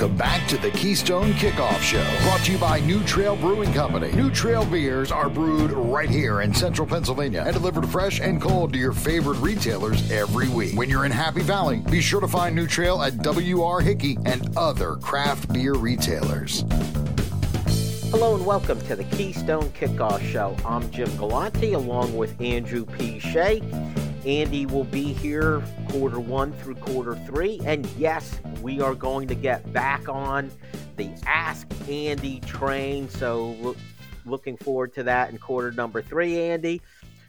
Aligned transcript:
Welcome 0.00 0.16
back 0.16 0.48
to 0.48 0.56
the 0.56 0.70
Keystone 0.70 1.34
Kickoff 1.34 1.78
Show, 1.82 2.02
brought 2.22 2.40
to 2.44 2.52
you 2.52 2.56
by 2.56 2.80
New 2.80 3.04
Trail 3.04 3.36
Brewing 3.36 3.70
Company. 3.74 4.10
New 4.12 4.30
Trail 4.30 4.64
beers 4.64 5.12
are 5.12 5.28
brewed 5.28 5.72
right 5.72 6.08
here 6.08 6.40
in 6.40 6.54
central 6.54 6.88
Pennsylvania 6.88 7.42
and 7.44 7.52
delivered 7.52 7.86
fresh 7.86 8.18
and 8.18 8.40
cold 8.40 8.72
to 8.72 8.78
your 8.78 8.94
favorite 8.94 9.36
retailers 9.40 10.10
every 10.10 10.48
week. 10.48 10.74
When 10.74 10.88
you're 10.88 11.04
in 11.04 11.12
Happy 11.12 11.42
Valley, 11.42 11.82
be 11.90 12.00
sure 12.00 12.22
to 12.22 12.28
find 12.28 12.56
New 12.56 12.66
Trail 12.66 13.02
at 13.02 13.18
W.R. 13.18 13.82
Hickey 13.82 14.16
and 14.24 14.56
other 14.56 14.96
craft 14.96 15.52
beer 15.52 15.74
retailers. 15.74 16.64
Hello 18.10 18.36
and 18.36 18.46
welcome 18.46 18.80
to 18.86 18.96
the 18.96 19.04
Keystone 19.04 19.68
Kickoff 19.72 20.22
Show. 20.22 20.56
I'm 20.64 20.90
Jim 20.90 21.14
Galante 21.18 21.74
along 21.74 22.16
with 22.16 22.40
Andrew 22.40 22.86
P. 22.86 23.18
Shea. 23.18 23.60
Andy 24.26 24.66
will 24.66 24.84
be 24.84 25.12
here 25.12 25.62
quarter 25.88 26.20
one 26.20 26.52
through 26.54 26.74
quarter 26.76 27.16
three. 27.26 27.60
And 27.64 27.86
yes, 27.96 28.40
we 28.60 28.80
are 28.80 28.94
going 28.94 29.28
to 29.28 29.34
get 29.34 29.72
back 29.72 30.08
on 30.08 30.50
the 30.96 31.10
Ask 31.26 31.66
Andy 31.88 32.40
train. 32.40 33.08
So 33.08 33.52
look, 33.60 33.76
looking 34.26 34.56
forward 34.58 34.92
to 34.94 35.02
that 35.04 35.30
in 35.30 35.38
quarter 35.38 35.72
number 35.72 36.02
three, 36.02 36.38
Andy. 36.38 36.82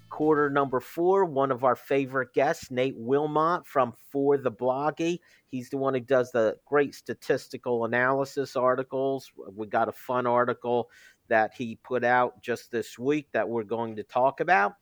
Quarter 0.09 0.49
number 0.49 0.81
four, 0.81 1.23
one 1.23 1.51
of 1.51 1.63
our 1.63 1.77
favorite 1.77 2.33
guests, 2.33 2.69
Nate 2.69 2.97
Wilmot 2.97 3.65
from 3.65 3.93
For 4.11 4.37
the 4.37 4.51
Bloggy. 4.51 5.19
He's 5.47 5.69
the 5.69 5.77
one 5.77 5.93
who 5.93 6.01
does 6.01 6.33
the 6.33 6.57
great 6.65 6.93
statistical 6.93 7.85
analysis 7.85 8.57
articles. 8.57 9.31
We 9.55 9.67
got 9.67 9.87
a 9.87 9.93
fun 9.93 10.27
article 10.27 10.89
that 11.31 11.53
he 11.53 11.77
put 11.77 12.03
out 12.03 12.41
just 12.41 12.71
this 12.71 12.99
week 12.99 13.25
that 13.31 13.47
we're 13.47 13.63
going 13.63 13.95
to 13.95 14.03
talk 14.03 14.41
about. 14.41 14.73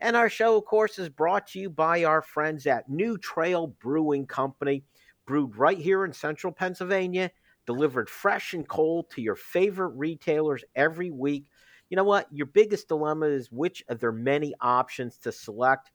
And 0.00 0.16
our 0.16 0.30
show, 0.30 0.56
of 0.56 0.64
course, 0.64 0.98
is 0.98 1.10
brought 1.10 1.46
to 1.48 1.58
you 1.58 1.68
by 1.68 2.04
our 2.04 2.22
friends 2.22 2.66
at 2.66 2.88
New 2.88 3.18
Trail 3.18 3.66
Brewing 3.66 4.24
Company, 4.26 4.84
brewed 5.26 5.54
right 5.58 5.76
here 5.76 6.06
in 6.06 6.12
central 6.14 6.50
Pennsylvania, 6.50 7.30
delivered 7.66 8.08
fresh 8.08 8.54
and 8.54 8.66
cold 8.66 9.10
to 9.10 9.20
your 9.20 9.34
favorite 9.34 9.92
retailers 9.96 10.64
every 10.74 11.10
week. 11.10 11.44
You 11.90 11.96
know 11.96 12.04
what? 12.04 12.26
Your 12.32 12.46
biggest 12.46 12.88
dilemma 12.88 13.26
is 13.26 13.52
which 13.52 13.84
of 13.90 14.00
their 14.00 14.10
many 14.10 14.54
options 14.62 15.18
to 15.18 15.30
select. 15.30 15.90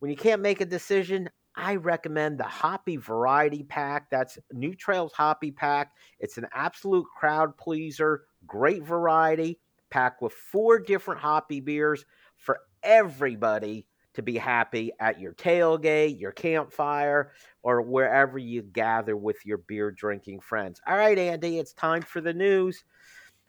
When 0.00 0.10
you 0.10 0.18
can't 0.18 0.42
make 0.42 0.60
a 0.60 0.66
decision, 0.66 1.30
I 1.56 1.76
recommend 1.76 2.38
the 2.38 2.44
Hoppy 2.44 2.96
Variety 2.96 3.62
Pack. 3.64 4.10
That's 4.10 4.38
New 4.52 4.74
Trail's 4.74 5.12
Hoppy 5.12 5.50
Pack. 5.50 5.92
It's 6.18 6.38
an 6.38 6.46
absolute 6.52 7.06
crowd 7.16 7.56
pleaser 7.56 8.22
great 8.46 8.82
variety, 8.82 9.58
packed 9.90 10.22
with 10.22 10.32
four 10.32 10.78
different 10.78 11.20
hoppy 11.20 11.60
beers 11.60 12.04
for 12.36 12.60
everybody 12.82 13.86
to 14.14 14.22
be 14.22 14.36
happy 14.36 14.92
at 14.98 15.20
your 15.20 15.32
tailgate, 15.34 16.18
your 16.20 16.32
campfire, 16.32 17.32
or 17.62 17.82
wherever 17.82 18.38
you 18.38 18.62
gather 18.62 19.16
with 19.16 19.44
your 19.44 19.58
beer 19.58 19.90
drinking 19.90 20.40
friends. 20.40 20.80
All 20.86 20.96
right, 20.96 21.18
Andy, 21.18 21.58
it's 21.58 21.72
time 21.72 22.02
for 22.02 22.20
the 22.20 22.34
news. 22.34 22.84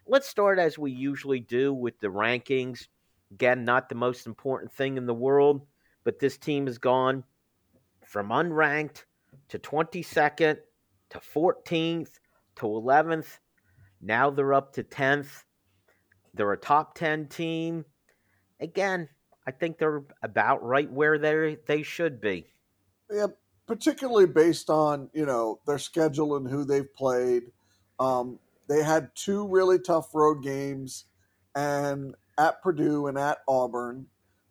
Let's 0.06 0.28
start 0.28 0.58
as 0.58 0.78
we 0.78 0.92
usually 0.92 1.40
do 1.40 1.72
with 1.72 1.98
the 2.00 2.08
rankings. 2.08 2.86
Again, 3.32 3.64
not 3.64 3.88
the 3.88 3.94
most 3.94 4.26
important 4.26 4.72
thing 4.72 4.96
in 4.96 5.06
the 5.06 5.14
world, 5.14 5.66
but 6.04 6.18
this 6.18 6.36
team 6.36 6.68
is 6.68 6.78
gone 6.78 7.24
from 8.12 8.28
unranked 8.28 9.04
to 9.48 9.58
22nd 9.58 10.58
to 11.10 11.18
14th 11.18 12.18
to 12.56 12.66
11th 12.66 13.38
now 14.02 14.30
they're 14.30 14.52
up 14.52 14.72
to 14.74 14.82
10th. 14.82 15.44
They're 16.34 16.52
a 16.52 16.58
top 16.58 16.96
10 16.96 17.28
team. 17.28 17.84
Again, 18.60 19.08
I 19.46 19.52
think 19.52 19.78
they're 19.78 20.02
about 20.22 20.62
right 20.64 20.90
where 20.90 21.18
they 21.18 21.58
they 21.66 21.82
should 21.82 22.20
be. 22.20 22.46
Yeah, 23.10 23.28
particularly 23.66 24.26
based 24.26 24.70
on, 24.70 25.08
you 25.12 25.26
know, 25.26 25.60
their 25.66 25.78
schedule 25.78 26.36
and 26.36 26.48
who 26.48 26.64
they've 26.64 26.92
played. 26.94 27.44
Um, 27.98 28.38
they 28.68 28.82
had 28.82 29.10
two 29.14 29.46
really 29.46 29.78
tough 29.78 30.14
road 30.14 30.42
games 30.42 31.04
and 31.54 32.14
at 32.38 32.62
Purdue 32.62 33.06
and 33.06 33.18
at 33.18 33.38
Auburn. 33.46 34.06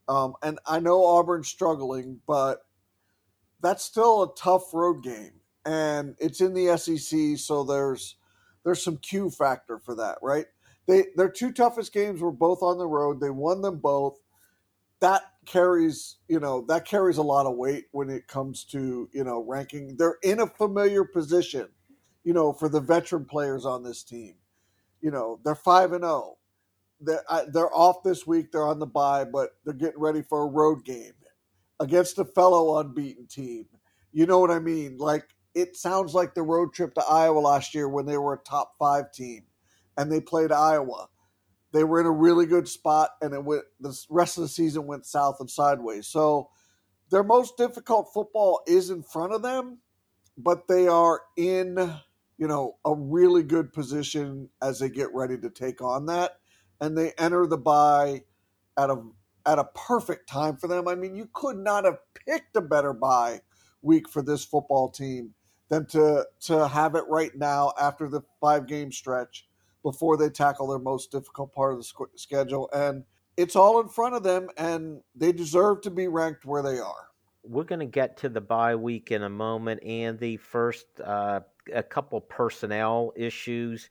Um, 0.07 0.35
and 0.43 0.59
I 0.65 0.79
know 0.79 1.03
Auburn's 1.05 1.47
struggling, 1.47 2.19
but 2.27 2.65
that's 3.61 3.83
still 3.83 4.23
a 4.23 4.35
tough 4.35 4.73
road 4.73 5.03
game. 5.03 5.33
And 5.65 6.15
it's 6.19 6.41
in 6.41 6.53
the 6.53 6.75
SEC, 6.77 7.37
so 7.37 7.63
there's 7.63 8.15
there's 8.63 8.83
some 8.83 8.97
Q 8.97 9.29
factor 9.29 9.77
for 9.77 9.95
that, 9.95 10.17
right? 10.21 10.45
They 10.87 11.05
their 11.15 11.29
two 11.29 11.51
toughest 11.51 11.93
games 11.93 12.21
were 12.21 12.31
both 12.31 12.63
on 12.63 12.77
the 12.77 12.87
road. 12.87 13.19
They 13.19 13.29
won 13.29 13.61
them 13.61 13.77
both. 13.77 14.19
That 15.01 15.23
carries, 15.45 16.17
you 16.27 16.39
know, 16.39 16.65
that 16.67 16.85
carries 16.85 17.17
a 17.17 17.23
lot 17.23 17.45
of 17.45 17.55
weight 17.57 17.85
when 17.91 18.09
it 18.09 18.27
comes 18.27 18.63
to, 18.65 19.07
you 19.11 19.23
know, 19.23 19.43
ranking. 19.47 19.95
They're 19.97 20.17
in 20.23 20.39
a 20.39 20.47
familiar 20.47 21.03
position, 21.03 21.67
you 22.23 22.33
know, 22.33 22.53
for 22.53 22.69
the 22.69 22.79
veteran 22.79 23.25
players 23.25 23.65
on 23.65 23.83
this 23.83 24.03
team. 24.03 24.35
You 25.01 25.11
know, 25.11 25.39
they're 25.43 25.55
5 25.55 25.93
and 25.93 26.03
0. 26.03 26.37
They're, 26.99 27.23
they're 27.51 27.75
off 27.75 28.03
this 28.03 28.27
week. 28.27 28.51
They're 28.51 28.67
on 28.67 28.77
the 28.77 28.85
bye, 28.85 29.25
but 29.25 29.55
they're 29.65 29.73
getting 29.73 29.99
ready 29.99 30.21
for 30.21 30.43
a 30.43 30.47
road 30.47 30.85
game 30.85 31.13
against 31.81 32.19
a 32.19 32.25
fellow 32.25 32.77
unbeaten 32.77 33.27
team. 33.27 33.65
You 34.13 34.27
know 34.27 34.39
what 34.39 34.51
I 34.51 34.59
mean? 34.59 34.97
Like 34.97 35.25
it 35.55 35.75
sounds 35.75 36.13
like 36.13 36.33
the 36.33 36.43
road 36.43 36.73
trip 36.73 36.93
to 36.93 37.03
Iowa 37.03 37.39
last 37.39 37.73
year 37.75 37.89
when 37.89 38.05
they 38.05 38.17
were 38.17 38.33
a 38.33 38.37
top 38.37 38.75
five 38.79 39.11
team 39.11 39.43
and 39.97 40.09
they 40.09 40.21
played 40.21 40.51
Iowa. 40.51 41.07
They 41.73 41.83
were 41.83 41.99
in 41.99 42.05
a 42.05 42.11
really 42.11 42.45
good 42.45 42.67
spot, 42.67 43.11
and 43.21 43.33
it 43.33 43.43
went. 43.43 43.63
The 43.79 43.97
rest 44.09 44.37
of 44.37 44.43
the 44.43 44.49
season 44.49 44.87
went 44.87 45.05
south 45.05 45.37
and 45.39 45.49
sideways. 45.49 46.05
So 46.07 46.49
their 47.09 47.23
most 47.23 47.57
difficult 47.57 48.09
football 48.13 48.61
is 48.67 48.89
in 48.89 49.03
front 49.03 49.33
of 49.33 49.41
them, 49.41 49.79
but 50.37 50.67
they 50.67 50.87
are 50.87 51.21
in 51.37 51.77
you 52.37 52.47
know 52.47 52.77
a 52.83 52.93
really 52.93 53.43
good 53.43 53.71
position 53.71 54.49
as 54.61 54.79
they 54.79 54.89
get 54.89 55.13
ready 55.13 55.37
to 55.37 55.49
take 55.49 55.81
on 55.81 56.07
that, 56.07 56.39
and 56.81 56.97
they 56.97 57.13
enter 57.17 57.47
the 57.47 57.57
bye 57.57 58.23
at 58.77 58.89
a 58.89 59.01
at 59.45 59.59
a 59.59 59.65
perfect 59.75 60.27
time 60.27 60.57
for 60.57 60.67
them. 60.67 60.87
I 60.87 60.95
mean, 60.95 61.15
you 61.15 61.29
could 61.33 61.57
not 61.57 61.85
have 61.85 61.97
picked 62.25 62.55
a 62.55 62.61
better 62.61 62.93
bye 62.93 63.41
week 63.81 64.09
for 64.09 64.21
this 64.21 64.45
football 64.45 64.89
team 64.89 65.33
than 65.69 65.85
to 65.87 66.25
to 66.41 66.67
have 66.67 66.95
it 66.95 67.05
right 67.07 67.35
now 67.35 67.73
after 67.79 68.07
the 68.07 68.21
five 68.39 68.67
game 68.67 68.91
stretch 68.91 69.47
before 69.83 70.17
they 70.17 70.29
tackle 70.29 70.67
their 70.67 70.79
most 70.79 71.11
difficult 71.11 71.53
part 71.53 71.73
of 71.73 71.79
the 71.79 72.07
schedule. 72.15 72.69
And 72.73 73.03
it's 73.37 73.55
all 73.55 73.79
in 73.79 73.87
front 73.87 74.15
of 74.15 74.23
them 74.23 74.49
and 74.57 75.01
they 75.15 75.31
deserve 75.31 75.81
to 75.81 75.89
be 75.89 76.07
ranked 76.07 76.45
where 76.45 76.61
they 76.61 76.77
are. 76.79 77.07
We're 77.43 77.63
going 77.63 77.79
to 77.79 77.87
get 77.87 78.17
to 78.17 78.29
the 78.29 78.41
bye 78.41 78.75
week 78.75 79.11
in 79.11 79.23
a 79.23 79.29
moment 79.29 79.81
and 79.83 80.19
the 80.19 80.37
first 80.37 80.85
uh, 81.03 81.39
a 81.73 81.81
couple 81.81 82.21
personnel 82.21 83.13
issues 83.15 83.89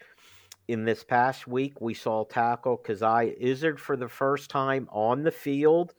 in 0.70 0.84
this 0.84 1.03
past 1.03 1.48
week 1.48 1.81
we 1.81 1.92
saw 1.92 2.22
tackle 2.22 2.78
Coziahr 2.78 3.34
Izzard 3.41 3.81
for 3.81 3.97
the 3.97 4.08
first 4.08 4.50
time 4.50 4.88
on 4.92 5.25
the 5.25 5.32
field 5.32 5.94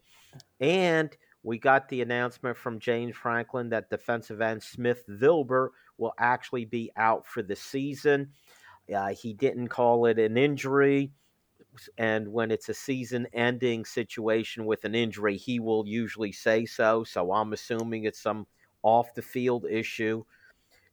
and 0.62 1.16
we 1.44 1.60
got 1.60 1.90
the 1.90 2.02
announcement 2.02 2.56
from 2.56 2.80
James 2.80 3.18
Franklin 3.18 3.68
that 3.70 3.90
defensive 3.90 4.40
end 4.40 4.64
Smith 4.64 5.04
Vilbert 5.10 5.72
will 5.98 6.14
actually 6.18 6.64
be 6.64 6.90
out 6.96 7.28
for 7.28 7.42
the 7.42 7.56
season. 7.56 8.30
Uh, 8.96 9.10
he 9.10 9.34
didn't 9.34 9.68
call 9.68 10.06
it 10.06 10.18
an 10.18 10.38
injury. 10.38 11.12
And 11.98 12.32
when 12.32 12.50
it's 12.50 12.70
a 12.70 12.74
season 12.74 13.28
ending 13.34 13.84
situation 13.84 14.66
with 14.66 14.86
an 14.86 14.96
injury, 14.96 15.36
he 15.36 15.60
will 15.60 15.86
usually 15.86 16.32
say 16.32 16.66
so. 16.66 17.04
So 17.04 17.34
I'm 17.34 17.52
assuming 17.52 18.06
it's 18.06 18.22
some 18.22 18.48
off 18.84 19.14
the 19.16 19.22
field 19.22 19.66
issue. 19.70 20.24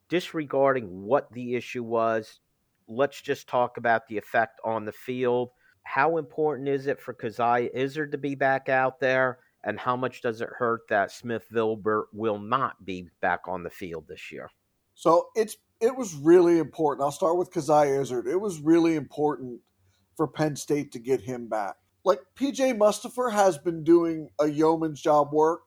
Disregarding 0.09 1.05
what 1.05 1.31
the 1.33 1.55
issue 1.55 1.85
was, 1.85 2.41
let's 2.89 3.21
just 3.21 3.49
talk 3.49 3.77
about 3.77 4.09
the 4.09 4.19
effect 4.19 4.61
on 4.65 4.85
the 4.85 4.93
field. 4.93 5.51
How 5.85 6.17
important 6.17 6.69
is 6.69 6.87
it 6.87 7.01
for 7.01 7.15
Coziahr 7.15 7.71
Izzard 7.75 8.13
to 8.13 8.19
be 8.19 8.35
back 8.35 8.69
out 8.69 9.01
there? 9.01 9.39
and 9.65 9.79
how 9.79 9.97
much 9.97 10.23
does 10.23 10.41
it 10.41 10.49
hurt 10.59 10.83
that 10.89 11.11
Smith 11.11 11.47
Vilbert 11.53 12.07
will 12.13 12.39
not 12.39 12.85
be 12.85 13.09
back 13.21 13.41
on 13.47 13.63
the 13.63 13.71
field 13.71 14.07
this 14.09 14.31
year? 14.31 14.51
So 14.95 15.29
it's 15.35 15.57
it 15.81 15.95
was 15.97 16.15
really 16.15 16.59
important. 16.59 17.05
I'll 17.05 17.13
start 17.13 17.37
with 17.37 17.53
Coziahr 17.53 18.01
Izzard. 18.01 18.27
It 18.27 18.41
was 18.41 18.61
really 18.61 18.97
important 18.97 19.61
for 20.17 20.27
Penn 20.27 20.57
State 20.57 20.93
to 20.93 20.99
get 20.99 21.21
him 21.21 21.49
back. 21.49 21.77
Like 22.05 22.21
PJ 22.37 22.77
Mustipher 22.77 23.33
has 23.33 23.59
been 23.59 23.85
doing 23.85 24.31
a 24.41 24.49
yeoman's 24.49 25.01
job 25.01 25.33
work. 25.33 25.61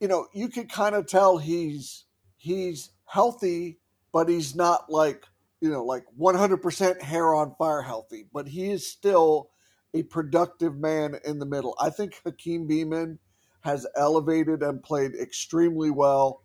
You 0.00 0.08
know, 0.08 0.26
you 0.32 0.48
can 0.48 0.66
kind 0.66 0.94
of 0.94 1.06
tell 1.06 1.38
he's 1.38 2.06
he's 2.36 2.90
healthy, 3.04 3.78
but 4.12 4.28
he's 4.28 4.56
not 4.56 4.90
like 4.90 5.24
you 5.60 5.70
know 5.70 5.84
like 5.84 6.04
100% 6.18 7.02
hair 7.02 7.34
on 7.34 7.54
fire 7.56 7.82
healthy. 7.82 8.26
But 8.32 8.48
he 8.48 8.70
is 8.70 8.86
still 8.86 9.50
a 9.94 10.02
productive 10.04 10.76
man 10.76 11.16
in 11.24 11.38
the 11.38 11.46
middle. 11.46 11.74
I 11.80 11.90
think 11.90 12.20
Hakeem 12.24 12.68
Beamon 12.68 13.18
has 13.62 13.86
elevated 13.96 14.62
and 14.62 14.82
played 14.82 15.12
extremely 15.14 15.90
well 15.90 16.42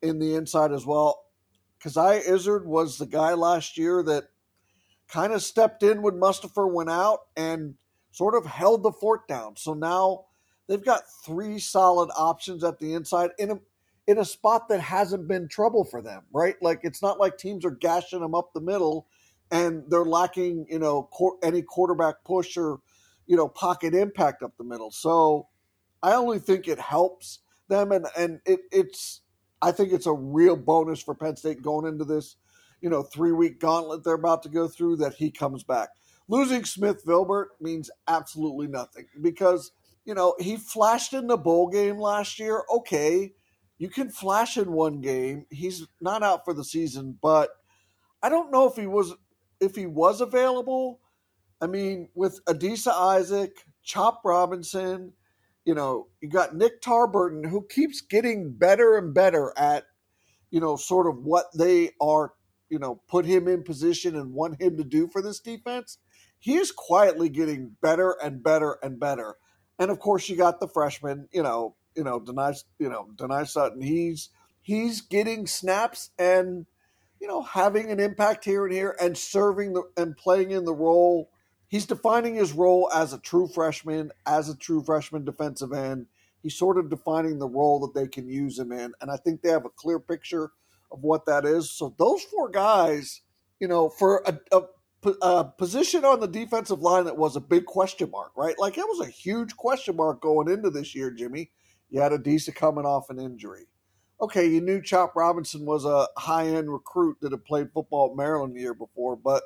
in 0.00 0.18
the 0.18 0.34
inside 0.34 0.72
as 0.72 0.86
well. 0.86 1.24
Coziahr 1.82 2.20
Izzard 2.24 2.66
was 2.66 2.98
the 2.98 3.06
guy 3.06 3.34
last 3.34 3.76
year 3.76 4.02
that 4.04 4.24
kind 5.08 5.32
of 5.32 5.42
stepped 5.42 5.82
in 5.82 6.02
when 6.02 6.14
Mustipher 6.14 6.70
went 6.70 6.90
out 6.90 7.20
and 7.36 7.74
sort 8.12 8.34
of 8.34 8.46
held 8.46 8.82
the 8.82 8.92
fort 8.92 9.26
down. 9.26 9.56
So 9.56 9.74
now 9.74 10.26
they've 10.68 10.84
got 10.84 11.02
three 11.24 11.58
solid 11.58 12.10
options 12.16 12.62
at 12.62 12.78
the 12.78 12.94
inside 12.94 13.30
in 13.38 13.50
a 13.50 13.58
in 14.06 14.18
a 14.18 14.24
spot 14.24 14.68
that 14.68 14.80
hasn't 14.80 15.28
been 15.28 15.48
trouble 15.48 15.84
for 15.84 16.02
them, 16.02 16.22
right? 16.32 16.56
Like 16.60 16.80
it's 16.82 17.02
not 17.02 17.20
like 17.20 17.38
teams 17.38 17.64
are 17.64 17.70
gashing 17.70 18.20
them 18.20 18.34
up 18.34 18.52
the 18.52 18.60
middle 18.60 19.06
and 19.50 19.84
they're 19.88 20.04
lacking, 20.04 20.66
you 20.68 20.78
know, 20.78 21.08
any 21.42 21.62
quarterback 21.62 22.24
push 22.24 22.56
or, 22.56 22.78
you 23.26 23.36
know, 23.36 23.48
pocket 23.48 23.94
impact 23.94 24.42
up 24.42 24.56
the 24.58 24.64
middle. 24.64 24.90
So 24.90 25.48
I 26.02 26.14
only 26.14 26.38
think 26.38 26.66
it 26.66 26.80
helps 26.80 27.40
them 27.68 27.92
and 27.92 28.06
and 28.16 28.40
it, 28.44 28.60
it's 28.72 29.20
I 29.60 29.70
think 29.70 29.92
it's 29.92 30.06
a 30.06 30.12
real 30.12 30.56
bonus 30.56 31.00
for 31.00 31.14
Penn 31.14 31.36
State 31.36 31.62
going 31.62 31.86
into 31.86 32.04
this, 32.04 32.36
you 32.80 32.90
know, 32.90 33.02
three 33.02 33.32
week 33.32 33.60
gauntlet 33.60 34.02
they're 34.02 34.14
about 34.14 34.42
to 34.42 34.48
go 34.48 34.66
through 34.66 34.96
that 34.96 35.14
he 35.14 35.30
comes 35.30 35.62
back. 35.62 35.90
Losing 36.28 36.64
Smith 36.64 37.04
Vilbert 37.04 37.46
means 37.60 37.90
absolutely 38.08 38.66
nothing 38.66 39.06
because, 39.20 39.72
you 40.04 40.14
know, 40.14 40.34
he 40.40 40.56
flashed 40.56 41.12
in 41.12 41.28
the 41.28 41.36
bowl 41.36 41.68
game 41.68 41.98
last 41.98 42.38
year. 42.38 42.64
Okay, 42.72 43.32
you 43.82 43.88
can 43.88 44.10
flash 44.10 44.56
in 44.58 44.70
one 44.70 45.00
game. 45.00 45.44
He's 45.50 45.88
not 46.00 46.22
out 46.22 46.44
for 46.44 46.54
the 46.54 46.62
season, 46.62 47.18
but 47.20 47.50
I 48.22 48.28
don't 48.28 48.52
know 48.52 48.68
if 48.68 48.76
he 48.76 48.86
was 48.86 49.12
if 49.60 49.74
he 49.74 49.86
was 49.86 50.20
available. 50.20 51.00
I 51.60 51.66
mean, 51.66 52.08
with 52.14 52.38
Adisa 52.44 52.92
Isaac, 52.92 53.50
Chop 53.82 54.20
Robinson, 54.24 55.14
you 55.64 55.74
know, 55.74 56.06
you 56.20 56.28
got 56.28 56.54
Nick 56.54 56.80
Tarburton 56.80 57.44
who 57.44 57.66
keeps 57.68 58.00
getting 58.00 58.52
better 58.52 58.96
and 58.96 59.12
better 59.12 59.52
at, 59.56 59.82
you 60.52 60.60
know, 60.60 60.76
sort 60.76 61.08
of 61.08 61.24
what 61.24 61.46
they 61.52 61.90
are, 62.00 62.34
you 62.70 62.78
know, 62.78 63.02
put 63.08 63.26
him 63.26 63.48
in 63.48 63.64
position 63.64 64.14
and 64.14 64.32
want 64.32 64.62
him 64.62 64.76
to 64.76 64.84
do 64.84 65.08
for 65.08 65.20
this 65.20 65.40
defense. 65.40 65.98
He 66.38 66.54
is 66.54 66.70
quietly 66.70 67.28
getting 67.28 67.74
better 67.82 68.16
and 68.22 68.44
better 68.44 68.78
and 68.80 69.00
better. 69.00 69.38
And 69.80 69.90
of 69.90 69.98
course, 69.98 70.28
you 70.28 70.36
got 70.36 70.60
the 70.60 70.68
freshman, 70.68 71.26
you 71.32 71.42
know, 71.42 71.74
you 71.96 72.04
know, 72.04 72.20
Dani, 72.20 72.62
you 72.78 72.88
know, 72.88 73.08
Dani 73.16 73.46
Sutton. 73.48 73.82
He's 73.82 74.30
he's 74.62 75.00
getting 75.00 75.46
snaps 75.46 76.10
and 76.18 76.66
you 77.20 77.28
know 77.28 77.42
having 77.42 77.90
an 77.90 78.00
impact 78.00 78.44
here 78.44 78.64
and 78.64 78.74
here 78.74 78.96
and 79.00 79.16
serving 79.16 79.74
the 79.74 79.82
and 79.96 80.16
playing 80.16 80.50
in 80.50 80.64
the 80.64 80.74
role 80.74 81.30
he's 81.72 81.86
defining 81.86 82.34
his 82.34 82.52
role 82.52 82.90
as 82.94 83.14
a 83.14 83.18
true 83.18 83.48
freshman, 83.48 84.12
as 84.26 84.50
a 84.50 84.56
true 84.56 84.82
freshman 84.84 85.24
defensive 85.24 85.72
end. 85.72 86.06
He's 86.42 86.54
sort 86.54 86.76
of 86.76 86.90
defining 86.90 87.38
the 87.38 87.48
role 87.48 87.80
that 87.80 87.98
they 87.98 88.06
can 88.06 88.28
use 88.28 88.58
him 88.58 88.72
in. 88.72 88.92
And 89.00 89.10
I 89.10 89.16
think 89.16 89.40
they 89.40 89.48
have 89.48 89.64
a 89.64 89.70
clear 89.70 89.98
picture 89.98 90.50
of 90.92 91.02
what 91.02 91.24
that 91.26 91.46
is. 91.46 91.70
So 91.70 91.94
those 91.98 92.22
four 92.24 92.50
guys, 92.50 93.22
you 93.58 93.68
know, 93.68 93.88
for 93.88 94.22
a, 94.26 94.62
a 95.22 95.44
position 95.44 96.04
on 96.04 96.20
the 96.20 96.28
defensive 96.28 96.80
line 96.80 97.06
that 97.06 97.16
was 97.16 97.36
a 97.36 97.40
big 97.40 97.64
question 97.64 98.10
mark, 98.10 98.32
right? 98.36 98.58
Like 98.58 98.76
it 98.76 98.86
was 98.86 99.00
a 99.00 99.10
huge 99.10 99.56
question 99.56 99.96
mark 99.96 100.20
going 100.20 100.50
into 100.50 100.68
this 100.68 100.94
year, 100.94 101.10
Jimmy. 101.10 101.50
You 101.92 102.00
had 102.00 102.12
Adisa 102.12 102.54
coming 102.54 102.86
off 102.86 103.10
an 103.10 103.20
injury. 103.20 103.66
Okay, 104.18 104.46
you 104.46 104.62
knew 104.62 104.80
Chop 104.80 105.14
Robinson 105.14 105.66
was 105.66 105.84
a 105.84 106.08
high 106.16 106.46
end 106.46 106.72
recruit 106.72 107.18
that 107.20 107.32
had 107.32 107.44
played 107.44 107.70
football 107.72 108.10
at 108.10 108.16
Maryland 108.16 108.56
the 108.56 108.60
year 108.60 108.72
before, 108.72 109.14
but 109.14 109.42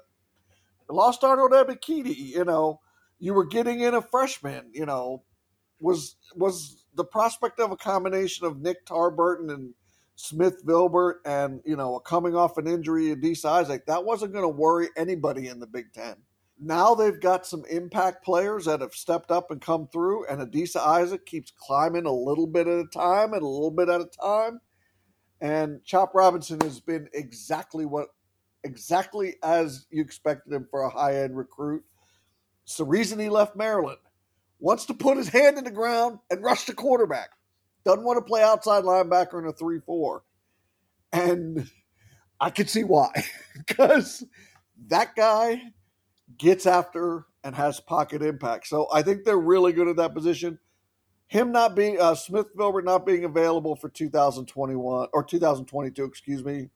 lost 0.88 1.24
Arnold 1.24 1.50
Ebiketie, 1.50 2.16
you 2.16 2.44
know, 2.44 2.80
you 3.18 3.34
were 3.34 3.46
getting 3.46 3.80
in 3.80 3.94
a 3.94 4.02
freshman, 4.02 4.70
you 4.72 4.86
know, 4.86 5.24
was 5.80 6.14
was 6.36 6.84
the 6.94 7.04
prospect 7.04 7.58
of 7.58 7.72
a 7.72 7.76
combination 7.76 8.46
of 8.46 8.60
Nick 8.60 8.86
Tarburton 8.86 9.52
and 9.52 9.74
Smith 10.14 10.64
Vilbert 10.64 11.16
and, 11.24 11.60
you 11.64 11.74
know, 11.74 11.96
a 11.96 12.00
coming 12.00 12.36
off 12.36 12.58
an 12.58 12.68
injury 12.68 13.14
Adisa 13.14 13.46
Isaac, 13.46 13.86
that 13.86 14.04
wasn't 14.04 14.32
going 14.32 14.44
to 14.44 14.48
worry 14.48 14.88
anybody 14.96 15.48
in 15.48 15.58
the 15.58 15.66
Big 15.66 15.92
Ten. 15.92 16.14
Now 16.58 16.94
they've 16.94 17.20
got 17.20 17.46
some 17.46 17.64
impact 17.68 18.24
players 18.24 18.64
that 18.64 18.80
have 18.80 18.94
stepped 18.94 19.30
up 19.30 19.50
and 19.50 19.60
come 19.60 19.88
through, 19.88 20.26
and 20.26 20.40
Adisa 20.40 20.76
Isaac 20.76 21.26
keeps 21.26 21.52
climbing 21.56 22.06
a 22.06 22.12
little 22.12 22.46
bit 22.46 22.66
at 22.66 22.78
a 22.78 22.86
time 22.86 23.34
and 23.34 23.42
a 23.42 23.46
little 23.46 23.70
bit 23.70 23.88
at 23.88 24.00
a 24.00 24.06
time. 24.06 24.60
And 25.40 25.84
Chop 25.84 26.14
Robinson 26.14 26.58
has 26.62 26.80
been 26.80 27.08
exactly 27.12 27.84
what 27.84 28.08
exactly 28.64 29.36
as 29.42 29.86
you 29.90 30.02
expected 30.02 30.52
him 30.52 30.66
for 30.70 30.82
a 30.82 30.90
high 30.90 31.22
end 31.22 31.36
recruit. 31.36 31.84
It's 32.64 32.78
the 32.78 32.84
reason 32.84 33.18
he 33.18 33.28
left 33.28 33.54
Maryland. 33.54 33.98
Wants 34.58 34.86
to 34.86 34.94
put 34.94 35.18
his 35.18 35.28
hand 35.28 35.58
in 35.58 35.64
the 35.64 35.70
ground 35.70 36.18
and 36.30 36.42
rush 36.42 36.64
the 36.64 36.72
quarterback. 36.72 37.30
Doesn't 37.84 38.04
want 38.04 38.16
to 38.16 38.24
play 38.24 38.42
outside 38.42 38.84
linebacker 38.84 39.38
in 39.38 39.46
a 39.46 39.52
3 39.52 39.80
4. 39.80 40.22
And 41.12 41.70
I 42.40 42.50
can 42.50 42.66
see 42.66 42.82
why. 42.82 43.10
because 43.66 44.24
that 44.88 45.14
guy 45.14 45.60
gets 46.38 46.66
after 46.66 47.26
and 47.44 47.54
has 47.54 47.80
pocket 47.80 48.22
impact. 48.22 48.66
So 48.66 48.88
I 48.92 49.02
think 49.02 49.24
they're 49.24 49.38
really 49.38 49.72
good 49.72 49.88
at 49.88 49.96
that 49.96 50.14
position. 50.14 50.58
Him 51.28 51.52
not 51.52 51.74
being 51.74 52.00
uh, 52.00 52.14
Smith 52.14 52.46
Vilbert 52.56 52.84
not 52.84 53.04
being 53.04 53.24
available 53.24 53.76
for 53.76 53.88
2021 53.88 55.08
or 55.12 55.24
2022, 55.24 56.04
excuse 56.04 56.44
me, 56.44 56.68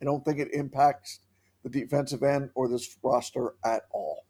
I 0.00 0.04
don't 0.04 0.24
think 0.24 0.38
it 0.38 0.52
impacts 0.52 1.20
the 1.62 1.70
defensive 1.70 2.22
end 2.22 2.50
or 2.54 2.68
this 2.68 2.96
roster 3.02 3.54
at 3.64 3.82
all. 3.92 4.24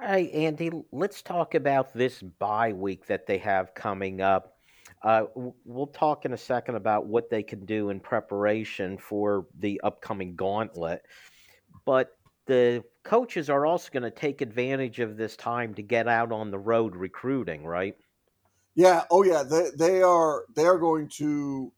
Hey, 0.00 0.30
Andy, 0.32 0.70
let's 0.90 1.22
talk 1.22 1.54
about 1.54 1.94
this 1.94 2.20
bye 2.22 2.72
week 2.72 3.06
that 3.06 3.26
they 3.26 3.38
have 3.38 3.74
coming 3.74 4.20
up. 4.20 4.56
Uh, 5.02 5.24
we'll 5.64 5.86
talk 5.86 6.24
in 6.24 6.32
a 6.32 6.38
second 6.38 6.76
about 6.76 7.06
what 7.06 7.30
they 7.30 7.42
can 7.42 7.64
do 7.64 7.90
in 7.90 8.00
preparation 8.00 8.98
for 8.98 9.46
the 9.58 9.80
upcoming 9.82 10.34
gauntlet. 10.36 11.02
But 11.84 12.16
the 12.46 12.84
coaches 13.04 13.50
are 13.50 13.66
also 13.66 13.90
going 13.92 14.02
to 14.02 14.10
take 14.10 14.40
advantage 14.40 15.00
of 15.00 15.16
this 15.16 15.36
time 15.36 15.74
to 15.74 15.82
get 15.82 16.08
out 16.08 16.32
on 16.32 16.50
the 16.50 16.58
road 16.58 16.96
recruiting, 16.96 17.64
right? 17.64 17.96
Yeah. 18.74 19.04
Oh, 19.10 19.22
yeah. 19.22 19.42
They 19.42 19.68
they 19.76 20.02
are 20.02 20.44
they 20.54 20.66
are 20.66 20.78
going 20.78 21.08
to 21.16 21.72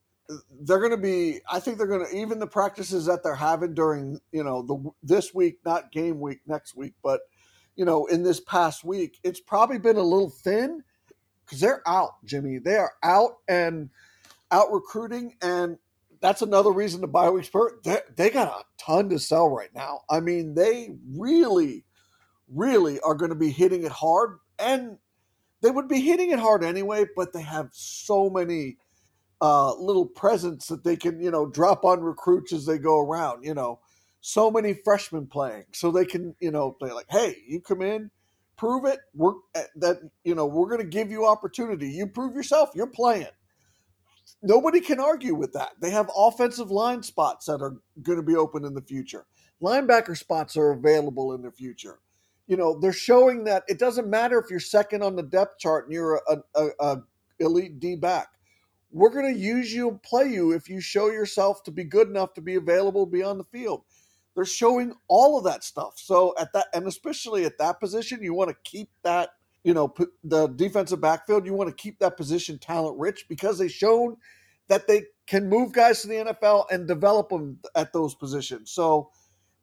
they're 0.62 0.78
going 0.78 0.90
to 0.90 0.96
be 0.96 1.40
i 1.50 1.60
think 1.60 1.76
they're 1.76 1.86
going 1.86 2.04
to 2.04 2.16
even 2.16 2.38
the 2.38 2.46
practices 2.46 3.06
that 3.06 3.22
they're 3.22 3.34
having 3.34 3.74
during 3.74 4.18
you 4.32 4.42
know 4.42 4.62
the 4.62 4.90
this 5.02 5.34
week 5.34 5.58
not 5.64 5.92
game 5.92 6.20
week 6.20 6.40
next 6.46 6.74
week 6.74 6.94
but 7.02 7.20
you 7.76 7.84
know 7.84 8.06
in 8.06 8.22
this 8.22 8.40
past 8.40 8.84
week 8.84 9.18
it's 9.22 9.40
probably 9.40 9.78
been 9.78 9.96
a 9.96 10.02
little 10.02 10.30
thin 10.30 10.82
because 11.44 11.60
they're 11.60 11.86
out 11.86 12.12
jimmy 12.24 12.58
they 12.58 12.76
are 12.76 12.92
out 13.02 13.36
and 13.48 13.90
out 14.50 14.72
recruiting 14.72 15.34
and 15.42 15.76
that's 16.24 16.42
another 16.42 16.72
reason 16.72 17.00
to 17.00 17.06
buy 17.06 17.28
week 17.28 17.44
spurt 17.44 17.84
they, 17.84 17.98
they 18.16 18.30
got 18.30 18.48
a 18.48 18.64
ton 18.82 19.08
to 19.08 19.18
sell 19.18 19.48
right 19.48 19.74
now 19.74 20.00
i 20.10 20.18
mean 20.18 20.54
they 20.54 20.90
really 21.16 21.84
really 22.48 22.98
are 23.00 23.14
going 23.14 23.30
to 23.30 23.36
be 23.36 23.50
hitting 23.50 23.84
it 23.84 23.92
hard 23.92 24.38
and 24.58 24.98
they 25.62 25.70
would 25.70 25.88
be 25.88 26.00
hitting 26.00 26.30
it 26.30 26.38
hard 26.38 26.64
anyway 26.64 27.04
but 27.16 27.32
they 27.32 27.42
have 27.42 27.68
so 27.72 28.28
many 28.30 28.76
uh, 29.40 29.74
little 29.74 30.06
presents 30.06 30.68
that 30.68 30.84
they 30.84 30.96
can, 30.96 31.20
you 31.20 31.30
know, 31.30 31.46
drop 31.46 31.84
on 31.84 32.00
recruits 32.00 32.52
as 32.52 32.64
they 32.64 32.78
go 32.78 33.00
around. 33.00 33.44
You 33.44 33.52
know, 33.52 33.80
so 34.20 34.50
many 34.50 34.72
freshmen 34.72 35.26
playing, 35.26 35.64
so 35.72 35.90
they 35.90 36.06
can, 36.06 36.34
you 36.40 36.50
know, 36.50 36.72
play 36.72 36.92
like, 36.92 37.06
hey, 37.10 37.36
you 37.46 37.60
come 37.60 37.82
in, 37.82 38.10
prove 38.56 38.86
it. 38.86 39.00
We're 39.14 39.34
eh, 39.54 39.64
that, 39.76 39.98
you 40.24 40.34
know, 40.34 40.46
we're 40.46 40.68
going 40.68 40.80
to 40.80 40.86
give 40.86 41.10
you 41.10 41.26
opportunity. 41.26 41.90
You 41.90 42.06
prove 42.06 42.34
yourself. 42.34 42.70
You're 42.74 42.86
playing. 42.86 43.26
Nobody 44.42 44.80
can 44.80 45.00
argue 45.00 45.34
with 45.34 45.52
that. 45.54 45.72
They 45.80 45.90
have 45.90 46.10
offensive 46.16 46.70
line 46.70 47.02
spots 47.02 47.46
that 47.46 47.62
are 47.62 47.76
going 48.02 48.18
to 48.18 48.24
be 48.24 48.36
open 48.36 48.64
in 48.64 48.74
the 48.74 48.82
future. 48.82 49.26
Linebacker 49.62 50.16
spots 50.16 50.56
are 50.56 50.72
available 50.72 51.34
in 51.34 51.42
the 51.42 51.52
future. 51.52 52.00
You 52.46 52.56
know, 52.56 52.78
they're 52.78 52.92
showing 52.92 53.44
that 53.44 53.64
it 53.68 53.78
doesn't 53.78 54.08
matter 54.08 54.38
if 54.38 54.50
you're 54.50 54.60
second 54.60 55.02
on 55.02 55.16
the 55.16 55.22
depth 55.22 55.58
chart 55.58 55.84
and 55.84 55.94
you're 55.94 56.20
a, 56.28 56.36
a, 56.54 56.68
a 56.80 57.02
elite 57.40 57.80
D 57.80 57.96
back 57.96 58.28
we're 58.94 59.10
going 59.10 59.34
to 59.34 59.38
use 59.38 59.74
you 59.74 59.88
and 59.88 60.00
play 60.02 60.26
you 60.26 60.52
if 60.52 60.68
you 60.68 60.80
show 60.80 61.10
yourself 61.10 61.64
to 61.64 61.72
be 61.72 61.82
good 61.82 62.08
enough 62.08 62.32
to 62.34 62.40
be 62.40 62.54
available 62.54 63.06
beyond 63.06 63.40
the 63.40 63.44
field. 63.44 63.82
They're 64.36 64.44
showing 64.44 64.94
all 65.08 65.36
of 65.36 65.44
that 65.44 65.64
stuff. 65.64 65.94
So 65.96 66.32
at 66.38 66.52
that, 66.52 66.68
and 66.72 66.86
especially 66.86 67.44
at 67.44 67.58
that 67.58 67.80
position, 67.80 68.22
you 68.22 68.34
want 68.34 68.50
to 68.50 68.56
keep 68.62 68.88
that, 69.02 69.30
you 69.64 69.74
know, 69.74 69.92
the 70.22 70.46
defensive 70.48 71.00
backfield. 71.00 71.46
You 71.46 71.54
want 71.54 71.70
to 71.70 71.82
keep 71.82 71.98
that 71.98 72.16
position 72.16 72.58
talent 72.58 72.98
rich 72.98 73.26
because 73.28 73.58
they've 73.58 73.70
shown 73.72 74.16
that 74.68 74.86
they 74.86 75.04
can 75.26 75.48
move 75.48 75.72
guys 75.72 76.02
to 76.02 76.08
the 76.08 76.14
NFL 76.14 76.66
and 76.70 76.86
develop 76.86 77.30
them 77.30 77.58
at 77.74 77.92
those 77.92 78.14
positions. 78.14 78.70
So 78.70 79.10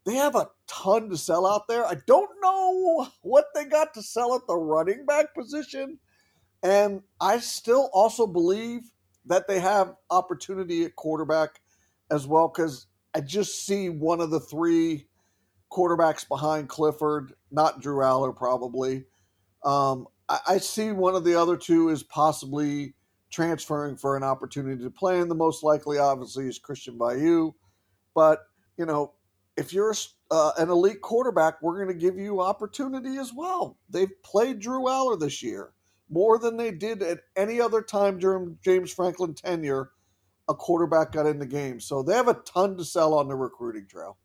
they 0.05 0.15
have 0.15 0.36
a 0.36 0.50
ton 0.67 1.10
to 1.10 1.17
sell 1.17 1.46
out 1.46 1.67
there. 1.67 1.86
I 1.86 1.96
don't 2.08 2.29
know 2.41 3.08
what 3.22 3.46
they 3.53 3.65
got 3.65 3.93
to 3.93 4.01
sell 4.01 4.36
at 4.36 4.48
the 4.48 4.55
running 4.55 5.05
back 5.05 5.34
position. 5.36 6.00
And 6.63 7.01
I 7.20 7.39
still 7.39 7.89
also 7.93 8.25
believe 8.25 8.91
that 9.25 9.48
they 9.48 9.60
have 9.60 9.96
opportunity 10.10 10.84
at 10.84 10.96
quarterback 10.96 11.62
as 12.10 12.25
well 12.25 12.48
because 12.48 12.88
I 13.13 13.22
just 13.22 13.65
see 13.65 13.89
one 13.89 14.20
of 14.20 14.31
the 14.31 14.39
three 14.39 15.08
quarterbacks 15.72 16.27
behind 16.27 16.70
Clifford, 16.70 17.34
not 17.51 17.81
Drew 17.81 17.98
Allar, 17.98 18.36
probably. 18.36 19.05
Um, 19.63 20.08
I, 20.27 20.39
I, 20.48 20.58
see 20.58 20.91
one 20.91 21.15
of 21.15 21.24
the 21.24 21.36
other 21.36 21.56
two 21.56 21.89
is 21.89 22.01
possibly 22.03 22.96
transferring 23.30 23.96
for 23.96 24.18
an 24.18 24.24
opportunity 24.24 24.84
to 24.84 24.89
play, 24.89 25.20
and 25.20 25.30
the 25.30 25.36
most 25.36 25.63
likely, 25.63 25.98
obviously, 25.98 26.48
is 26.48 26.58
Christian 26.58 26.98
Veilleux. 26.98 27.53
But 28.15 28.39
you 28.77 28.86
know, 28.86 29.13
if 29.58 29.74
you're 29.74 29.94
uh, 30.32 30.51
an 30.58 30.70
elite 30.70 31.01
quarterback, 31.01 31.62
we're 31.62 31.84
going 31.84 31.96
to 31.96 32.01
give 32.01 32.18
you 32.18 32.41
opportunity 32.41 33.18
as 33.18 33.32
well. 33.34 33.77
They've 33.89 34.12
played 34.24 34.60
Drew 34.60 34.86
Allar 34.86 35.20
this 35.20 35.44
year 35.44 35.72
more 36.10 36.38
than 36.38 36.58
they 36.58 36.72
did 36.72 37.01
at 37.01 37.20
any 37.36 37.62
other 37.62 37.82
time 37.82 38.20
during 38.20 38.58
James 38.63 38.91
Franklin 38.91 39.34
tenure 39.34 39.91
a 40.50 40.53
quarterback 40.53 41.13
got 41.13 41.25
in 41.25 41.39
the 41.39 41.46
game. 41.46 41.80
So 41.80 42.03
they 42.03 42.13
have 42.13 42.27
a 42.27 42.34
ton 42.34 42.77
to 42.77 42.84
sell 42.84 43.13
on 43.13 43.27
the 43.27 43.36
recruiting 43.36 43.88
trail. 43.88 44.18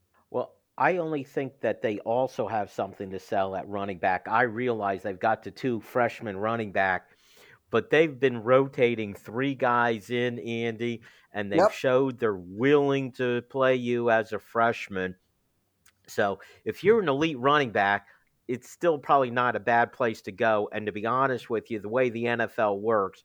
I 0.78 0.99
only 0.99 1.25
think 1.25 1.61
that 1.61 1.80
they 1.80 1.99
also 2.00 2.47
have 2.47 2.71
something 2.71 3.11
to 3.11 3.18
sell 3.18 3.56
at 3.56 3.68
running 3.68 3.99
back. 3.99 4.26
I 4.28 4.42
realize 4.42 5.02
they've 5.02 5.18
got 5.18 5.42
the 5.42 5.50
two 5.50 5.80
freshman 5.80 6.37
running 6.37 6.73
back, 6.73 7.09
but 7.71 7.88
they've 7.88 8.18
been 8.18 8.42
rotating 8.42 9.14
three 9.14 9.54
guys 9.54 10.11
in, 10.11 10.38
Andy, 10.38 11.00
and 11.33 11.50
they've 11.50 11.59
yep. 11.59 11.73
showed 11.73 12.18
they're 12.18 12.35
willing 12.35 13.12
to 13.12 13.42
play 13.42 13.76
you 13.76 14.11
as 14.11 14.33
a 14.33 14.38
freshman. 14.38 15.14
So 16.09 16.40
if 16.64 16.85
you're 16.85 17.00
an 17.00 17.09
elite 17.09 17.38
running 17.38 17.71
back, 17.71 18.09
it's 18.47 18.71
still 18.71 18.99
probably 18.99 19.30
not 19.30 19.56
a 19.56 19.61
bad 19.61 19.92
place 19.92 20.21
to 20.23 20.33
go. 20.33 20.68
And 20.73 20.87
to 20.87 20.92
be 20.92 21.06
honest 21.06 21.49
with 21.49 21.71
you, 21.71 21.80
the 21.80 21.88
way 21.88 22.11
the 22.11 22.25
NFL 22.25 22.80
works, 22.80 23.25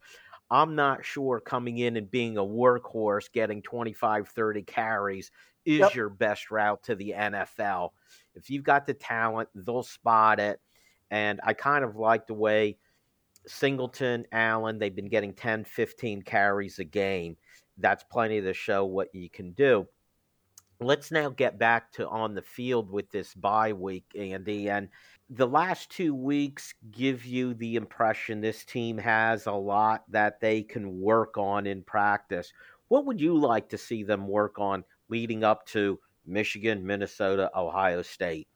I'm 0.49 0.75
not 0.75 1.05
sure 1.05 1.39
coming 1.39 1.77
in 1.77 1.95
and 1.95 2.09
being 2.09 2.37
a 2.37 2.43
workhorse, 2.43 3.31
getting 3.31 3.61
25, 3.61 4.29
30 4.29 4.61
carries 4.63 5.31
is 5.65 5.79
yep. 5.79 5.95
your 5.95 6.09
best 6.09 6.51
route 6.51 6.83
to 6.83 6.95
the 6.95 7.13
NFL. 7.17 7.91
If 8.35 8.49
you've 8.49 8.63
got 8.63 8.85
the 8.85 8.93
talent, 8.93 9.49
they'll 9.55 9.83
spot 9.83 10.39
it. 10.39 10.59
And 11.09 11.39
I 11.43 11.53
kind 11.53 11.83
of 11.83 11.97
like 11.97 12.27
the 12.27 12.33
way 12.33 12.77
Singleton, 13.47 14.25
Allen, 14.31 14.79
they've 14.79 14.95
been 14.95 15.09
getting 15.09 15.33
10, 15.33 15.65
15 15.65 16.21
carries 16.21 16.79
a 16.79 16.83
game. 16.83 17.35
That's 17.77 18.03
plenty 18.03 18.41
to 18.41 18.53
show 18.53 18.85
what 18.85 19.13
you 19.13 19.29
can 19.29 19.51
do 19.51 19.87
let's 20.81 21.11
now 21.11 21.29
get 21.29 21.59
back 21.59 21.91
to 21.93 22.07
on 22.09 22.33
the 22.33 22.41
field 22.41 22.89
with 22.89 23.09
this 23.11 23.33
bye 23.33 23.71
week, 23.71 24.05
Andy. 24.17 24.69
And 24.69 24.89
the 25.29 25.47
last 25.47 25.91
two 25.91 26.13
weeks 26.13 26.73
give 26.91 27.23
you 27.25 27.53
the 27.53 27.75
impression 27.75 28.41
this 28.41 28.65
team 28.65 28.97
has 28.97 29.45
a 29.45 29.51
lot 29.51 30.03
that 30.09 30.41
they 30.41 30.63
can 30.63 30.99
work 30.99 31.37
on 31.37 31.67
in 31.67 31.83
practice. 31.83 32.51
What 32.87 33.05
would 33.05 33.21
you 33.21 33.37
like 33.37 33.69
to 33.69 33.77
see 33.77 34.03
them 34.03 34.27
work 34.27 34.59
on 34.59 34.83
leading 35.11 35.43
up 35.43 35.67
to 35.67 35.99
Michigan, 36.25 36.85
Minnesota, 36.85 37.51
Ohio 37.55 38.01
State? 38.01 38.47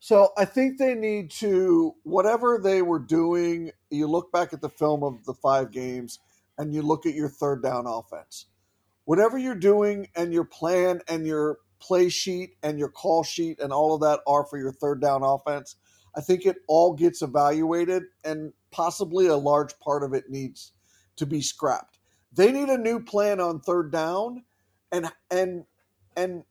So 0.00 0.30
I 0.36 0.44
think 0.44 0.78
they 0.78 0.94
need 0.94 1.30
to, 1.32 1.94
whatever 2.04 2.60
they 2.62 2.82
were 2.82 3.00
doing, 3.00 3.72
you 3.90 4.06
look 4.06 4.32
back 4.32 4.52
at 4.52 4.60
the 4.60 4.68
film 4.68 5.02
of 5.02 5.24
the 5.24 5.34
five 5.34 5.70
games 5.70 6.20
and 6.56 6.72
you 6.72 6.82
look 6.82 7.04
at 7.04 7.14
your 7.14 7.28
third 7.28 7.62
down 7.62 7.86
offense. 7.86 8.46
Whatever 9.04 9.38
you're 9.38 9.54
doing 9.54 10.08
and 10.14 10.32
your 10.32 10.44
plan 10.44 11.00
and 11.08 11.26
your 11.26 11.58
play 11.80 12.08
sheet 12.08 12.56
and 12.62 12.78
your 12.78 12.88
call 12.88 13.24
sheet 13.24 13.60
and 13.60 13.72
all 13.72 13.94
of 13.94 14.00
that 14.02 14.20
are 14.26 14.44
for 14.44 14.58
your 14.58 14.72
third 14.72 15.00
down 15.00 15.22
offense. 15.22 15.76
I 16.16 16.20
think 16.20 16.46
it 16.46 16.56
all 16.66 16.94
gets 16.94 17.22
evaluated 17.22 18.04
and 18.24 18.52
possibly 18.70 19.26
a 19.26 19.36
large 19.36 19.78
part 19.80 20.02
of 20.02 20.12
it 20.14 20.24
needs 20.28 20.72
to 21.16 21.26
be 21.26 21.40
scrapped. 21.40 21.98
They 22.32 22.52
need 22.52 22.68
a 22.68 22.78
new 22.78 23.00
plan 23.00 23.40
on 23.40 23.60
third 23.60 23.90
down 23.90 24.44
and 24.92 25.10
and 25.30 25.64
and 26.18 26.42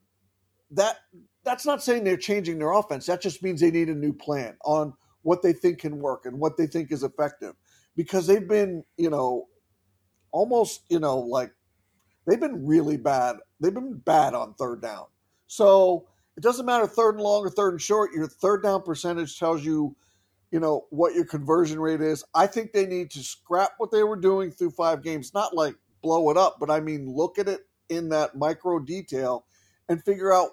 that 0.71 0.97
that's 1.43 1.65
not 1.65 1.83
saying 1.83 2.03
they're 2.03 2.17
changing 2.17 2.59
their 2.59 2.71
offense. 2.71 3.05
That 3.05 3.21
just 3.21 3.41
means 3.43 3.61
they 3.61 3.71
need 3.71 3.89
a 3.89 3.95
new 3.95 4.13
plan 4.13 4.57
on 4.65 4.93
what 5.21 5.41
they 5.41 5.53
think 5.53 5.79
can 5.79 5.99
work 5.99 6.25
and 6.25 6.39
what 6.39 6.57
they 6.57 6.67
think 6.67 6.91
is 6.91 7.03
effective 7.03 7.53
because 7.95 8.27
they've 8.27 8.47
been, 8.47 8.83
you 8.97 9.09
know, 9.09 9.47
almost, 10.31 10.83
you 10.89 10.99
know, 10.99 11.19
like 11.19 11.51
they've 12.27 12.39
been 12.39 12.65
really 12.65 12.97
bad. 12.97 13.37
They've 13.59 13.73
been 13.73 13.97
bad 13.97 14.33
on 14.33 14.55
third 14.55 14.81
down. 14.81 15.05
So 15.47 16.07
it 16.35 16.43
doesn't 16.43 16.65
matter 16.65 16.85
third 16.85 17.15
and 17.15 17.23
long 17.23 17.45
or 17.45 17.49
third 17.49 17.73
and 17.73 17.81
short. 17.81 18.11
Your 18.13 18.27
third 18.27 18.61
down 18.61 18.83
percentage 18.83 19.39
tells 19.39 19.63
you, 19.63 19.95
you 20.51 20.59
know, 20.59 20.85
what 20.89 21.15
your 21.15 21.25
conversion 21.25 21.79
rate 21.79 22.01
is. 22.01 22.23
I 22.33 22.47
think 22.47 22.71
they 22.71 22.85
need 22.85 23.11
to 23.11 23.19
scrap 23.19 23.71
what 23.77 23.91
they 23.91 24.03
were 24.03 24.17
doing 24.17 24.51
through 24.51 24.71
five 24.71 25.01
games, 25.01 25.33
not 25.33 25.55
like 25.55 25.75
blow 26.01 26.29
it 26.29 26.37
up, 26.37 26.57
but 26.59 26.69
I 26.69 26.81
mean 26.81 27.09
look 27.09 27.39
at 27.39 27.47
it 27.47 27.61
in 27.89 28.09
that 28.09 28.37
micro 28.37 28.79
detail 28.79 29.45
and 29.89 30.03
figure 30.03 30.33
out 30.33 30.51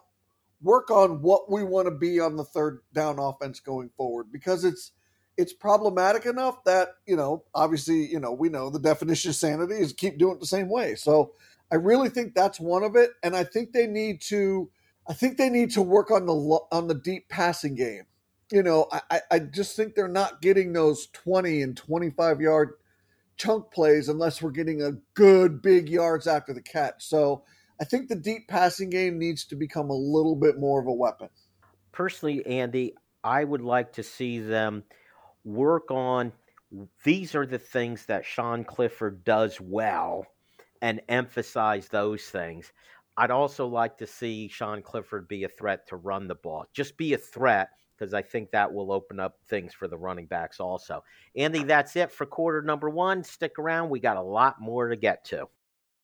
work 0.63 0.91
on 0.91 1.23
what 1.23 1.51
we 1.51 1.63
want 1.65 1.87
to 1.87 1.91
be 1.95 2.21
on 2.21 2.37
the 2.37 2.45
third 2.45 2.81
down 2.93 3.19
offense 3.19 3.61
going 3.61 3.91
forward 3.97 4.33
because 4.33 4.65
it's 4.65 4.93
it's 5.37 5.53
problematic 5.53 6.27
enough 6.27 6.63
that 6.65 6.89
you 7.07 7.17
know 7.17 7.45
obviously 7.55 8.07
you 8.07 8.21
know 8.21 8.33
we 8.33 8.49
know 8.49 8.71
the 8.71 8.79
definition 8.79 9.31
of 9.31 9.35
sanity 9.35 9.75
is 9.75 9.93
keep 9.93 10.19
doing 10.19 10.35
it 10.37 10.41
the 10.41 10.47
same 10.47 10.69
way 10.69 10.95
so 10.95 11.33
i 11.73 11.75
really 11.75 12.09
think 12.09 12.35
that's 12.35 12.61
one 12.61 12.83
of 12.83 12.97
it 12.97 13.11
and 13.23 13.37
i 13.37 13.45
think 13.45 13.73
they 13.73 13.87
need 13.87 14.21
to 14.21 14.71
I 15.07 15.13
think 15.13 15.37
they 15.37 15.51
need 15.51 15.71
to 15.73 15.83
work 15.83 16.11
on 16.11 16.27
the 16.27 16.61
on 16.73 16.89
the 16.89 16.95
deep 16.95 17.29
passing 17.29 17.75
game. 17.75 18.05
You 18.51 18.63
know, 18.63 18.89
I, 19.11 19.21
I 19.31 19.39
just 19.39 19.77
think 19.77 19.95
they're 19.95 20.09
not 20.09 20.41
getting 20.41 20.73
those 20.73 21.09
20 21.09 21.63
and 21.63 21.77
25 21.77 22.41
yard 22.41 22.75
chunk 23.37 23.71
plays 23.73 24.09
unless 24.09 24.41
we're 24.41 24.51
getting 24.51 24.83
a 24.83 24.93
good 25.15 25.61
big 25.61 25.89
yards 25.89 26.27
after 26.27 26.53
the 26.53 26.63
catch. 26.63 27.05
So 27.05 27.45
I 27.81 27.85
think 27.85 28.09
the 28.09 28.17
deep 28.17 28.49
passing 28.49 28.91
game 28.91 29.19
needs 29.19 29.45
to 29.47 29.57
become 29.57 29.91
a 29.91 29.95
little 29.95 30.37
bit 30.37 30.59
more 30.59 30.81
of 30.81 30.87
a 30.87 30.93
weapon. 30.93 31.29
Personally, 31.93 32.45
Andy, 32.47 32.95
I 33.23 33.45
would 33.45 33.63
like 33.63 33.93
to 33.95 34.03
see 34.03 34.39
them 34.39 34.85
work 35.45 35.91
on 35.91 36.33
these 37.05 37.35
are 37.35 37.47
the 37.47 37.59
things 37.59 38.07
that 38.07 38.25
Sean 38.25 38.65
Clifford 38.65 39.25
does 39.25 39.61
well 39.61 40.27
and 40.83 41.01
emphasize 41.09 41.89
those 41.89 42.25
things. 42.25 42.73
I'd 43.17 43.31
also 43.31 43.67
like 43.67 43.97
to 43.99 44.07
see 44.07 44.49
Sean 44.49 44.83
Clifford 44.83 45.29
be 45.29 45.45
a 45.45 45.49
threat 45.49 45.87
to 45.89 45.97
run 45.97 46.27
the 46.27 46.35
ball. 46.35 46.67
Just 46.73 46.97
be 46.97 47.13
a 47.15 47.19
threat 47.19 47.69
because 47.97 48.13
I 48.13 48.23
think 48.23 48.51
that 48.51 48.73
will 48.73 48.91
open 48.91 49.21
up 49.21 49.37
things 49.47 49.73
for 49.73 49.87
the 49.87 49.97
running 49.97 50.27
backs 50.27 50.59
also. 50.59 51.05
Andy, 51.37 51.63
that's 51.63 51.95
it 51.95 52.11
for 52.11 52.27
quarter 52.27 52.61
number 52.61 52.91
one. 52.91 53.23
Stick 53.23 53.59
around. 53.59 53.89
We 53.91 54.01
got 54.01 54.17
a 54.17 54.23
lot 54.23 54.61
more 54.61 54.89
to 54.89 54.97
get 54.97 55.25
to. 55.27 55.47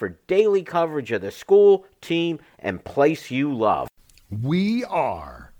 for 0.00 0.18
daily 0.26 0.62
coverage 0.62 1.12
of 1.12 1.20
the 1.20 1.30
school, 1.30 1.84
team, 2.00 2.40
and 2.58 2.82
place 2.82 3.30
you 3.30 3.54
love. 3.54 3.86
We 4.30 4.82
are 4.86 5.52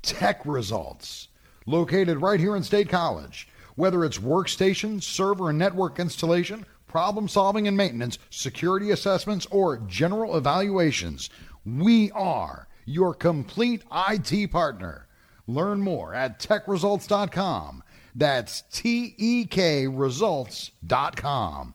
Tek 0.00 0.46
Results, 0.46 1.28
located 1.66 2.22
right 2.22 2.40
here 2.40 2.56
in 2.56 2.62
State 2.62 2.88
College. 2.88 3.46
Whether 3.76 4.02
it's 4.06 4.16
workstation, 4.16 5.02
server, 5.02 5.50
and 5.50 5.58
network 5.58 6.00
installation, 6.00 6.64
problem 6.86 7.28
solving 7.28 7.68
and 7.68 7.76
maintenance, 7.76 8.18
security 8.30 8.92
assessments, 8.92 9.46
or 9.50 9.76
general 9.76 10.38
evaluations, 10.38 11.28
we 11.66 12.10
are 12.12 12.68
your 12.86 13.12
complete 13.12 13.82
IT 13.94 14.50
partner. 14.50 15.06
Learn 15.46 15.82
more 15.82 16.14
at 16.14 16.40
tekresults.com. 16.40 17.82
That's 18.14 18.62
T 18.72 19.14
E 19.18 19.44
K 19.44 19.86
results.com 19.86 21.74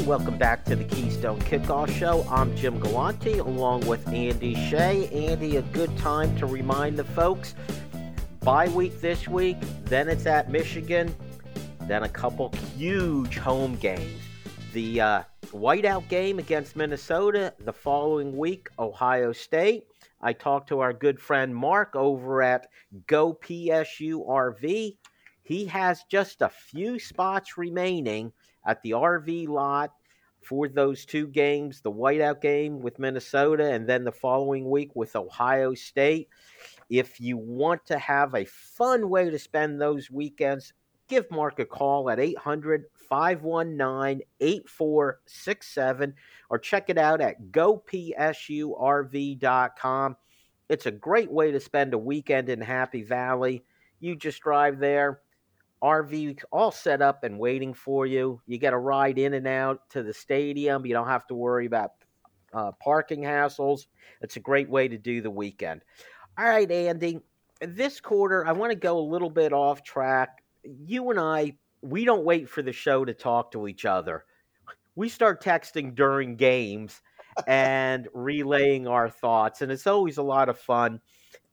And 0.00 0.08
welcome 0.08 0.38
back 0.38 0.64
to 0.64 0.74
the 0.74 0.84
Keystone 0.84 1.38
Kickoff 1.40 1.90
Show. 1.90 2.26
I'm 2.30 2.56
Jim 2.56 2.80
Galante 2.80 3.36
along 3.36 3.86
with 3.86 4.08
Andy 4.08 4.54
Shea. 4.54 5.06
Andy, 5.28 5.56
a 5.56 5.62
good 5.62 5.94
time 5.98 6.34
to 6.38 6.46
remind 6.46 6.98
the 6.98 7.04
folks 7.04 7.54
bye 8.40 8.68
week 8.68 8.98
this 9.02 9.28
week, 9.28 9.58
then 9.84 10.08
it's 10.08 10.24
at 10.24 10.50
Michigan, 10.50 11.14
then 11.82 12.04
a 12.04 12.08
couple 12.08 12.50
huge 12.78 13.36
home 13.36 13.76
games. 13.76 14.22
The 14.72 15.02
uh, 15.02 15.22
whiteout 15.48 16.08
game 16.08 16.38
against 16.38 16.76
Minnesota, 16.76 17.52
the 17.58 17.72
following 17.74 18.38
week, 18.38 18.70
Ohio 18.78 19.32
State. 19.32 19.84
I 20.22 20.32
talked 20.32 20.70
to 20.70 20.80
our 20.80 20.94
good 20.94 21.20
friend 21.20 21.54
Mark 21.54 21.94
over 21.94 22.40
at 22.40 22.68
Go 23.06 23.34
PSU 23.34 24.24
He 25.42 25.66
has 25.66 26.04
just 26.08 26.40
a 26.40 26.48
few 26.48 26.98
spots 26.98 27.58
remaining 27.58 28.32
at 28.66 28.82
the 28.82 28.90
RV 28.92 29.48
lot 29.48 29.92
for 30.42 30.68
those 30.68 31.04
two 31.04 31.26
games 31.26 31.80
the 31.80 31.92
whiteout 31.92 32.40
game 32.40 32.80
with 32.80 32.98
Minnesota 32.98 33.70
and 33.72 33.86
then 33.88 34.04
the 34.04 34.12
following 34.12 34.68
week 34.68 34.94
with 34.94 35.14
Ohio 35.16 35.74
State. 35.74 36.28
If 36.88 37.20
you 37.20 37.36
want 37.36 37.84
to 37.86 37.98
have 37.98 38.34
a 38.34 38.46
fun 38.46 39.08
way 39.08 39.30
to 39.30 39.38
spend 39.38 39.80
those 39.80 40.10
weekends, 40.10 40.72
give 41.08 41.30
Mark 41.30 41.58
a 41.58 41.64
call 41.64 42.10
at 42.10 42.18
800 42.18 42.84
519 43.08 44.22
8467 44.40 46.14
or 46.48 46.58
check 46.58 46.88
it 46.88 46.96
out 46.96 47.20
at 47.20 47.50
gopsurv.com. 47.50 47.76
It's 50.68 50.86
a 50.86 50.92
great 50.92 51.30
way 51.32 51.50
to 51.50 51.58
spend 51.58 51.94
a 51.94 51.98
weekend 51.98 52.48
in 52.48 52.60
Happy 52.60 53.02
Valley. 53.02 53.64
You 53.98 54.14
just 54.14 54.40
drive 54.40 54.78
there, 54.78 55.20
RV 55.82 56.42
all 56.52 56.70
set 56.70 57.00
up 57.00 57.24
and 57.24 57.38
waiting 57.38 57.72
for 57.72 58.06
you. 58.06 58.40
You 58.46 58.58
get 58.58 58.72
a 58.72 58.78
ride 58.78 59.18
in 59.18 59.34
and 59.34 59.46
out 59.46 59.88
to 59.90 60.02
the 60.02 60.12
stadium. 60.12 60.84
You 60.84 60.92
don't 60.92 61.06
have 61.06 61.26
to 61.28 61.34
worry 61.34 61.66
about 61.66 61.92
uh, 62.52 62.72
parking 62.82 63.22
hassles. 63.22 63.86
It's 64.20 64.36
a 64.36 64.40
great 64.40 64.68
way 64.68 64.88
to 64.88 64.98
do 64.98 65.22
the 65.22 65.30
weekend. 65.30 65.82
All 66.38 66.44
right, 66.44 66.70
Andy. 66.70 67.20
This 67.60 68.00
quarter, 68.00 68.46
I 68.46 68.52
want 68.52 68.72
to 68.72 68.78
go 68.78 68.98
a 68.98 69.00
little 69.00 69.30
bit 69.30 69.52
off 69.52 69.82
track. 69.82 70.42
You 70.64 71.10
and 71.10 71.20
I, 71.20 71.56
we 71.82 72.04
don't 72.04 72.24
wait 72.24 72.48
for 72.48 72.62
the 72.62 72.72
show 72.72 73.04
to 73.04 73.14
talk 73.14 73.52
to 73.52 73.68
each 73.68 73.84
other. 73.84 74.24
We 74.96 75.08
start 75.08 75.42
texting 75.42 75.94
during 75.94 76.36
games 76.36 77.00
and 77.46 78.08
relaying 78.14 78.86
our 78.86 79.08
thoughts, 79.08 79.62
and 79.62 79.70
it's 79.70 79.86
always 79.86 80.18
a 80.18 80.22
lot 80.22 80.48
of 80.48 80.58
fun. 80.58 81.00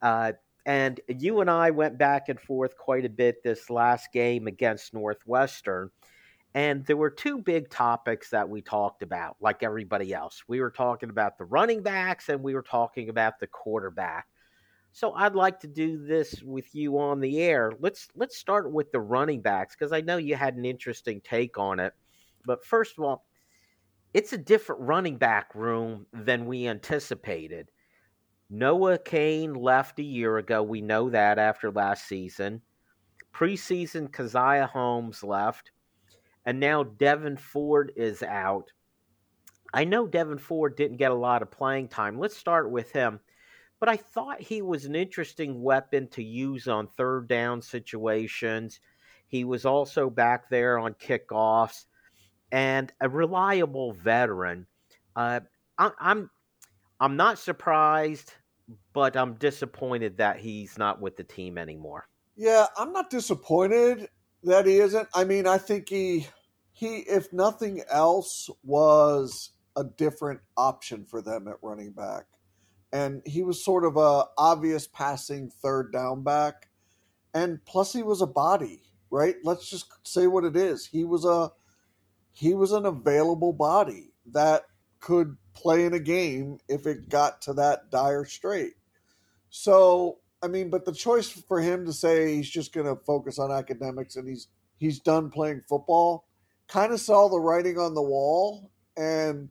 Uh, 0.01 0.34
and 0.67 1.00
you 1.07 1.39
and 1.39 1.50
I 1.50 1.71
went 1.71 1.97
back 1.97 2.27
and 2.27 2.38
forth 2.38 2.77
quite 2.77 3.05
a 3.05 3.09
bit 3.09 3.41
this 3.41 3.69
last 3.69 4.12
game 4.12 4.47
against 4.47 4.93
Northwestern. 4.93 5.89
And 6.53 6.86
there 6.86 6.97
were 6.97 7.09
two 7.09 7.38
big 7.38 7.69
topics 7.69 8.29
that 8.31 8.50
we 8.50 8.62
talked 8.62 9.01
about, 9.01 9.38
like 9.39 9.63
everybody 9.63 10.13
else. 10.13 10.43
We 10.45 10.59
were 10.59 10.71
talking 10.71 11.09
about 11.09 11.38
the 11.38 11.45
running 11.45 11.83
backs 11.83 12.27
and 12.27 12.43
we 12.43 12.53
were 12.53 12.63
talking 12.63 13.07
about 13.07 13.39
the 13.39 13.47
quarterback. 13.47 14.27
So 14.91 15.13
I'd 15.13 15.36
like 15.36 15.62
to 15.62 15.67
do 15.67 16.05
this 16.05 16.41
with 16.43 16.75
you 16.75 17.00
on 17.00 17.21
the 17.21 17.39
air. 17.39 17.71
Let's 17.79 18.10
let's 18.15 18.36
start 18.36 18.71
with 18.71 18.91
the 18.91 18.99
running 18.99 19.41
backs 19.41 19.73
because 19.73 19.93
I 19.93 20.01
know 20.01 20.17
you 20.17 20.36
had 20.36 20.56
an 20.56 20.65
interesting 20.65 21.21
take 21.21 21.58
on 21.58 21.80
it. 21.80 21.93
But 22.45 22.65
first 22.65 22.97
of 22.97 23.06
all, 23.06 23.25
it's 24.13 24.34
a 24.34 24.38
different 24.38 24.82
running 24.82 25.17
back 25.17 25.56
room 25.56 26.08
than 26.12 26.45
we 26.45 26.67
anticipated. 26.67 27.69
Noah 28.49 28.97
Cain 28.97 29.53
left 29.53 29.99
a 29.99 30.03
year 30.03 30.38
ago. 30.38 30.63
We 30.63 30.81
know 30.81 31.10
that 31.10 31.38
after 31.38 31.71
last 31.71 32.07
season. 32.07 32.62
Preseason 33.33 34.10
Caziah 34.10 34.69
Holmes 34.69 35.23
left. 35.23 35.71
And 36.45 36.60
now 36.60 36.83
Devyn 36.83 37.39
Ford 37.39 37.91
is 37.95 38.23
out. 38.23 38.71
I 39.73 39.83
know 39.83 40.07
Devyn 40.07 40.39
Ford 40.39 40.77
didn't 40.77 40.97
get 40.97 41.12
a 41.12 41.15
lot 41.15 41.41
of 41.41 41.51
playing 41.51 41.89
time. 41.89 42.17
Let's 42.17 42.38
start 42.38 42.71
with 42.71 42.91
him 42.91 43.19
but 43.79 43.89
I 43.89 43.97
thought 43.97 44.41
he 44.41 44.62
was 44.62 44.86
an 44.86 44.95
interesting 44.95 45.62
weapon 45.62 46.07
to 46.10 46.23
use 46.23 46.67
on 46.67 46.88
third 46.88 47.27
down 47.27 47.62
situations. 47.62 48.79
He 49.27 49.43
was 49.43 49.65
also 49.65 50.10
back 50.10 50.49
there 50.49 50.79
on 50.79 50.93
kickoffs 50.95 51.86
and 52.51 52.91
a 53.01 53.10
reliable 53.10 53.93
veteran. 53.93 54.65
Uh, 55.15 55.41
I'm 55.77 56.29
I'm 56.99 57.15
not 57.15 57.39
surprised, 57.39 58.33
but 58.93 59.15
I'm 59.15 59.36
disappointed 59.36 60.17
that 60.17 60.39
he's 60.39 60.77
not 60.77 61.01
with 61.01 61.17
the 61.17 61.23
team 61.23 61.57
anymore. 61.57 62.07
Yeah, 62.36 62.65
I'm 62.77 62.91
not 62.93 63.10
disappointed 63.10 64.10
that 64.43 64.65
he 64.65 64.77
isn't. 64.77 65.07
I 65.13 65.23
mean, 65.23 65.47
I 65.47 65.57
think 65.57 65.89
he 65.89 66.27
he 66.71 66.97
if 66.97 67.33
nothing 67.33 67.81
else 67.89 68.49
was 68.63 69.51
a 69.75 69.83
different 69.83 70.41
option 70.55 71.05
for 71.05 71.21
them 71.21 71.47
at 71.47 71.57
running 71.62 71.91
back 71.91 72.25
and 72.91 73.21
he 73.25 73.43
was 73.43 73.63
sort 73.63 73.83
of 73.83 73.97
a 73.97 74.25
obvious 74.38 74.88
passing 74.88 75.49
third 75.49 75.91
down 75.91 76.23
back 76.23 76.69
and 77.33 77.63
plus 77.65 77.93
he 77.93 78.03
was 78.03 78.21
a 78.21 78.27
body 78.27 78.81
right 79.10 79.36
let's 79.43 79.69
just 79.69 79.91
say 80.03 80.27
what 80.27 80.43
it 80.43 80.55
is 80.55 80.86
he 80.86 81.03
was 81.03 81.25
a 81.25 81.49
he 82.33 82.53
was 82.53 82.71
an 82.71 82.86
available 82.86 83.53
body 83.53 84.12
that 84.31 84.63
could 84.99 85.36
play 85.62 85.86
in 85.86 85.93
a 85.93 86.00
game 86.00 86.60
if 86.67 86.86
it 86.86 87.10
got 87.10 87.41
to 87.43 87.54
that 87.54 87.89
dire 87.91 88.26
strait. 88.26 88.74
So 89.50 90.20
i 90.43 90.48
mean 90.48 90.70
but 90.70 90.86
the 90.86 90.91
choice 90.93 91.30
for 91.30 91.60
him 91.60 91.84
to 91.84 91.91
say 91.91 92.36
he's 92.36 92.50
just 92.50 92.72
going 92.72 92.86
to 92.86 92.96
focus 93.06 93.39
on 93.39 93.52
academics 93.52 94.15
and 94.15 94.30
he's 94.30 94.50
he's 94.78 95.00
done 95.00 95.32
playing 95.32 95.60
football 95.67 96.28
kind 96.67 96.93
of 96.93 97.00
saw 97.00 97.28
the 97.28 97.39
writing 97.39 97.80
on 97.80 97.96
the 97.96 98.02
wall 98.02 98.70
and 98.96 99.50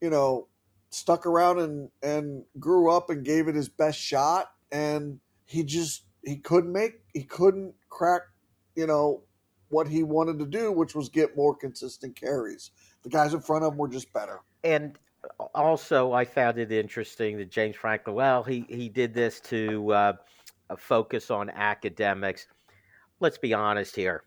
you 0.00 0.10
know 0.10 0.48
stuck 0.90 1.26
around 1.26 1.58
and 1.58 1.90
and 2.02 2.44
grew 2.58 2.90
up 2.90 3.10
and 3.10 3.24
gave 3.24 3.48
it 3.48 3.54
his 3.54 3.68
best 3.68 3.98
shot. 3.98 4.52
And 4.70 5.20
he 5.44 5.64
just 5.64 6.04
he 6.24 6.36
couldn't 6.36 6.72
make 6.72 7.00
he 7.12 7.24
couldn't 7.24 7.74
crack 7.88 8.22
you 8.74 8.86
know 8.86 9.22
what 9.68 9.88
he 9.88 10.02
wanted 10.02 10.38
to 10.38 10.46
do 10.46 10.70
which 10.70 10.94
was 10.94 11.08
get 11.08 11.36
more 11.36 11.54
consistent 11.54 12.16
carries. 12.16 12.70
The 13.02 13.08
guys 13.08 13.34
in 13.34 13.40
front 13.40 13.64
of 13.64 13.72
him 13.72 13.78
were 13.78 13.88
just 13.88 14.12
better. 14.12 14.40
And 14.62 14.96
also 15.54 16.12
i 16.12 16.24
found 16.24 16.58
it 16.58 16.72
interesting 16.72 17.36
that 17.36 17.50
james 17.50 17.76
franklin 17.76 18.14
well 18.14 18.42
he 18.42 18.64
he 18.68 18.88
did 18.88 19.12
this 19.12 19.40
to 19.40 19.92
uh, 19.92 20.12
focus 20.76 21.30
on 21.30 21.50
academics 21.50 22.46
let's 23.20 23.38
be 23.38 23.52
honest 23.52 23.94
here 23.94 24.24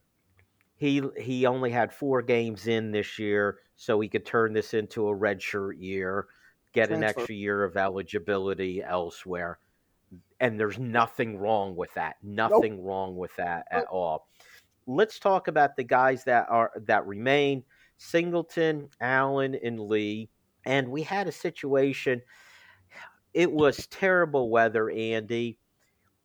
he 0.77 1.01
he 1.19 1.45
only 1.45 1.71
had 1.71 1.91
four 1.91 2.21
games 2.21 2.67
in 2.67 2.91
this 2.91 3.17
year 3.17 3.59
so 3.75 3.99
he 3.99 4.07
could 4.07 4.25
turn 4.25 4.53
this 4.53 4.73
into 4.73 5.07
a 5.07 5.15
redshirt 5.15 5.73
year 5.79 6.27
get 6.75 6.89
Transfer. 6.89 6.95
an 6.95 7.03
extra 7.03 7.35
year 7.35 7.63
of 7.63 7.77
eligibility 7.77 8.83
elsewhere. 8.83 9.57
And 10.39 10.59
there's 10.59 10.77
nothing 10.77 11.37
wrong 11.37 11.75
with 11.75 11.93
that. 11.95 12.17
Nothing 12.21 12.75
nope. 12.75 12.85
wrong 12.85 13.15
with 13.15 13.35
that 13.37 13.65
nope. 13.71 13.81
at 13.81 13.85
all. 13.87 14.27
Let's 14.85 15.17
talk 15.17 15.47
about 15.47 15.75
the 15.75 15.83
guys 15.83 16.25
that 16.25 16.45
are 16.49 16.71
that 16.85 17.07
remain. 17.07 17.63
Singleton, 17.97 18.89
Allen, 18.99 19.55
and 19.63 19.79
Lee. 19.79 20.29
And 20.65 20.89
we 20.89 21.03
had 21.03 21.27
a 21.27 21.31
situation. 21.31 22.21
It 23.33 23.51
was 23.51 23.87
terrible 23.87 24.49
weather, 24.49 24.89
Andy, 24.89 25.59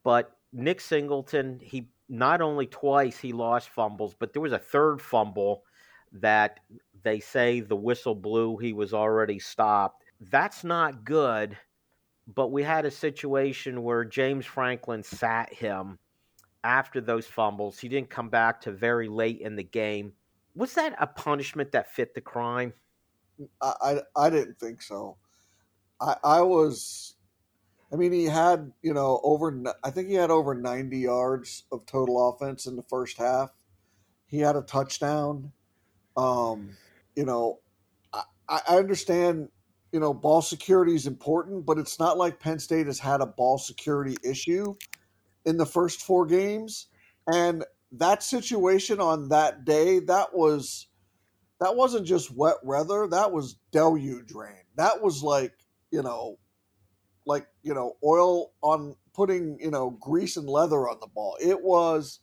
but 0.03 0.37
Nick 0.53 0.81
Singleton, 0.81 1.61
he 1.63 1.89
not 2.09 2.41
only 2.41 2.67
twice 2.67 3.19
he 3.19 3.33
lost 3.33 3.69
fumbles, 3.69 4.15
but 4.19 4.33
there 4.33 4.43
was 4.43 4.53
a 4.53 4.59
third 4.59 5.01
fumble 5.01 5.65
that 6.13 6.61
they 7.03 7.21
say 7.21 7.61
the 7.61 7.77
whistle 7.77 8.15
blew. 8.15 8.57
He 8.57 8.73
was 8.73 8.93
already 8.93 9.39
stopped 9.39 10.05
that's 10.21 10.65
not 10.65 11.05
good. 11.05 11.57
But 12.33 12.49
we 12.49 12.63
had 12.63 12.85
a 12.85 12.91
situation 12.91 13.83
where 13.83 14.05
James 14.05 14.47
Franklin 14.47 15.03
sat 15.03 15.53
him 15.53 15.99
after 16.63 17.01
those 17.01 17.27
fumbles. 17.27 17.79
He 17.79 17.89
didn't 17.89 18.11
come 18.11 18.29
back 18.29 18.61
to 18.63 18.73
very 18.73 19.09
late 19.09 19.41
in 19.41 19.57
the 19.57 19.65
game. 19.65 20.13
Was 20.55 20.75
that 20.75 20.95
a 21.01 21.07
punishment 21.07 21.73
that 21.73 21.93
fit 21.93 22.15
the 22.15 22.21
crime? 22.21 22.73
I, 23.61 23.73
I, 23.83 24.25
I 24.27 24.31
didn't 24.31 24.59
think 24.59 24.83
so. 24.83 25.17
I, 26.01 26.17
I 26.23 26.41
was, 26.43 27.15
I 27.93 27.97
mean, 27.97 28.13
he 28.13 28.25
had, 28.25 28.73
you 28.83 28.95
know, 28.95 29.21
over, 29.23 29.63
I 29.85 29.91
think 29.91 30.09
he 30.09 30.15
had 30.15 30.31
over 30.31 30.55
90 30.55 30.99
yards 30.99 31.65
of 31.73 31.87
total 31.87 32.31
offense 32.31 32.67
in 32.67 32.77
the 32.77 32.83
first 32.83 33.19
half. 33.19 33.51
He 34.27 34.39
had 34.39 34.57
a 34.57 34.63
touchdown. 34.63 35.53
Um, 36.17 36.77
you 37.17 37.25
know, 37.25 37.61
I, 38.13 38.23
I 38.49 38.77
understand 38.77 39.49
you 39.93 40.01
know, 40.01 40.15
ball 40.15 40.43
security 40.43 40.95
is 40.95 41.07
important, 41.07 41.67
but 41.67 41.79
it's 41.79 41.99
not 41.99 42.17
like 42.17 42.39
Penn 42.39 42.59
State 42.59 42.87
has 42.87 42.99
had 42.99 43.21
a 43.21 43.27
ball 43.27 43.59
security 43.59 44.17
issue 44.25 44.77
in 45.45 45.57
the 45.57 45.67
first 45.67 46.03
four 46.03 46.27
games. 46.27 46.87
And 47.27 47.65
that 47.93 48.23
situation 48.23 49.01
on 49.01 49.29
that 49.31 49.65
day, 49.65 49.99
that 50.01 50.35
was 50.35 50.87
that 51.61 51.77
wasn't 51.77 52.07
just 52.07 52.35
wet 52.35 52.57
weather, 52.65 53.07
that 53.09 53.33
was 53.33 53.57
deluge 53.71 54.33
rain. 54.33 54.65
That 54.77 55.03
was 55.03 55.23
like, 55.23 55.53
you 55.91 56.03
know, 56.03 56.39
like, 57.27 57.47
you 57.63 57.75
know, 57.75 57.97
oil 58.05 58.53
on 58.63 58.97
putting, 59.13 59.59
you 59.61 59.71
know, 59.71 59.91
grease 59.91 60.37
and 60.37 60.49
leather 60.49 60.89
on 60.89 60.99
the 61.01 61.07
ball. 61.07 61.37
It 61.41 61.63
was 61.63 62.21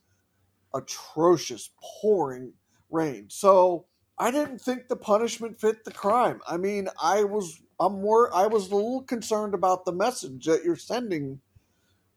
atrocious 0.74 1.70
pouring 2.02 2.54
rain. 2.90 3.28
So 3.30 3.86
I 4.18 4.32
didn't 4.32 4.60
think 4.60 4.88
the 4.88 4.96
punishment 4.96 5.60
fit 5.60 5.86
the 5.86 5.92
crime. 5.92 6.42
I 6.48 6.58
mean, 6.58 6.90
I 7.02 7.24
was 7.24 7.62
I'm 7.80 8.02
more 8.02 8.34
I 8.36 8.48
was 8.48 8.72
a 8.72 8.76
little 8.76 9.04
concerned 9.04 9.54
about 9.54 9.86
the 9.86 9.92
message 9.92 10.46
that 10.46 10.64
you're 10.64 10.76
sending 10.76 11.42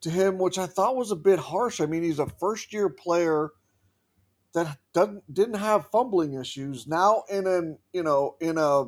to 0.00 0.10
him, 0.10 0.38
which 0.38 0.58
I 0.58 0.66
thought 0.66 0.96
was 0.96 1.10
a 1.10 1.16
bit 1.16 1.38
harsh. 1.38 1.80
I 1.80 1.86
mean, 1.86 2.02
he's 2.02 2.18
a 2.18 2.26
first 2.26 2.72
year 2.72 2.88
player 2.88 3.50
that 4.54 4.78
doesn't 4.92 5.32
didn't 5.32 5.54
have 5.54 5.90
fumbling 5.90 6.34
issues. 6.34 6.86
Now 6.86 7.24
in 7.28 7.46
an 7.46 7.78
you 7.92 8.02
know 8.02 8.36
in 8.40 8.58
a 8.58 8.84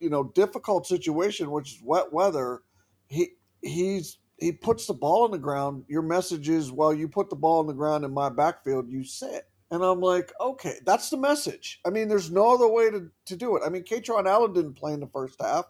you 0.00 0.10
know 0.10 0.24
difficult 0.34 0.86
situation, 0.86 1.50
which 1.50 1.74
is 1.74 1.82
wet 1.82 2.12
weather, 2.12 2.62
he 3.06 3.30
he's 3.62 4.18
he 4.38 4.52
puts 4.52 4.86
the 4.86 4.94
ball 4.94 5.24
on 5.24 5.30
the 5.30 5.38
ground. 5.38 5.84
Your 5.88 6.02
message 6.02 6.48
is, 6.48 6.72
well, 6.72 6.92
you 6.92 7.08
put 7.08 7.30
the 7.30 7.36
ball 7.36 7.60
on 7.60 7.66
the 7.66 7.72
ground 7.72 8.04
in 8.04 8.12
my 8.12 8.28
backfield, 8.28 8.90
you 8.90 9.04
sit. 9.04 9.48
And 9.70 9.82
I'm 9.82 10.00
like, 10.00 10.32
okay, 10.40 10.74
that's 10.84 11.10
the 11.10 11.16
message. 11.16 11.80
I 11.86 11.90
mean, 11.90 12.08
there's 12.08 12.30
no 12.30 12.52
other 12.54 12.68
way 12.68 12.90
to, 12.90 13.10
to 13.26 13.36
do 13.36 13.56
it. 13.56 13.62
I 13.64 13.70
mean, 13.70 13.84
Kaytron 13.84 14.26
Allen 14.26 14.52
didn't 14.52 14.74
play 14.74 14.92
in 14.92 15.00
the 15.00 15.06
first 15.06 15.40
half, 15.40 15.64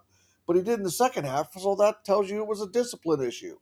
but 0.46 0.56
he 0.56 0.62
did 0.62 0.78
in 0.78 0.82
the 0.82 0.90
second 0.90 1.24
half, 1.24 1.52
so 1.58 1.74
that 1.76 2.04
tells 2.04 2.28
you 2.28 2.38
it 2.38 2.48
was 2.48 2.60
a 2.60 2.68
discipline 2.68 3.22
issue. 3.22 3.56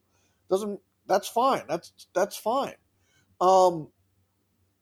Doesn't 0.48 0.80
that's 1.06 1.28
fine. 1.28 1.62
That's 1.68 1.92
that's 2.14 2.36
fine. 2.36 2.74
Um, 3.40 3.88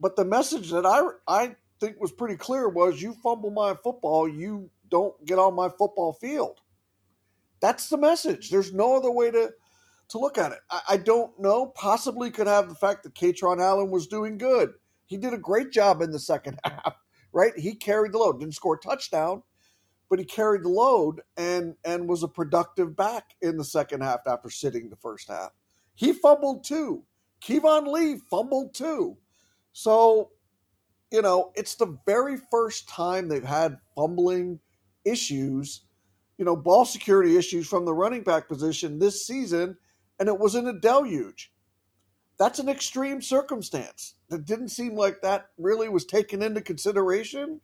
but 0.00 0.16
the 0.16 0.24
message 0.24 0.70
that 0.70 0.86
I 0.86 1.02
I 1.28 1.56
think 1.78 2.00
was 2.00 2.12
pretty 2.12 2.36
clear 2.36 2.68
was 2.68 3.00
you 3.00 3.14
fumble 3.22 3.50
my 3.50 3.74
football, 3.74 4.28
you 4.28 4.70
don't 4.90 5.14
get 5.24 5.38
on 5.38 5.54
my 5.54 5.68
football 5.68 6.12
field. 6.12 6.60
That's 7.60 7.88
the 7.88 7.98
message. 7.98 8.50
There's 8.50 8.72
no 8.72 8.96
other 8.96 9.10
way 9.10 9.30
to 9.30 9.52
to 10.08 10.18
look 10.18 10.38
at 10.38 10.52
it. 10.52 10.58
I, 10.70 10.80
I 10.90 10.96
don't 10.96 11.38
know. 11.38 11.66
Possibly 11.66 12.30
could 12.30 12.46
have 12.46 12.68
the 12.68 12.74
fact 12.74 13.04
that 13.04 13.14
Kaytron 13.14 13.62
Allen 13.62 13.90
was 13.90 14.06
doing 14.06 14.38
good. 14.38 14.72
He 15.06 15.16
did 15.16 15.34
a 15.34 15.38
great 15.38 15.70
job 15.70 16.02
in 16.02 16.10
the 16.10 16.18
second 16.18 16.58
half, 16.64 16.96
right? 17.32 17.56
He 17.56 17.74
carried 17.74 18.12
the 18.12 18.18
load. 18.18 18.40
Didn't 18.40 18.54
score 18.54 18.74
a 18.76 18.78
touchdown, 18.78 19.42
but 20.08 20.18
he 20.18 20.24
carried 20.24 20.64
the 20.64 20.68
load 20.68 21.20
and 21.36 21.74
and 21.84 22.08
was 22.08 22.22
a 22.22 22.28
productive 22.28 22.96
back 22.96 23.24
in 23.42 23.56
the 23.56 23.64
second 23.64 24.02
half 24.02 24.26
after 24.26 24.50
sitting 24.50 24.88
the 24.88 24.96
first 24.96 25.28
half. 25.28 25.50
He 25.94 26.12
fumbled 26.12 26.64
too. 26.64 27.04
Keyvone 27.42 27.86
Lee 27.92 28.18
fumbled 28.30 28.74
too. 28.74 29.16
So, 29.72 30.30
you 31.10 31.22
know, 31.22 31.52
it's 31.54 31.74
the 31.74 31.98
very 32.06 32.36
first 32.50 32.88
time 32.88 33.28
they've 33.28 33.44
had 33.44 33.78
fumbling 33.94 34.60
issues, 35.04 35.82
you 36.38 36.44
know, 36.44 36.56
ball 36.56 36.84
security 36.84 37.36
issues 37.36 37.66
from 37.66 37.84
the 37.84 37.94
running 37.94 38.22
back 38.22 38.48
position 38.48 38.98
this 38.98 39.26
season, 39.26 39.76
and 40.18 40.28
it 40.28 40.38
was 40.38 40.54
in 40.54 40.66
a 40.66 40.72
deluge. 40.72 41.52
That's 42.38 42.58
an 42.58 42.68
extreme 42.68 43.20
circumstance. 43.20 44.14
That 44.30 44.46
didn't 44.46 44.68
seem 44.68 44.94
like 44.96 45.20
that 45.22 45.48
really 45.58 45.88
was 45.88 46.06
taken 46.06 46.42
into 46.42 46.62
consideration. 46.62 47.60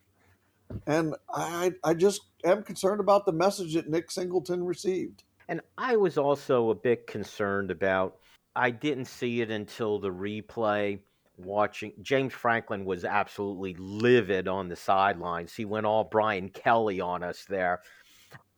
And 0.86 1.14
I, 1.32 1.72
I 1.82 1.94
just 1.94 2.22
am 2.44 2.62
concerned 2.62 3.00
about 3.00 3.24
the 3.24 3.32
message 3.32 3.74
that 3.74 3.88
Nick 3.88 4.10
Singleton 4.10 4.64
received. 4.64 5.22
And 5.48 5.60
I 5.78 5.96
was 5.96 6.18
also 6.18 6.70
a 6.70 6.74
bit 6.74 7.06
concerned 7.06 7.70
about, 7.70 8.16
I 8.54 8.70
didn't 8.70 9.04
see 9.06 9.40
it 9.40 9.50
until 9.50 9.98
the 9.98 10.10
replay. 10.10 10.98
Watching 11.38 11.92
James 12.00 12.32
Franklin 12.32 12.84
was 12.84 13.04
absolutely 13.04 13.74
livid 13.78 14.48
on 14.48 14.68
the 14.68 14.76
sidelines. 14.76 15.54
He 15.54 15.64
went 15.64 15.86
all 15.86 16.04
Brian 16.04 16.48
Kelly 16.48 17.00
on 17.00 17.22
us 17.22 17.44
there. 17.48 17.82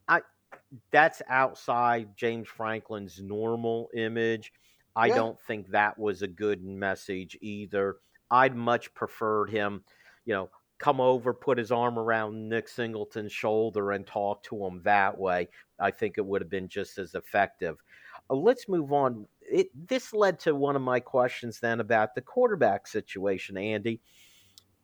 I 0.07 0.21
that's 0.91 1.21
outside 1.29 2.17
James 2.17 2.49
Franklin's 2.49 3.21
normal 3.21 3.88
image. 3.95 4.53
I 4.95 5.07
yeah. 5.07 5.17
don't 5.17 5.41
think 5.41 5.69
that 5.71 5.99
was 5.99 6.23
a 6.23 6.29
good 6.29 6.62
message 6.64 7.37
either. 7.41 7.97
I'd 8.31 8.57
much 8.57 8.93
preferred 8.95 9.51
him, 9.51 9.83
you 10.25 10.35
know, 10.35 10.51
come 10.79 11.01
over, 11.01 11.35
put 11.35 11.59
his 11.59 11.73
arm 11.73 11.99
around 11.99 12.49
Nick 12.49 12.69
Singleton's 12.69 13.33
shoulder, 13.33 13.93
and 13.93 14.07
talk 14.07 14.43
to 14.45 14.64
him 14.64 14.81
that 14.85 15.19
way. 15.19 15.49
I 15.79 15.91
think 15.91 16.19
it 16.19 16.27
would 16.27 16.43
have 16.43 16.51
been 16.51 16.69
just 16.69 16.99
as 16.99 17.14
effective. 17.14 17.77
Uh, 18.31 18.35
let's 18.35 18.69
move 18.69 18.93
on. 18.93 19.27
It, 19.41 19.69
this 19.88 20.12
led 20.12 20.38
to 20.41 20.55
one 20.55 20.77
of 20.77 20.83
my 20.83 21.01
questions 21.01 21.61
then 21.61 21.81
about 21.81 22.14
the 22.14 22.21
quarterback 22.21 22.87
situation, 22.87 23.57
Andy. 23.57 24.01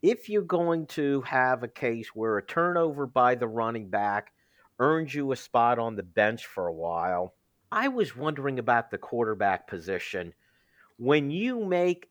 If 0.03 0.29
you're 0.29 0.43
going 0.43 0.87
to 0.89 1.23
have 1.23 1.63
a 1.63 1.69
case 1.69 2.09
where 2.15 2.37
a 2.37 2.45
turnover 2.45 3.07
by 3.07 3.35
the 3.35 3.49
running 3.49 3.89
back 3.89 4.33
earns 4.79 5.15
you 5.15 5.33
a 5.33 5.37
spot 5.37 5.79
on 5.79 5.97
the 5.97 6.03
bench 6.03 6.47
for 6.47 6.67
a 6.67 6.75
while, 6.75 7.35
I 7.73 7.89
was 7.89 8.17
wondering 8.17 8.59
about 8.59 8.91
the 8.91 8.99
quarterback 8.99 9.67
position. 9.67 10.33
When 10.99 11.31
you 11.31 11.65
make 11.65 12.09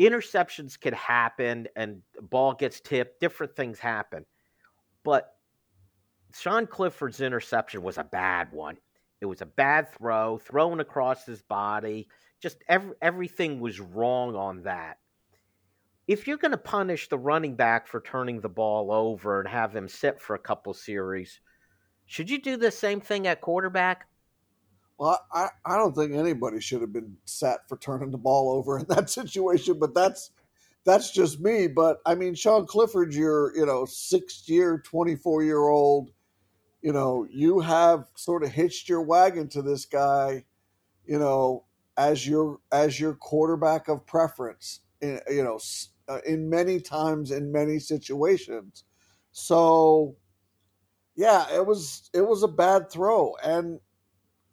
interceptions 0.00 0.80
can 0.80 0.94
happen 0.94 1.68
and 1.76 2.02
ball 2.20 2.54
gets 2.54 2.80
tipped, 2.80 3.20
different 3.20 3.54
things 3.54 3.78
happen. 3.78 4.24
But 5.04 5.34
Sean 6.34 6.66
Clifford's 6.66 7.20
interception 7.20 7.82
was 7.82 7.98
a 7.98 8.04
bad 8.04 8.52
one. 8.52 8.78
It 9.20 9.26
was 9.26 9.42
a 9.42 9.46
bad 9.46 9.92
throw, 9.92 10.38
thrown 10.38 10.80
across 10.80 11.26
his 11.26 11.42
body. 11.42 12.08
Just 12.40 12.58
every, 12.68 12.94
everything 13.02 13.60
was 13.60 13.80
wrong 13.80 14.34
on 14.34 14.62
that. 14.62 14.98
If 16.08 16.26
you're 16.26 16.38
going 16.38 16.52
to 16.52 16.58
punish 16.58 17.08
the 17.08 17.18
running 17.18 17.54
back 17.54 17.86
for 17.86 18.00
turning 18.00 18.40
the 18.40 18.48
ball 18.48 18.90
over 18.90 19.40
and 19.40 19.48
have 19.48 19.76
him 19.76 19.88
sit 19.88 20.20
for 20.20 20.34
a 20.34 20.40
couple 20.40 20.74
series, 20.74 21.40
should 22.06 22.30
you 22.30 22.40
do 22.40 22.56
the 22.56 22.70
same 22.70 23.00
thing 23.00 23.26
at 23.26 23.40
quarterback? 23.40 24.08
Well, 24.98 25.24
I, 25.32 25.48
I 25.64 25.76
don't 25.76 25.94
think 25.94 26.12
anybody 26.12 26.60
should 26.60 26.80
have 26.80 26.92
been 26.92 27.16
sat 27.24 27.68
for 27.68 27.76
turning 27.78 28.10
the 28.10 28.18
ball 28.18 28.52
over 28.52 28.78
in 28.78 28.86
that 28.88 29.08
situation, 29.20 29.78
but 29.78 29.94
that's 29.94 30.30
that's 30.84 31.10
just 31.10 31.40
me. 31.40 31.68
But 31.68 31.98
I 32.04 32.14
mean, 32.14 32.34
Sean 32.34 32.66
Clifford, 32.66 33.14
you're 33.14 33.56
you 33.56 33.64
know 33.64 33.84
six 33.84 34.48
year, 34.48 34.82
twenty 34.84 35.16
four 35.16 35.42
year 35.42 35.68
old. 35.68 36.10
You 36.82 36.92
know, 36.92 37.26
you 37.30 37.60
have 37.60 38.06
sort 38.14 38.42
of 38.42 38.50
hitched 38.50 38.88
your 38.88 39.02
wagon 39.02 39.48
to 39.48 39.62
this 39.62 39.84
guy. 39.84 40.44
You 41.06 41.18
know, 41.18 41.64
as 41.96 42.26
your 42.26 42.60
as 42.72 42.98
your 42.98 43.14
quarterback 43.14 43.88
of 43.88 44.06
preference. 44.06 44.80
In, 45.00 45.20
you 45.28 45.42
know, 45.42 45.58
uh, 46.08 46.18
in 46.26 46.50
many 46.50 46.80
times 46.80 47.30
in 47.30 47.52
many 47.52 47.78
situations. 47.78 48.84
So, 49.32 50.16
yeah, 51.14 51.46
it 51.54 51.66
was 51.66 52.10
it 52.12 52.22
was 52.22 52.42
a 52.42 52.48
bad 52.48 52.90
throw, 52.90 53.34
and 53.42 53.80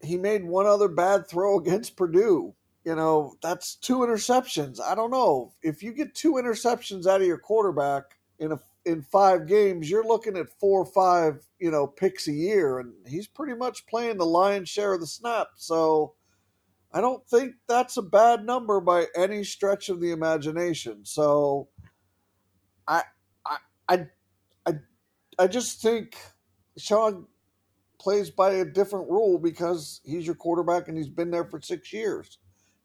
he 0.02 0.18
made 0.18 0.46
one 0.46 0.66
other 0.66 0.88
bad 0.88 1.28
throw 1.28 1.58
against 1.58 1.98
Purdue. 1.98 2.54
You 2.86 2.96
know, 2.96 3.36
that's 3.42 3.76
two 3.76 3.98
interceptions. 3.98 4.80
I 4.80 4.96
don't 4.96 5.12
know. 5.12 5.54
If 5.62 5.84
you 5.84 5.92
get 5.92 6.16
two 6.16 6.34
interceptions 6.34 7.06
out 7.06 7.22
of 7.22 7.28
your 7.28 7.38
quarterback 7.38 8.04
in 8.40 8.52
a 8.52 8.60
in 8.88 9.02
five 9.02 9.48
games, 9.48 9.90
you're 9.90 10.08
looking 10.08 10.38
at 10.38 10.50
four 10.60 10.82
or 10.82 10.86
five, 10.86 11.46
you 11.60 11.70
know, 11.70 11.86
picks 11.86 12.28
a 12.28 12.32
year, 12.32 12.80
and 12.80 12.94
he's 13.06 13.28
pretty 13.28 13.54
much 13.54 13.86
playing 13.86 14.18
the 14.18 14.26
lion's 14.26 14.70
share 14.70 14.94
of 14.94 15.02
the 15.02 15.08
snap. 15.08 15.50
So 15.56 16.14
I 16.94 17.02
don't 17.02 17.28
think 17.28 17.56
that's 17.68 17.98
a 17.98 18.02
bad 18.02 18.46
number 18.46 18.80
by 18.80 19.08
any 19.16 19.44
stretch 19.44 19.90
of 19.90 20.00
the 20.00 20.12
imagination. 20.12 21.04
So 21.04 21.68
I 22.88 23.04
I 23.46 23.58
I 23.90 24.06
I, 24.66 24.74
I 25.38 25.48
just 25.48 25.82
think 25.82 26.16
Sean 26.78 27.28
plays 28.00 28.30
by 28.30 28.54
a 28.54 28.66
different 28.66 29.10
rule 29.10 29.38
because 29.38 30.00
he's 30.06 30.26
your 30.26 30.36
quarterback 30.36 30.88
and 30.88 30.98
he's 30.98 31.10
been 31.10 31.32
there 31.32 31.46
for 31.46 31.60
six 31.62 31.92
years. 31.92 32.38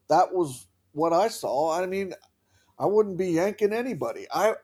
That 0.08 0.34
was 0.34 0.66
what 0.92 1.12
I 1.12 1.28
saw. 1.28 1.80
I 1.80 1.86
mean, 1.86 2.12
I 2.78 2.86
wouldn't 2.86 3.18
be 3.18 3.28
yanking 3.28 3.72
anybody. 3.72 4.26
I, 4.32 4.54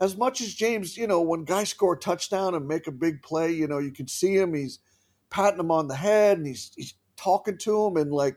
as 0.00 0.16
much 0.16 0.40
as 0.40 0.54
James, 0.54 0.96
you 0.96 1.06
know, 1.06 1.20
when 1.20 1.44
guys 1.44 1.68
score 1.68 1.94
a 1.94 1.98
touchdown 1.98 2.54
and 2.54 2.66
make 2.66 2.86
a 2.86 2.92
big 2.92 3.22
play, 3.22 3.52
you 3.52 3.66
know, 3.66 3.78
you 3.78 3.92
can 3.92 4.08
see 4.08 4.34
him. 4.36 4.54
He's 4.54 4.78
patting 5.30 5.60
him 5.60 5.70
on 5.70 5.88
the 5.88 5.94
head 5.94 6.38
and 6.38 6.46
he's 6.46 6.72
he's 6.74 6.94
talking 7.16 7.58
to 7.58 7.86
him 7.86 7.96
and 7.96 8.10
like, 8.10 8.36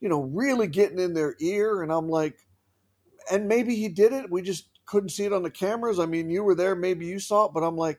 you 0.00 0.08
know, 0.08 0.22
really 0.22 0.66
getting 0.66 0.98
in 0.98 1.14
their 1.14 1.36
ear. 1.40 1.82
And 1.82 1.92
I'm 1.92 2.08
like, 2.08 2.36
and 3.30 3.46
maybe 3.48 3.76
he 3.76 3.88
did 3.88 4.12
it. 4.12 4.30
We 4.30 4.42
just 4.42 4.68
couldn't 4.84 5.10
see 5.10 5.24
it 5.24 5.32
on 5.32 5.42
the 5.42 5.50
cameras. 5.50 5.98
I 5.98 6.06
mean, 6.06 6.28
you 6.28 6.42
were 6.42 6.54
there, 6.54 6.74
maybe 6.74 7.06
you 7.06 7.18
saw 7.18 7.46
it, 7.46 7.52
but 7.54 7.62
I'm 7.62 7.76
like, 7.76 7.98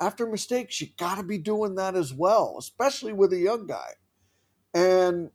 after 0.00 0.26
mistakes, 0.26 0.80
you 0.80 0.88
got 0.98 1.16
to 1.16 1.22
be 1.22 1.38
doing 1.38 1.76
that 1.76 1.94
as 1.94 2.12
well, 2.12 2.56
especially 2.58 3.12
with 3.12 3.32
a 3.32 3.38
young 3.38 3.66
guy. 3.66 3.90
And, 4.74 5.30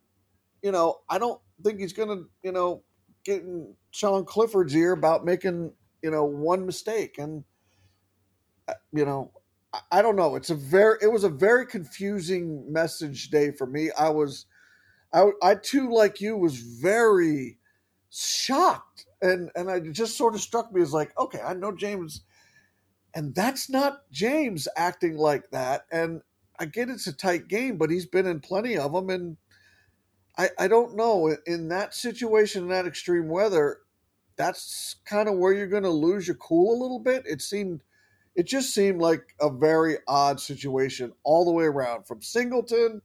you 0.62 0.72
know, 0.72 1.00
I 1.10 1.20
don't 1.20 1.40
think 1.64 1.80
he's 1.80 1.94
to, 1.94 2.26
you 2.44 2.52
know, 2.52 2.84
get 3.24 3.44
in 3.44 3.74
Sean 3.92 4.26
Clifford's 4.26 4.76
ear 4.76 4.92
about 4.92 5.24
making, 5.24 5.72
you 6.02 6.12
know, 6.12 6.26
one 6.26 6.66
mistake. 6.66 7.18
And, 7.18 7.44
uh, 8.68 8.74
you 8.94 9.06
know, 9.06 9.32
I 9.92 10.02
don't 10.02 10.16
know. 10.16 10.36
It's 10.36 10.50
a 10.50 10.56
very, 10.56 10.98
it 11.02 11.12
was 11.12 11.24
a 11.24 11.30
very 11.30 11.66
confusing 11.66 12.72
message 12.72 13.30
day 13.30 13.52
for 13.52 13.68
me. 13.68 13.92
I 13.98 14.10
was, 14.10 14.46
I, 15.14 15.30
I 15.42 15.56
too, 15.56 15.92
like 15.92 16.22
you, 16.22 16.38
was 16.38 16.58
very 16.58 17.58
shocked. 18.10 19.06
And 19.22 19.50
and 19.56 19.70
I 19.70 19.80
just 19.80 20.18
sort 20.18 20.36
of 20.36 20.42
struck 20.42 20.72
me 20.72 20.82
as 20.82 20.94
like, 20.94 21.18
okay, 21.18 21.42
I 21.42 21.54
know 21.54 21.72
James 21.72 22.22
and 23.18 23.34
that's 23.34 23.68
not 23.68 24.04
James 24.12 24.68
acting 24.76 25.18
like 25.18 25.50
that. 25.50 25.86
And 25.92 26.22
I 26.60 26.66
get 26.66 26.90
it's 26.90 27.08
a 27.08 27.14
tight 27.14 27.48
game, 27.48 27.78
but 27.78 27.90
he's 27.90 28.06
been 28.06 28.28
in 28.28 28.40
plenty 28.40 28.78
of 28.78 28.94
them 28.94 29.10
and 29.10 29.38
I, 30.38 30.50
I 30.60 30.68
don't 30.68 30.96
know 30.96 31.36
in 31.48 31.70
that 31.70 31.96
situation 31.96 32.64
in 32.64 32.70
that 32.70 32.86
extreme 32.86 33.28
weather 33.28 33.80
that's 34.38 34.98
kind 35.06 35.28
of 35.28 35.38
where 35.38 35.54
you're 35.54 35.68
going 35.68 35.84
to 35.84 35.90
lose 35.90 36.28
your 36.28 36.38
cool 36.38 36.80
a 36.80 36.82
little 36.82 37.00
bit 37.00 37.24
it 37.26 37.42
seemed 37.42 37.82
it 38.36 38.46
just 38.46 38.74
seemed 38.74 39.02
like 39.02 39.36
a 39.42 39.50
very 39.50 39.98
odd 40.08 40.40
situation 40.40 41.12
all 41.24 41.44
the 41.44 41.52
way 41.52 41.66
around 41.66 42.06
from 42.06 42.22
singleton 42.22 43.02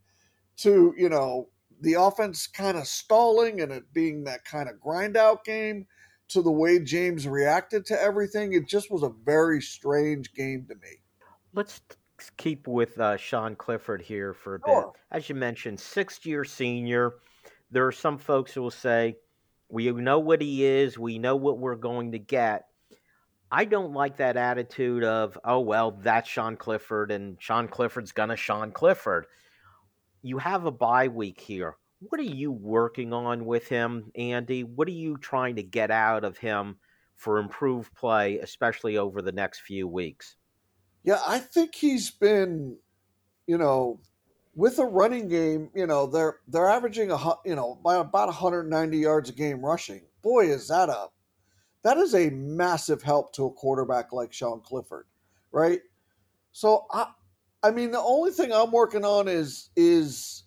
to 0.56 0.94
you 0.96 1.08
know 1.08 1.48
the 1.80 1.94
offense 1.94 2.46
kind 2.46 2.76
of 2.76 2.86
stalling 2.86 3.60
and 3.60 3.72
it 3.72 3.84
being 3.92 4.24
that 4.24 4.44
kind 4.44 4.68
of 4.68 4.80
grind 4.80 5.16
out 5.16 5.44
game 5.44 5.86
to 6.32 6.40
the 6.40 6.50
way 6.50 6.78
James 6.78 7.28
reacted 7.28 7.84
to 7.86 8.00
everything. 8.00 8.54
It 8.54 8.66
just 8.66 8.90
was 8.90 9.02
a 9.02 9.12
very 9.24 9.60
strange 9.60 10.32
game 10.32 10.64
to 10.68 10.74
me. 10.76 11.00
Let's 11.52 11.80
keep 12.36 12.66
with 12.66 12.98
uh, 12.98 13.16
Sean 13.16 13.54
Clifford 13.54 14.00
here 14.00 14.32
for 14.32 14.54
a 14.54 14.58
bit. 14.60 14.84
As 15.10 15.28
you 15.28 15.34
mentioned, 15.34 15.78
sixth 15.78 16.24
year 16.24 16.44
senior. 16.44 17.14
There 17.70 17.86
are 17.86 17.92
some 17.92 18.18
folks 18.18 18.52
who 18.52 18.62
will 18.62 18.70
say, 18.70 19.16
We 19.72 19.90
know 19.90 20.20
what 20.20 20.40
he 20.40 20.64
is, 20.64 20.96
we 20.96 21.18
know 21.18 21.34
what 21.34 21.58
we're 21.58 21.74
going 21.74 22.12
to 22.12 22.18
get. 22.18 22.66
I 23.50 23.64
don't 23.64 23.92
like 23.92 24.18
that 24.18 24.36
attitude 24.36 25.02
of, 25.02 25.36
oh, 25.44 25.60
well, 25.60 25.90
that's 25.90 26.28
Sean 26.28 26.56
Clifford 26.56 27.10
and 27.10 27.36
Sean 27.40 27.66
Clifford's 27.66 28.12
going 28.12 28.28
to 28.28 28.36
Sean 28.36 28.70
Clifford 28.70 29.26
you 30.22 30.38
have 30.38 30.64
a 30.64 30.70
bye 30.70 31.08
week 31.08 31.40
here. 31.40 31.76
What 31.98 32.20
are 32.20 32.24
you 32.24 32.50
working 32.50 33.12
on 33.12 33.44
with 33.44 33.68
him, 33.68 34.10
Andy? 34.16 34.64
What 34.64 34.88
are 34.88 34.92
you 34.92 35.16
trying 35.18 35.56
to 35.56 35.62
get 35.62 35.90
out 35.90 36.24
of 36.24 36.38
him 36.38 36.76
for 37.16 37.38
improved 37.38 37.94
play, 37.94 38.38
especially 38.38 38.96
over 38.96 39.20
the 39.20 39.32
next 39.32 39.60
few 39.60 39.86
weeks? 39.86 40.36
Yeah, 41.04 41.20
I 41.26 41.38
think 41.38 41.74
he's 41.74 42.10
been, 42.10 42.76
you 43.46 43.58
know, 43.58 44.00
with 44.54 44.78
a 44.78 44.84
running 44.84 45.28
game, 45.28 45.70
you 45.74 45.86
know, 45.86 46.06
they're 46.06 46.38
they're 46.48 46.68
averaging 46.68 47.10
a 47.10 47.18
you 47.44 47.54
know 47.54 47.78
by 47.82 47.96
about 47.96 48.28
190 48.28 48.98
yards 48.98 49.30
a 49.30 49.32
game 49.32 49.64
rushing. 49.64 50.02
Boy, 50.22 50.46
is 50.46 50.68
that 50.68 50.88
a 50.88 51.08
that 51.82 51.96
is 51.96 52.14
a 52.14 52.30
massive 52.30 53.02
help 53.02 53.32
to 53.34 53.46
a 53.46 53.50
quarterback 53.50 54.12
like 54.12 54.32
Sean 54.32 54.60
Clifford, 54.60 55.06
right? 55.50 55.80
So 56.52 56.86
I 56.90 57.06
I 57.62 57.70
mean, 57.70 57.92
the 57.92 58.00
only 58.00 58.32
thing 58.32 58.52
I'm 58.52 58.72
working 58.72 59.04
on 59.04 59.28
is 59.28 59.70
is 59.76 60.44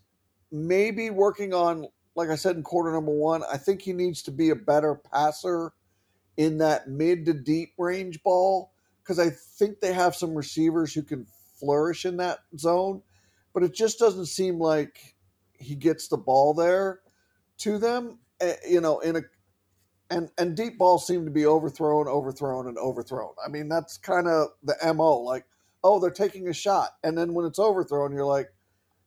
maybe 0.51 1.09
working 1.09 1.53
on, 1.53 1.87
like 2.15 2.29
I 2.29 2.35
said 2.35 2.55
in 2.55 2.63
quarter 2.63 2.91
number 2.91 3.11
one. 3.11 3.43
I 3.51 3.57
think 3.57 3.81
he 3.81 3.93
needs 3.93 4.21
to 4.23 4.31
be 4.31 4.49
a 4.49 4.55
better 4.55 4.95
passer 4.95 5.73
in 6.37 6.57
that 6.57 6.89
mid 6.89 7.25
to 7.25 7.33
deep 7.33 7.73
range 7.77 8.21
ball 8.23 8.71
because 9.01 9.19
I 9.19 9.29
think 9.29 9.79
they 9.79 9.93
have 9.93 10.15
some 10.15 10.35
receivers 10.35 10.93
who 10.93 11.03
can 11.03 11.25
flourish 11.59 12.05
in 12.05 12.17
that 12.17 12.39
zone, 12.57 13.01
but 13.55 13.63
it 13.63 13.73
just 13.73 13.97
doesn't 13.97 14.27
seem 14.27 14.59
like 14.59 15.15
he 15.53 15.73
gets 15.73 16.07
the 16.07 16.17
ball 16.17 16.53
there 16.53 16.99
to 17.57 17.79
them. 17.79 18.19
Eh, 18.39 18.53
you 18.69 18.81
know, 18.81 18.99
in 18.99 19.15
a 19.15 19.21
and 20.11 20.29
and 20.37 20.55
deep 20.55 20.77
balls 20.77 21.07
seem 21.07 21.25
to 21.25 21.31
be 21.31 21.47
overthrown, 21.47 22.07
overthrown, 22.07 22.67
and 22.67 22.77
overthrown. 22.77 23.33
I 23.43 23.49
mean, 23.49 23.67
that's 23.67 23.97
kind 23.97 24.27
of 24.27 24.49
the 24.61 24.75
mo. 24.93 25.21
Like 25.21 25.45
oh, 25.85 25.99
they're 25.99 26.09
taking 26.09 26.47
a 26.47 26.53
shot. 26.53 26.89
And 27.03 27.15
then 27.15 27.35
when 27.35 27.45
it's 27.45 27.59
overthrown, 27.59 28.11
you're 28.11 28.25
like, 28.25 28.49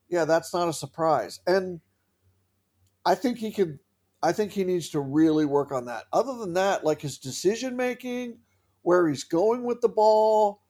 yeah, 0.09 0.25
that's 0.25 0.55
not 0.55 0.69
a 0.69 0.73
surprise. 0.73 1.41
And 1.45 1.81
I 3.05 3.17
think 3.17 3.39
he 3.39 3.51
could, 3.51 3.81
I 4.23 4.31
think 4.31 4.53
he 4.53 4.63
needs 4.63 4.89
to 4.91 5.01
really 5.01 5.45
work 5.45 5.73
on 5.73 5.87
that. 5.87 6.05
Other 6.13 6.39
than 6.39 6.53
that, 6.55 6.85
like 6.85 7.01
his 7.01 7.19
decision 7.19 7.77
making, 7.77 8.39
where 8.83 9.09
he's 9.09 9.25
going 9.25 9.65
with 9.65 9.81
the 9.81 9.89
ball, 9.89 10.63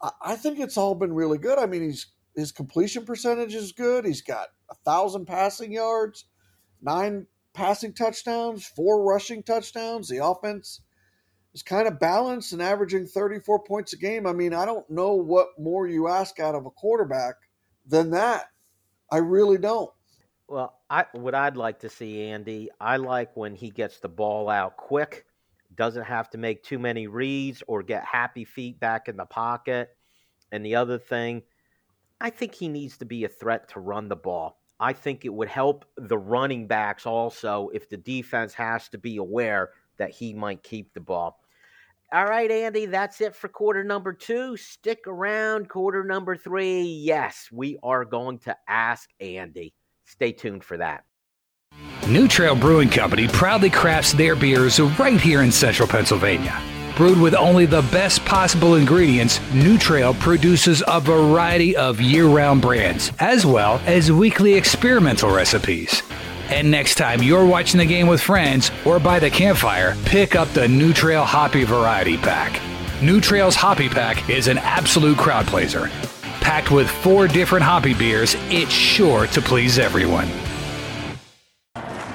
I, 0.00 0.10
I 0.22 0.36
think 0.36 0.60
it's 0.60 0.76
all 0.76 0.94
been 0.94 1.12
really 1.12 1.38
good. 1.38 1.58
I 1.58 1.66
mean, 1.66 1.82
he's, 1.82 2.06
his 2.34 2.52
completion 2.52 3.04
percentage 3.04 3.54
is 3.54 3.72
good. 3.72 4.04
He's 4.04 4.22
got 4.22 4.48
a 4.70 4.74
thousand 4.84 5.26
passing 5.26 5.72
yards, 5.72 6.26
nine 6.82 7.26
passing 7.52 7.94
touchdowns, 7.94 8.66
four 8.66 9.04
rushing 9.04 9.42
touchdowns. 9.42 10.08
The 10.08 10.24
offense 10.24 10.80
is 11.54 11.62
kind 11.62 11.86
of 11.86 12.00
balanced 12.00 12.52
and 12.52 12.60
averaging 12.60 13.06
34 13.06 13.64
points 13.64 13.92
a 13.92 13.96
game. 13.96 14.26
I 14.26 14.32
mean, 14.32 14.52
I 14.52 14.64
don't 14.64 14.88
know 14.90 15.14
what 15.14 15.48
more 15.58 15.86
you 15.86 16.08
ask 16.08 16.40
out 16.40 16.54
of 16.54 16.66
a 16.66 16.70
quarterback 16.70 17.36
than 17.86 18.10
that. 18.10 18.46
I 19.10 19.18
really 19.18 19.58
don't. 19.58 19.90
Well, 20.48 20.78
I 20.90 21.06
what 21.12 21.34
I'd 21.34 21.56
like 21.56 21.80
to 21.80 21.88
see 21.88 22.22
Andy, 22.24 22.68
I 22.80 22.98
like 22.98 23.36
when 23.36 23.54
he 23.54 23.70
gets 23.70 24.00
the 24.00 24.08
ball 24.08 24.50
out 24.50 24.76
quick, 24.76 25.24
doesn't 25.74 26.04
have 26.04 26.28
to 26.30 26.38
make 26.38 26.62
too 26.62 26.78
many 26.78 27.06
reads 27.06 27.62
or 27.66 27.82
get 27.82 28.04
happy 28.04 28.44
feet 28.44 28.78
back 28.78 29.08
in 29.08 29.16
the 29.16 29.24
pocket. 29.24 29.96
And 30.52 30.64
the 30.64 30.76
other 30.76 30.98
thing, 30.98 31.42
I 32.20 32.30
think 32.30 32.54
he 32.54 32.68
needs 32.68 32.96
to 32.98 33.04
be 33.04 33.24
a 33.24 33.28
threat 33.28 33.68
to 33.70 33.80
run 33.80 34.08
the 34.08 34.16
ball. 34.16 34.60
I 34.80 34.92
think 34.92 35.24
it 35.24 35.32
would 35.32 35.48
help 35.48 35.84
the 35.96 36.18
running 36.18 36.66
backs 36.66 37.06
also 37.06 37.70
if 37.72 37.88
the 37.88 37.96
defense 37.96 38.54
has 38.54 38.88
to 38.90 38.98
be 38.98 39.18
aware 39.18 39.70
that 39.98 40.10
he 40.10 40.34
might 40.34 40.62
keep 40.62 40.92
the 40.92 41.00
ball. 41.00 41.40
All 42.12 42.26
right, 42.26 42.50
Andy, 42.50 42.86
that's 42.86 43.20
it 43.20 43.34
for 43.34 43.48
quarter 43.48 43.82
number 43.82 44.12
two. 44.12 44.56
Stick 44.56 45.06
around, 45.06 45.68
quarter 45.68 46.04
number 46.04 46.36
three. 46.36 46.82
Yes, 46.82 47.48
we 47.50 47.78
are 47.82 48.04
going 48.04 48.38
to 48.40 48.56
ask 48.68 49.10
Andy. 49.20 49.74
Stay 50.04 50.32
tuned 50.32 50.64
for 50.64 50.76
that. 50.76 51.04
New 52.08 52.28
Trail 52.28 52.54
Brewing 52.54 52.90
Company 52.90 53.26
proudly 53.26 53.70
crafts 53.70 54.12
their 54.12 54.36
beers 54.36 54.78
right 54.78 55.20
here 55.20 55.42
in 55.42 55.50
central 55.50 55.88
Pennsylvania. 55.88 56.60
Brewed 56.96 57.20
with 57.20 57.34
only 57.34 57.66
the 57.66 57.82
best 57.90 58.24
possible 58.24 58.76
ingredients, 58.76 59.40
New 59.52 59.78
Trail 59.78 60.14
produces 60.14 60.80
a 60.86 61.00
variety 61.00 61.74
of 61.74 62.00
year 62.00 62.26
round 62.26 62.62
brands, 62.62 63.10
as 63.18 63.44
well 63.44 63.80
as 63.84 64.12
weekly 64.12 64.54
experimental 64.54 65.28
recipes. 65.30 66.04
And 66.50 66.70
next 66.70 66.94
time 66.94 67.20
you're 67.20 67.46
watching 67.46 67.78
the 67.78 67.84
game 67.84 68.06
with 68.06 68.20
friends 68.20 68.70
or 68.84 69.00
by 69.00 69.18
the 69.18 69.28
campfire, 69.28 69.96
pick 70.04 70.36
up 70.36 70.46
the 70.50 70.68
New 70.68 70.92
Trail 70.92 71.24
Hoppy 71.24 71.64
Variety 71.64 72.16
Pack. 72.16 72.60
New 73.02 73.20
Trail's 73.20 73.56
Hoppy 73.56 73.88
Pack 73.88 74.30
is 74.30 74.46
an 74.46 74.58
absolute 74.58 75.18
crowd 75.18 75.48
pleaser. 75.48 75.88
Packed 76.40 76.70
with 76.70 76.88
four 76.88 77.26
different 77.26 77.64
hoppy 77.64 77.94
beers, 77.94 78.36
it's 78.50 78.70
sure 78.70 79.26
to 79.28 79.42
please 79.42 79.80
everyone. 79.80 80.28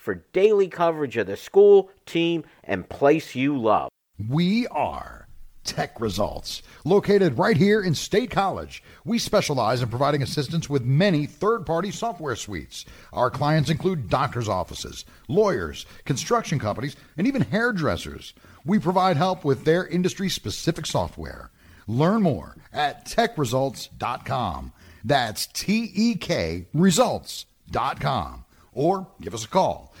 for 0.00 0.24
daily 0.32 0.66
coverage 0.66 1.18
of 1.18 1.26
the 1.26 1.36
school, 1.36 1.90
team, 2.06 2.42
and 2.64 2.88
place 2.88 3.34
you 3.34 3.56
love. 3.58 3.90
We 4.28 4.66
are 4.68 5.28
Tek 5.62 6.00
Results, 6.00 6.62
located 6.86 7.36
right 7.36 7.56
here 7.56 7.82
in 7.82 7.94
State 7.94 8.30
College. 8.30 8.82
We 9.04 9.18
specialize 9.18 9.82
in 9.82 9.90
providing 9.90 10.22
assistance 10.22 10.70
with 10.70 10.84
many 10.84 11.26
third 11.26 11.66
party 11.66 11.90
software 11.90 12.34
suites. 12.34 12.86
Our 13.12 13.30
clients 13.30 13.68
include 13.68 14.08
doctors' 14.08 14.48
offices, 14.48 15.04
lawyers, 15.28 15.84
construction 16.06 16.58
companies, 16.58 16.96
and 17.18 17.26
even 17.26 17.42
hairdressers. 17.42 18.32
We 18.64 18.78
provide 18.78 19.18
help 19.18 19.44
with 19.44 19.64
their 19.64 19.86
industry 19.86 20.30
specific 20.30 20.86
software. 20.86 21.50
Learn 21.86 22.22
more 22.22 22.56
at 22.72 23.06
tekresults.com. 23.06 24.72
That's 25.04 25.46
T 25.46 25.90
E 25.94 26.14
K 26.14 26.66
results.com. 26.72 28.44
Or 28.72 29.08
give 29.20 29.34
us 29.34 29.44
a 29.44 29.48
call 29.48 29.89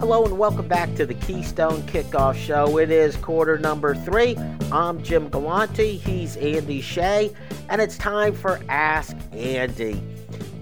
Hello 0.00 0.24
and 0.24 0.38
welcome 0.38 0.66
back 0.66 0.94
to 0.94 1.04
the 1.04 1.12
Keystone 1.12 1.82
Kickoff 1.82 2.34
Show. 2.34 2.78
It 2.78 2.90
is 2.90 3.16
quarter 3.16 3.58
number 3.58 3.94
three. 3.94 4.34
I'm 4.72 5.02
Jim 5.02 5.28
Galante. 5.28 5.98
He's 5.98 6.38
Andy 6.38 6.80
Shea. 6.80 7.30
And 7.68 7.82
it's 7.82 7.98
time 7.98 8.34
for 8.34 8.60
Ask 8.70 9.14
Andy. 9.34 10.02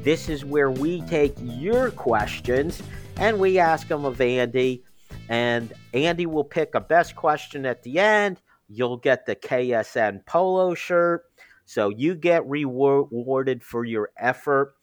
This 0.03 0.29
is 0.29 0.44
where 0.44 0.72
we 0.72 1.03
take 1.03 1.35
your 1.40 1.92
questions 1.92 2.83
and 3.16 3.38
we 3.38 3.61
ask 3.61 3.87
them 3.87 4.05
of 4.05 4.20
Andy. 4.20 4.83
And 5.29 5.72
Andy 5.94 6.27
will 6.27 6.42
pick 6.42 6.74
a 6.74 6.81
best 6.81 7.14
question 7.14 7.64
at 7.64 7.85
the 7.85 8.01
end. 8.01 8.40
You'll 8.68 8.96
get 8.96 9.24
the 9.24 9.37
KSN 9.37 10.27
polo 10.27 10.74
shirt. 10.74 11.22
So 11.64 11.90
you 11.90 12.16
get 12.16 12.44
rewarded 12.44 13.62
for 13.62 13.85
your 13.85 14.11
effort. 14.18 14.74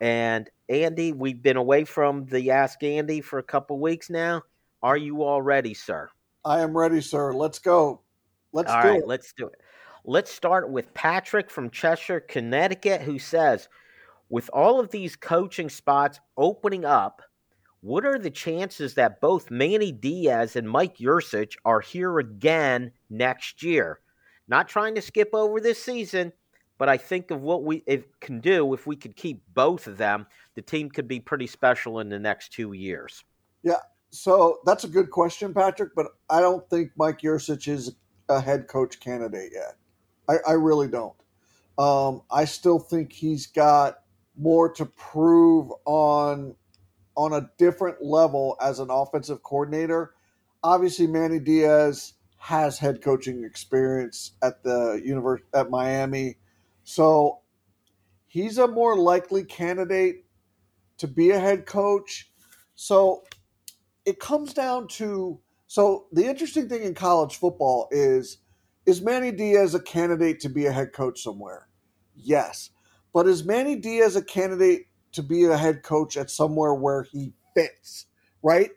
And 0.00 0.48
Andy, 0.68 1.12
we've 1.12 1.42
been 1.42 1.56
away 1.56 1.84
from 1.84 2.26
the 2.26 2.50
Ask 2.50 2.82
Andy 2.82 3.20
for 3.20 3.38
a 3.38 3.42
couple 3.42 3.78
weeks 3.78 4.10
now. 4.10 4.42
Are 4.82 4.96
you 4.96 5.22
all 5.22 5.40
ready, 5.40 5.74
sir? 5.74 6.10
I 6.44 6.60
am 6.60 6.76
ready, 6.76 7.00
sir. 7.00 7.32
Let's 7.32 7.58
go. 7.58 8.02
Let's 8.52 8.70
all 8.70 8.82
do 8.82 8.88
right, 8.88 9.00
it. 9.00 9.06
let's 9.06 9.32
do 9.32 9.46
it. 9.46 9.60
Let's 10.04 10.32
start 10.32 10.70
with 10.70 10.92
Patrick 10.94 11.50
from 11.50 11.70
Cheshire, 11.70 12.20
Connecticut, 12.20 13.02
who 13.02 13.18
says, 13.18 13.68
with 14.28 14.48
all 14.52 14.78
of 14.78 14.90
these 14.90 15.16
coaching 15.16 15.68
spots 15.68 16.20
opening 16.36 16.84
up, 16.84 17.22
what 17.80 18.04
are 18.04 18.18
the 18.18 18.30
chances 18.30 18.94
that 18.94 19.20
both 19.20 19.50
Manny 19.50 19.92
Diaz 19.92 20.56
and 20.56 20.68
Mike 20.68 20.98
Yurcich 20.98 21.54
are 21.64 21.80
here 21.80 22.18
again 22.18 22.92
next 23.08 23.62
year? 23.62 24.00
Not 24.48 24.68
trying 24.68 24.94
to 24.96 25.02
skip 25.02 25.30
over 25.32 25.60
this 25.60 25.82
season, 25.82 26.32
but 26.78 26.88
I 26.88 26.96
think 26.96 27.30
of 27.30 27.42
what 27.42 27.64
we 27.64 27.82
can 28.20 28.40
do 28.40 28.72
if 28.72 28.86
we 28.86 28.96
could 28.96 29.16
keep 29.16 29.42
both 29.52 29.86
of 29.86 29.98
them. 29.98 30.26
The 30.54 30.62
team 30.62 30.90
could 30.90 31.08
be 31.08 31.20
pretty 31.20 31.48
special 31.48 31.98
in 31.98 32.08
the 32.08 32.18
next 32.18 32.52
two 32.52 32.72
years. 32.72 33.24
Yeah, 33.62 33.80
so 34.10 34.60
that's 34.64 34.84
a 34.84 34.88
good 34.88 35.10
question, 35.10 35.52
Patrick. 35.52 35.94
But 35.94 36.06
I 36.30 36.40
don't 36.40 36.68
think 36.70 36.92
Mike 36.96 37.20
Yurcich 37.20 37.68
is 37.68 37.96
a 38.28 38.40
head 38.40 38.68
coach 38.68 39.00
candidate 39.00 39.52
yet. 39.52 39.76
I, 40.28 40.50
I 40.50 40.52
really 40.52 40.88
don't. 40.88 41.14
Um, 41.78 42.22
I 42.30 42.44
still 42.44 42.78
think 42.78 43.12
he's 43.12 43.46
got 43.46 43.98
more 44.36 44.72
to 44.74 44.86
prove 44.86 45.70
on 45.84 46.54
on 47.16 47.32
a 47.32 47.50
different 47.58 48.00
level 48.00 48.56
as 48.62 48.78
an 48.78 48.90
offensive 48.90 49.42
coordinator. 49.42 50.14
Obviously, 50.62 51.08
Manny 51.08 51.40
Diaz 51.40 52.14
has 52.36 52.78
head 52.78 53.02
coaching 53.02 53.44
experience 53.44 54.32
at 54.42 54.62
the 54.62 55.00
university 55.04 55.48
at 55.54 55.70
Miami 55.70 56.36
so 56.88 57.40
he's 58.28 58.56
a 58.56 58.66
more 58.66 58.96
likely 58.96 59.44
candidate 59.44 60.24
to 60.96 61.06
be 61.06 61.32
a 61.32 61.38
head 61.38 61.66
coach. 61.66 62.32
So 62.76 63.24
it 64.06 64.18
comes 64.18 64.54
down 64.54 64.88
to 64.92 65.38
so 65.66 66.06
the 66.12 66.24
interesting 66.24 66.66
thing 66.66 66.84
in 66.84 66.94
college 66.94 67.36
football 67.36 67.88
is 67.90 68.38
is 68.86 69.02
Manny 69.02 69.32
Diaz 69.32 69.74
a 69.74 69.80
candidate 69.80 70.40
to 70.40 70.48
be 70.48 70.64
a 70.64 70.72
head 70.72 70.94
coach 70.94 71.22
somewhere? 71.22 71.68
Yes. 72.14 72.70
But 73.12 73.26
is 73.26 73.44
Manny 73.44 73.76
Diaz 73.76 74.16
a 74.16 74.22
candidate 74.22 74.86
to 75.12 75.22
be 75.22 75.44
a 75.44 75.58
head 75.58 75.82
coach 75.82 76.16
at 76.16 76.30
somewhere 76.30 76.72
where 76.72 77.02
he 77.02 77.34
fits? 77.54 78.06
Right? 78.42 78.70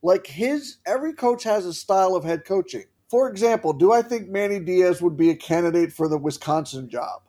Like 0.00 0.26
his 0.26 0.78
every 0.86 1.12
coach 1.12 1.44
has 1.44 1.66
a 1.66 1.74
style 1.74 2.16
of 2.16 2.24
head 2.24 2.46
coaching. 2.46 2.84
For 3.10 3.28
example, 3.28 3.74
do 3.74 3.92
I 3.92 4.00
think 4.00 4.30
Manny 4.30 4.58
Diaz 4.58 5.02
would 5.02 5.18
be 5.18 5.28
a 5.28 5.36
candidate 5.36 5.92
for 5.92 6.08
the 6.08 6.16
Wisconsin 6.16 6.88
job? 6.88 7.20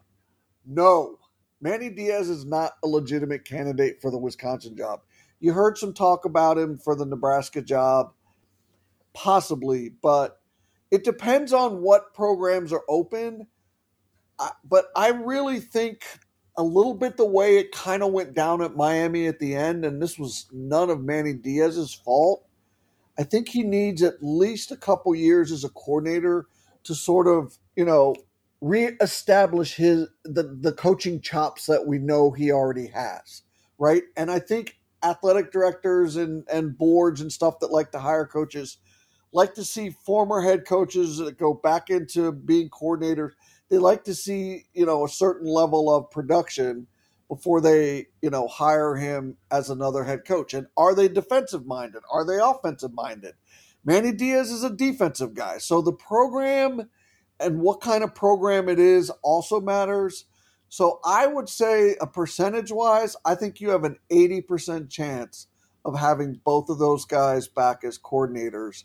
No, 0.71 1.17
Manny 1.59 1.89
Diaz 1.89 2.29
is 2.29 2.45
not 2.45 2.73
a 2.83 2.87
legitimate 2.87 3.43
candidate 3.43 3.99
for 4.01 4.11
the 4.11 4.19
Wisconsin 4.19 4.77
job. 4.77 5.01
You 5.39 5.53
heard 5.53 5.79
some 5.79 5.93
talk 5.93 6.25
about 6.25 6.59
him 6.59 6.77
for 6.77 6.95
the 6.95 7.07
Nebraska 7.07 7.61
job, 7.63 8.13
possibly, 9.13 9.89
but 9.89 10.39
it 10.91 11.03
depends 11.03 11.53
on 11.53 11.81
what 11.81 12.13
programs 12.13 12.71
are 12.71 12.83
open. 12.87 13.47
But 14.63 14.85
I 14.95 15.09
really 15.09 15.59
think 15.59 16.03
a 16.55 16.63
little 16.63 16.93
bit 16.93 17.17
the 17.17 17.25
way 17.25 17.57
it 17.57 17.71
kind 17.71 18.03
of 18.03 18.11
went 18.11 18.35
down 18.35 18.61
at 18.61 18.75
Miami 18.75 19.25
at 19.25 19.39
the 19.39 19.55
end, 19.55 19.83
and 19.85 19.99
this 19.99 20.19
was 20.19 20.47
none 20.53 20.91
of 20.91 21.01
Manny 21.01 21.33
Diaz's 21.33 21.95
fault. 21.95 22.45
I 23.17 23.23
think 23.23 23.49
he 23.49 23.63
needs 23.63 24.03
at 24.03 24.21
least 24.21 24.71
a 24.71 24.77
couple 24.77 25.15
years 25.15 25.51
as 25.51 25.63
a 25.63 25.69
coordinator 25.69 26.47
to 26.83 26.93
sort 26.93 27.27
of, 27.27 27.57
you 27.75 27.85
know, 27.85 28.15
reestablish 28.61 29.75
his 29.75 30.07
the 30.25 30.57
the 30.61 30.73
coaching 30.73 31.21
chops 31.21 31.67
that 31.67 31.87
we 31.87 31.99
know 31.99 32.31
he 32.31 32.51
already 32.51 32.87
has, 32.87 33.43
right? 33.79 34.03
And 34.17 34.31
I 34.31 34.39
think 34.39 34.79
athletic 35.03 35.51
directors 35.51 36.15
and 36.17 36.43
and 36.51 36.77
boards 36.77 37.21
and 37.21 37.31
stuff 37.31 37.59
that 37.61 37.71
like 37.71 37.91
to 37.91 37.99
hire 37.99 38.25
coaches 38.27 38.69
like 39.31 39.53
to 39.55 39.63
see 39.63 39.89
former 39.91 40.41
head 40.41 40.65
coaches 40.67 41.17
that 41.17 41.37
go 41.37 41.53
back 41.53 41.89
into 41.89 42.31
being 42.31 42.69
coordinators. 42.69 43.31
They 43.69 43.77
like 43.77 44.03
to 44.05 44.15
see, 44.15 44.65
you 44.73 44.85
know, 44.85 45.05
a 45.05 45.09
certain 45.09 45.47
level 45.47 45.93
of 45.95 46.09
production 46.09 46.87
before 47.27 47.61
they, 47.61 48.07
you 48.23 48.31
know, 48.31 48.47
hire 48.47 48.95
him 48.95 49.37
as 49.51 49.69
another 49.69 50.03
head 50.03 50.25
coach. 50.25 50.55
And 50.55 50.67
are 50.75 50.95
they 50.95 51.07
defensive 51.07 51.67
minded? 51.67 52.01
Are 52.11 52.25
they 52.25 52.39
offensive 52.41 52.93
minded? 52.93 53.35
Manny 53.85 54.11
Diaz 54.11 54.51
is 54.51 54.63
a 54.63 54.71
defensive 54.75 55.35
guy. 55.35 55.59
So 55.59 55.81
the 55.81 55.93
program 55.93 56.89
and 57.39 57.59
what 57.59 57.81
kind 57.81 58.03
of 58.03 58.13
program 58.13 58.69
it 58.69 58.79
is 58.79 59.09
also 59.23 59.59
matters. 59.59 60.25
So 60.69 60.99
I 61.03 61.25
would 61.25 61.49
say, 61.49 61.95
a 61.99 62.07
percentage 62.07 62.71
wise, 62.71 63.15
I 63.25 63.35
think 63.35 63.59
you 63.59 63.69
have 63.69 63.83
an 63.83 63.97
80% 64.11 64.89
chance 64.89 65.47
of 65.85 65.97
having 65.97 66.39
both 66.43 66.69
of 66.69 66.77
those 66.77 67.05
guys 67.05 67.47
back 67.47 67.83
as 67.83 67.97
coordinators 67.97 68.83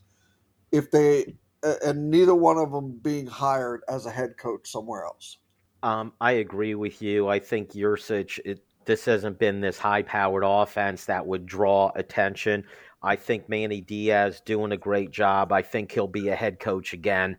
if 0.73 0.91
they, 0.91 1.37
and 1.63 2.11
neither 2.11 2.35
one 2.35 2.57
of 2.57 2.73
them 2.73 2.99
being 3.03 3.27
hired 3.27 3.83
as 3.89 4.07
a 4.07 4.11
head 4.11 4.37
coach 4.39 4.71
somewhere 4.71 5.05
else. 5.05 5.39
Um, 5.83 6.13
I 6.21 6.33
agree 6.33 6.75
with 6.75 7.03
you. 7.03 7.29
I 7.29 7.39
think 7.39 7.73
Yurcich, 7.73 8.41
it, 8.45 8.65
this 8.87 9.05
hasn't 9.05 9.39
been 9.39 9.61
this 9.61 9.79
high 9.79 10.03
powered 10.03 10.45
offense 10.45 11.05
that 11.05 11.27
would 11.27 11.45
draw 11.45 11.93
attention. 11.95 12.65
I 13.03 13.17
think 13.17 13.49
Manny 13.49 13.83
Diaz 13.83 14.41
doing 14.45 14.73
a 14.73 14.79
great 14.79 15.11
job. 15.11 15.53
I 15.53 15.61
think 15.61 15.93
he'll 15.93 16.07
be 16.07 16.29
a 16.29 16.35
head 16.35 16.59
coach 16.59 16.95
again. 16.95 17.37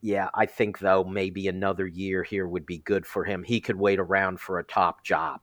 Yeah, 0.00 0.28
I 0.34 0.46
think 0.46 0.78
though 0.78 1.04
maybe 1.04 1.48
another 1.48 1.86
year 1.86 2.22
here 2.22 2.46
would 2.46 2.66
be 2.66 2.78
good 2.78 3.04
for 3.04 3.24
him. 3.24 3.42
He 3.42 3.60
could 3.60 3.76
wait 3.76 3.98
around 3.98 4.40
for 4.40 4.58
a 4.58 4.64
top 4.64 5.04
job. 5.04 5.40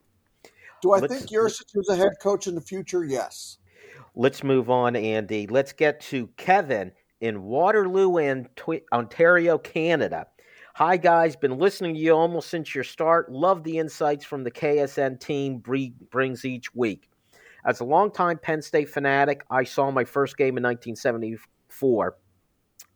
Do 0.82 0.94
I 0.94 1.00
let's, 1.00 1.14
think 1.14 1.30
Yurcich 1.30 1.76
is 1.76 1.90
a 1.90 1.96
head 1.96 2.14
coach 2.22 2.48
in 2.48 2.56
the 2.56 2.62
future? 2.62 3.04
Yes. 3.04 3.58
Let's 4.16 4.44
move 4.44 4.70
on, 4.70 4.96
Andy. 4.96 5.48
Let's 5.48 5.74
get 5.74 6.00
to 6.02 6.28
Kevin 6.38 6.92
in 7.20 7.44
Waterloo 7.44 8.18
and 8.18 8.48
Ontario, 8.94 9.58
Canada. 9.58 10.28
Hi, 10.76 10.98
guys. 10.98 11.36
Been 11.36 11.58
listening 11.58 11.96
to 11.96 12.00
you 12.00 12.14
almost 12.14 12.50
since 12.50 12.76
your 12.76 12.84
start. 12.84 13.32
Love 13.32 13.64
the 13.64 13.78
insights 13.78 14.26
from 14.26 14.44
the 14.44 14.52
KSN 14.52 15.20
team 15.20 15.58
brings 15.58 16.46
each 16.46 16.74
week. 16.76 17.10
As 17.66 17.80
a 17.80 17.86
longtime 17.86 18.38
Penn 18.38 18.62
State 18.62 18.90
fanatic, 18.90 19.44
I 19.50 19.64
saw 19.64 19.90
my 19.90 20.04
first 20.04 20.38
game 20.38 20.58
in 20.58 20.64
1974 20.64 22.18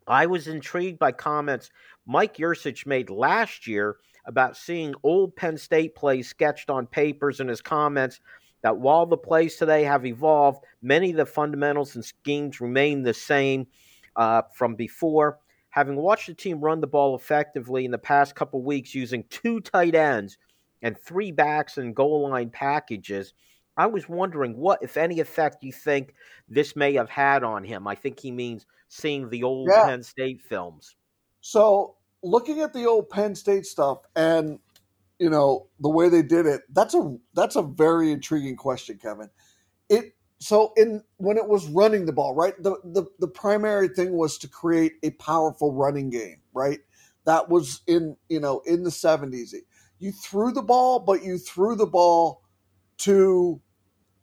I 0.09 0.25
was 0.25 0.47
intrigued 0.47 0.97
by 0.97 1.11
comments 1.11 1.69
Mike 2.05 2.37
Yurcich 2.37 2.87
made 2.87 3.11
last 3.11 3.67
year 3.67 3.97
about 4.25 4.57
seeing 4.57 4.95
old 5.03 5.35
Penn 5.35 5.57
State 5.57 5.95
plays 5.95 6.27
sketched 6.27 6.69
on 6.69 6.87
papers 6.87 7.39
and 7.39 7.49
his 7.49 7.61
comments 7.61 8.19
that 8.63 8.77
while 8.77 9.05
the 9.05 9.17
plays 9.17 9.55
today 9.55 9.83
have 9.83 10.05
evolved, 10.05 10.65
many 10.81 11.11
of 11.11 11.17
the 11.17 11.25
fundamentals 11.25 11.95
and 11.95 12.03
schemes 12.03 12.59
remain 12.59 13.03
the 13.03 13.13
same 13.13 13.67
uh, 14.15 14.41
from 14.53 14.75
before. 14.75 15.39
Having 15.69 15.97
watched 15.97 16.27
the 16.27 16.33
team 16.33 16.59
run 16.59 16.81
the 16.81 16.87
ball 16.87 17.15
effectively 17.15 17.85
in 17.85 17.91
the 17.91 17.97
past 17.97 18.35
couple 18.35 18.61
weeks 18.63 18.95
using 18.95 19.23
two 19.29 19.59
tight 19.61 19.93
ends 19.93 20.37
and 20.81 20.97
three 20.97 21.31
backs 21.31 21.77
and 21.77 21.95
goal 21.95 22.27
line 22.29 22.49
packages, 22.49 23.33
I 23.77 23.85
was 23.85 24.09
wondering 24.09 24.57
what, 24.57 24.81
if 24.81 24.97
any, 24.97 25.19
effect 25.19 25.63
you 25.63 25.71
think 25.71 26.15
this 26.49 26.75
may 26.75 26.93
have 26.93 27.09
had 27.09 27.43
on 27.43 27.63
him. 27.63 27.87
I 27.87 27.95
think 27.95 28.19
he 28.19 28.31
means 28.31 28.65
seeing 28.89 29.29
the 29.29 29.43
old 29.43 29.69
yeah. 29.71 29.85
Penn 29.85 30.03
State 30.03 30.41
films. 30.41 30.95
So, 31.41 31.95
looking 32.21 32.59
at 32.59 32.73
the 32.73 32.85
old 32.85 33.09
Penn 33.09 33.33
State 33.35 33.65
stuff 33.65 33.99
and 34.15 34.59
you 35.19 35.29
know 35.29 35.67
the 35.79 35.89
way 35.89 36.09
they 36.09 36.21
did 36.21 36.45
it, 36.45 36.61
that's 36.73 36.93
a 36.93 37.17
that's 37.33 37.55
a 37.55 37.61
very 37.61 38.11
intriguing 38.11 38.57
question, 38.57 38.99
Kevin. 39.01 39.29
It 39.87 40.15
so 40.39 40.73
in 40.75 41.03
when 41.17 41.37
it 41.37 41.47
was 41.47 41.67
running 41.67 42.05
the 42.05 42.13
ball, 42.13 42.35
right? 42.35 42.53
The 42.61 42.75
the 42.83 43.05
the 43.19 43.27
primary 43.27 43.87
thing 43.87 44.13
was 44.13 44.37
to 44.39 44.47
create 44.49 44.93
a 45.03 45.11
powerful 45.11 45.73
running 45.73 46.09
game, 46.09 46.41
right? 46.53 46.79
That 47.25 47.49
was 47.49 47.81
in 47.87 48.17
you 48.27 48.39
know 48.39 48.61
in 48.65 48.83
the 48.83 48.91
seventies. 48.91 49.55
You 49.99 50.13
threw 50.13 50.51
the 50.51 50.61
ball, 50.61 50.99
but 50.99 51.23
you 51.23 51.37
threw 51.37 51.75
the 51.75 51.85
ball 51.85 52.41
to, 52.99 53.61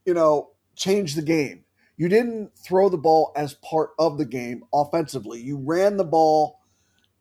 you 0.06 0.14
know, 0.14 0.50
change 0.74 1.14
the 1.14 1.22
game. 1.22 1.64
You 1.96 2.08
didn't 2.08 2.50
throw 2.58 2.88
the 2.88 2.98
ball 2.98 3.32
as 3.36 3.54
part 3.54 3.90
of 3.98 4.18
the 4.18 4.26
game 4.26 4.64
offensively. 4.72 5.40
You 5.40 5.58
ran 5.58 5.96
the 5.96 6.04
ball 6.04 6.60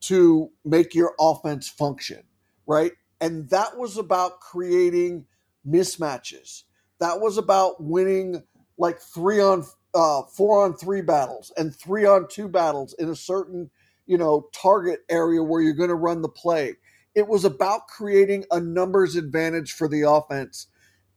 to 0.02 0.52
make 0.64 0.94
your 0.94 1.14
offense 1.20 1.68
function, 1.68 2.24
right? 2.68 2.92
And 3.22 3.50
that 3.50 3.78
was 3.78 3.98
about 3.98 4.40
creating 4.42 5.26
mismatches. 5.68 6.64
That 7.00 7.22
was 7.22 7.38
about 7.38 7.82
winning 7.82 8.44
like 8.78 9.00
three 9.00 9.40
on 9.42 9.66
uh, 9.94 10.24
four 10.24 10.64
on 10.64 10.76
three 10.76 11.02
battles 11.02 11.52
and 11.56 11.74
three 11.74 12.06
on 12.06 12.28
two 12.28 12.50
battles 12.50 12.94
in 13.00 13.10
a 13.10 13.16
certain 13.16 13.72
you 14.06 14.18
know 14.18 14.50
target 14.54 15.00
area 15.10 15.42
where 15.42 15.62
you're 15.62 15.74
going 15.74 15.90
to 15.90 15.96
run 15.96 16.22
the 16.22 16.30
play. 16.30 16.76
It 17.16 17.28
was 17.28 17.46
about 17.46 17.88
creating 17.88 18.44
a 18.52 18.60
numbers 18.60 19.16
advantage 19.16 19.72
for 19.72 19.88
the 19.88 20.02
offense 20.02 20.68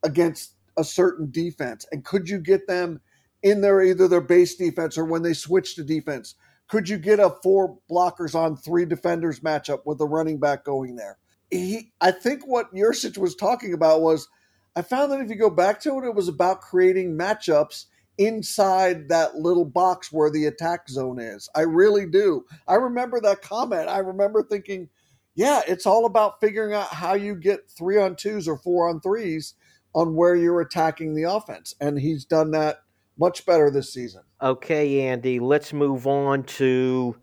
against 0.04 0.54
a 0.76 0.84
certain 0.84 1.28
defense. 1.30 1.86
And 1.90 2.04
could 2.04 2.28
you 2.28 2.38
get 2.38 2.68
them 2.68 3.00
in 3.42 3.60
their 3.60 3.82
either 3.82 4.08
their 4.08 4.20
base 4.20 4.56
defense 4.56 4.98
or 4.98 5.04
when 5.04 5.22
they 5.22 5.34
switch 5.34 5.74
to 5.76 5.84
defense? 5.84 6.34
Could 6.68 6.88
you 6.88 6.98
get 6.98 7.18
a 7.18 7.30
four 7.42 7.78
blockers 7.90 8.34
on 8.34 8.56
three 8.56 8.84
defenders 8.84 9.40
matchup 9.40 9.80
with 9.86 9.98
the 9.98 10.06
running 10.06 10.38
back 10.38 10.64
going 10.64 10.96
there? 10.96 11.18
He, 11.50 11.92
I 12.00 12.10
think 12.10 12.46
what 12.46 12.74
Yurcich 12.74 13.16
was 13.16 13.34
talking 13.34 13.72
about 13.72 14.02
was 14.02 14.28
I 14.76 14.82
found 14.82 15.10
that 15.12 15.20
if 15.20 15.30
you 15.30 15.36
go 15.36 15.50
back 15.50 15.80
to 15.80 15.98
it, 15.98 16.06
it 16.06 16.14
was 16.14 16.28
about 16.28 16.60
creating 16.60 17.16
matchups 17.16 17.86
inside 18.18 19.08
that 19.08 19.36
little 19.36 19.64
box 19.64 20.12
where 20.12 20.30
the 20.30 20.44
attack 20.44 20.88
zone 20.88 21.20
is. 21.20 21.48
I 21.54 21.62
really 21.62 22.04
do. 22.04 22.44
I 22.66 22.74
remember 22.74 23.20
that 23.20 23.42
comment. 23.42 23.88
I 23.88 23.98
remember 23.98 24.42
thinking, 24.42 24.88
yeah, 25.34 25.62
it's 25.66 25.86
all 25.86 26.04
about 26.04 26.40
figuring 26.40 26.74
out 26.74 26.88
how 26.88 27.14
you 27.14 27.34
get 27.34 27.70
three 27.70 27.98
on 27.98 28.16
twos 28.16 28.46
or 28.46 28.58
four 28.58 28.88
on 28.88 29.00
threes 29.00 29.54
on 29.94 30.14
where 30.14 30.34
you're 30.34 30.60
attacking 30.60 31.14
the 31.14 31.22
offense. 31.22 31.74
And 31.80 31.98
he's 31.98 32.24
done 32.24 32.50
that 32.50 32.80
much 33.18 33.44
better 33.46 33.70
this 33.70 33.92
season. 33.92 34.22
Okay, 34.40 35.02
Andy, 35.08 35.40
let's 35.40 35.72
move 35.72 36.06
on 36.06 36.44
to. 36.44 37.16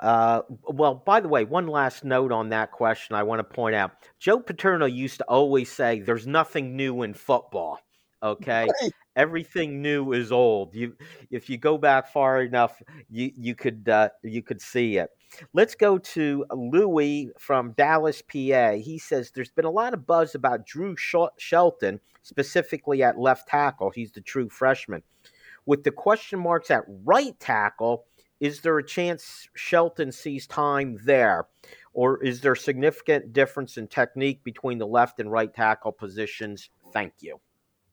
Uh, 0.00 0.42
well, 0.64 0.96
by 1.06 1.20
the 1.20 1.28
way, 1.28 1.44
one 1.44 1.68
last 1.68 2.04
note 2.04 2.32
on 2.32 2.48
that 2.48 2.72
question 2.72 3.14
I 3.14 3.22
want 3.22 3.38
to 3.38 3.44
point 3.44 3.74
out. 3.74 3.92
Joe 4.18 4.40
Paterno 4.40 4.86
used 4.86 5.18
to 5.18 5.24
always 5.24 5.70
say, 5.70 6.00
There's 6.00 6.26
nothing 6.26 6.76
new 6.76 7.02
in 7.02 7.14
football. 7.14 7.78
Okay. 8.22 8.66
Right 8.82 8.92
everything 9.16 9.80
new 9.82 10.12
is 10.12 10.32
old. 10.32 10.74
You, 10.74 10.96
if 11.30 11.48
you 11.48 11.56
go 11.56 11.78
back 11.78 12.12
far 12.12 12.42
enough, 12.42 12.80
you 13.10 13.30
you 13.36 13.54
could 13.54 13.88
uh, 13.88 14.10
you 14.22 14.42
could 14.42 14.60
see 14.60 14.98
it. 14.98 15.10
Let's 15.52 15.74
go 15.74 15.98
to 15.98 16.44
Louis 16.52 17.30
from 17.38 17.72
Dallas, 17.72 18.22
PA. 18.22 18.72
He 18.72 18.98
says 18.98 19.30
there's 19.30 19.50
been 19.50 19.64
a 19.64 19.70
lot 19.70 19.94
of 19.94 20.06
buzz 20.06 20.34
about 20.34 20.66
Drew 20.66 20.94
Shelton, 20.96 22.00
specifically 22.22 23.02
at 23.02 23.18
left 23.18 23.48
tackle. 23.48 23.90
He's 23.90 24.12
the 24.12 24.20
true 24.20 24.48
freshman. 24.48 25.02
With 25.66 25.84
the 25.84 25.90
question 25.90 26.38
marks 26.38 26.70
at 26.70 26.84
right 27.04 27.38
tackle, 27.40 28.04
is 28.40 28.60
there 28.60 28.78
a 28.78 28.86
chance 28.86 29.48
Shelton 29.54 30.12
sees 30.12 30.46
time 30.46 30.98
there? 31.04 31.46
Or 31.92 32.22
is 32.22 32.40
there 32.40 32.54
significant 32.54 33.32
difference 33.32 33.76
in 33.76 33.86
technique 33.86 34.42
between 34.44 34.78
the 34.78 34.86
left 34.86 35.20
and 35.20 35.30
right 35.30 35.52
tackle 35.52 35.92
positions? 35.92 36.68
Thank 36.92 37.14
you. 37.20 37.40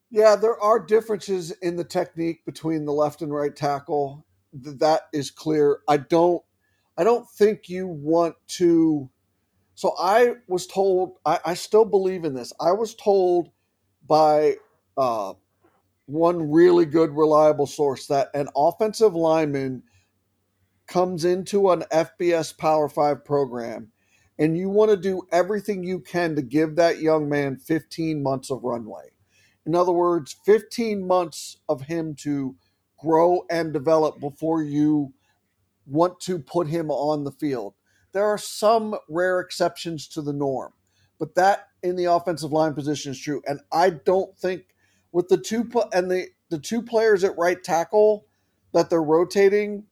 Yeah, 0.09 0.35
there 0.35 0.59
are 0.59 0.79
differences 0.79 1.51
in 1.61 1.77
the 1.77 1.85
technique 1.85 2.43
between 2.45 2.85
the 2.85 2.91
left 2.91 3.21
and 3.21 3.33
right 3.33 3.55
tackle. 3.55 4.25
That 4.51 5.03
is 5.13 5.31
clear. 5.31 5.79
I 5.87 5.97
don't 5.97 6.43
I 6.97 7.05
don't 7.05 7.29
think 7.29 7.69
you 7.69 7.87
want 7.87 8.35
to 8.57 9.09
so 9.75 9.95
I 9.97 10.33
was 10.47 10.67
told 10.67 11.13
I, 11.25 11.39
I 11.45 11.53
still 11.53 11.85
believe 11.85 12.25
in 12.25 12.33
this. 12.33 12.51
I 12.59 12.73
was 12.73 12.93
told 12.93 13.51
by 14.05 14.55
uh, 14.97 15.33
one 16.11 16.51
really 16.51 16.85
good 16.85 17.11
reliable 17.11 17.67
source 17.67 18.07
that 18.07 18.29
an 18.33 18.47
offensive 18.55 19.13
lineman 19.13 19.83
comes 20.87 21.25
into 21.25 21.71
an 21.71 21.83
FBS 21.91 22.57
Power 22.57 22.89
5 22.89 23.23
program 23.23 23.91
and 24.37 24.57
you 24.57 24.69
want 24.69 24.91
to 24.91 24.97
do 24.97 25.21
everything 25.31 25.83
you 25.83 25.99
can 25.99 26.35
to 26.35 26.41
give 26.41 26.75
that 26.75 26.99
young 26.99 27.29
man 27.29 27.55
15 27.57 28.21
months 28.21 28.51
of 28.51 28.63
runway 28.63 29.11
in 29.65 29.75
other 29.75 29.91
words, 29.91 30.35
15 30.45 31.05
months 31.05 31.57
of 31.69 31.83
him 31.83 32.15
to 32.15 32.55
grow 32.97 33.45
and 33.49 33.73
develop 33.73 34.19
before 34.19 34.61
you 34.63 35.13
want 35.85 36.19
to 36.21 36.39
put 36.39 36.67
him 36.67 36.89
on 36.89 37.23
the 37.23 37.31
field. 37.31 37.75
There 38.11 38.25
are 38.25 38.37
some 38.37 38.95
rare 39.07 39.39
exceptions 39.39 40.07
to 40.09 40.21
the 40.21 40.33
norm, 40.33 40.73
but 41.19 41.35
that 41.35 41.67
in 41.83 41.95
the 41.95 42.05
offensive 42.05 42.51
line 42.51 42.73
position 42.73 43.11
is 43.11 43.19
true. 43.19 43.41
And 43.47 43.59
I 43.71 43.91
don't 43.91 44.35
think 44.37 44.63
with 45.11 45.27
the 45.27 45.37
two 45.37 45.69
and 45.93 46.09
the 46.09 46.27
the 46.49 46.59
two 46.59 46.81
players 46.81 47.23
at 47.23 47.37
right 47.37 47.63
tackle 47.63 48.25
that 48.73 48.89
they're 48.89 49.01
rotating, 49.01 49.85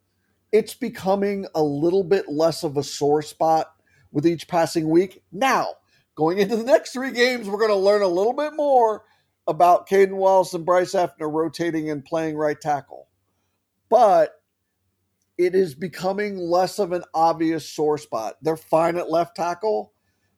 it's 0.51 0.73
becoming 0.73 1.45
a 1.55 1.63
little 1.63 2.03
bit 2.03 2.29
less 2.29 2.63
of 2.63 2.77
a 2.77 2.83
sore 2.83 3.21
spot 3.21 3.73
with 4.11 4.25
each 4.25 4.47
passing 4.47 4.89
week. 4.89 5.23
Now, 5.31 5.75
going 6.15 6.37
into 6.39 6.55
the 6.55 6.63
next 6.63 6.91
three 6.91 7.11
games, 7.11 7.47
we're 7.47 7.59
going 7.59 7.69
to 7.69 7.75
learn 7.75 8.01
a 8.01 8.07
little 8.07 8.33
bit 8.33 8.53
more 8.55 9.03
about 9.47 9.87
Caden 9.87 10.15
Wallace 10.15 10.53
and 10.53 10.65
Bryce 10.65 10.93
Effner 10.93 11.31
rotating 11.31 11.89
and 11.89 12.05
playing 12.05 12.35
right 12.35 12.59
tackle. 12.59 13.07
But 13.89 14.33
it 15.37 15.55
is 15.55 15.73
becoming 15.73 16.37
less 16.37 16.79
of 16.79 16.91
an 16.91 17.03
obvious 17.13 17.67
sore 17.67 17.97
spot. 17.97 18.35
They're 18.41 18.57
fine 18.57 18.97
at 18.97 19.09
left 19.09 19.35
tackle. 19.35 19.93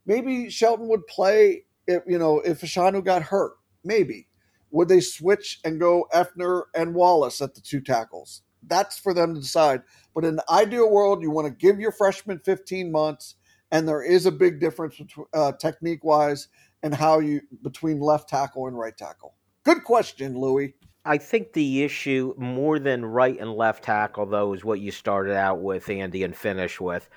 Maybe 0.05 0.49
Shelton 0.49 0.87
would 0.89 1.07
play 1.07 1.65
if 1.87 2.03
you 2.07 2.17
know 2.19 2.39
if 2.39 2.61
Fashanu 2.61 3.03
got 3.03 3.23
hurt. 3.23 3.53
Maybe 3.83 4.27
would 4.71 4.87
they 4.87 5.01
switch 5.01 5.59
and 5.63 5.79
go 5.79 6.07
Effner 6.13 6.63
and 6.73 6.95
Wallace 6.95 7.41
at 7.41 7.55
the 7.55 7.61
two 7.61 7.81
tackles? 7.81 8.41
That's 8.67 8.97
for 8.97 9.13
them 9.13 9.35
to 9.35 9.41
decide. 9.41 9.81
But 10.13 10.25
in 10.25 10.35
the 10.35 10.51
ideal 10.51 10.89
world, 10.89 11.21
you 11.21 11.31
want 11.31 11.47
to 11.47 11.53
give 11.53 11.79
your 11.79 11.91
freshman 11.91 12.39
15 12.39 12.91
months, 12.91 13.35
and 13.71 13.87
there 13.87 14.03
is 14.03 14.25
a 14.25 14.31
big 14.31 14.59
difference 14.59 15.01
uh, 15.33 15.53
technique 15.53 16.03
wise 16.03 16.47
and 16.83 16.93
how 16.93 17.19
you 17.19 17.41
between 17.63 17.99
left 17.99 18.29
tackle 18.29 18.67
and 18.67 18.77
right 18.77 18.95
tackle? 18.95 19.35
Good 19.63 19.83
question, 19.83 20.37
Louis. 20.37 20.73
I 21.03 21.17
think 21.17 21.53
the 21.53 21.83
issue 21.83 22.33
more 22.37 22.79
than 22.79 23.03
right 23.03 23.39
and 23.39 23.53
left 23.53 23.83
tackle, 23.83 24.25
though, 24.27 24.53
is 24.53 24.63
what 24.63 24.79
you 24.79 24.91
started 24.91 25.35
out 25.35 25.61
with, 25.61 25.89
Andy, 25.89 26.23
and 26.23 26.35
finish 26.35 26.79
with. 26.79 27.09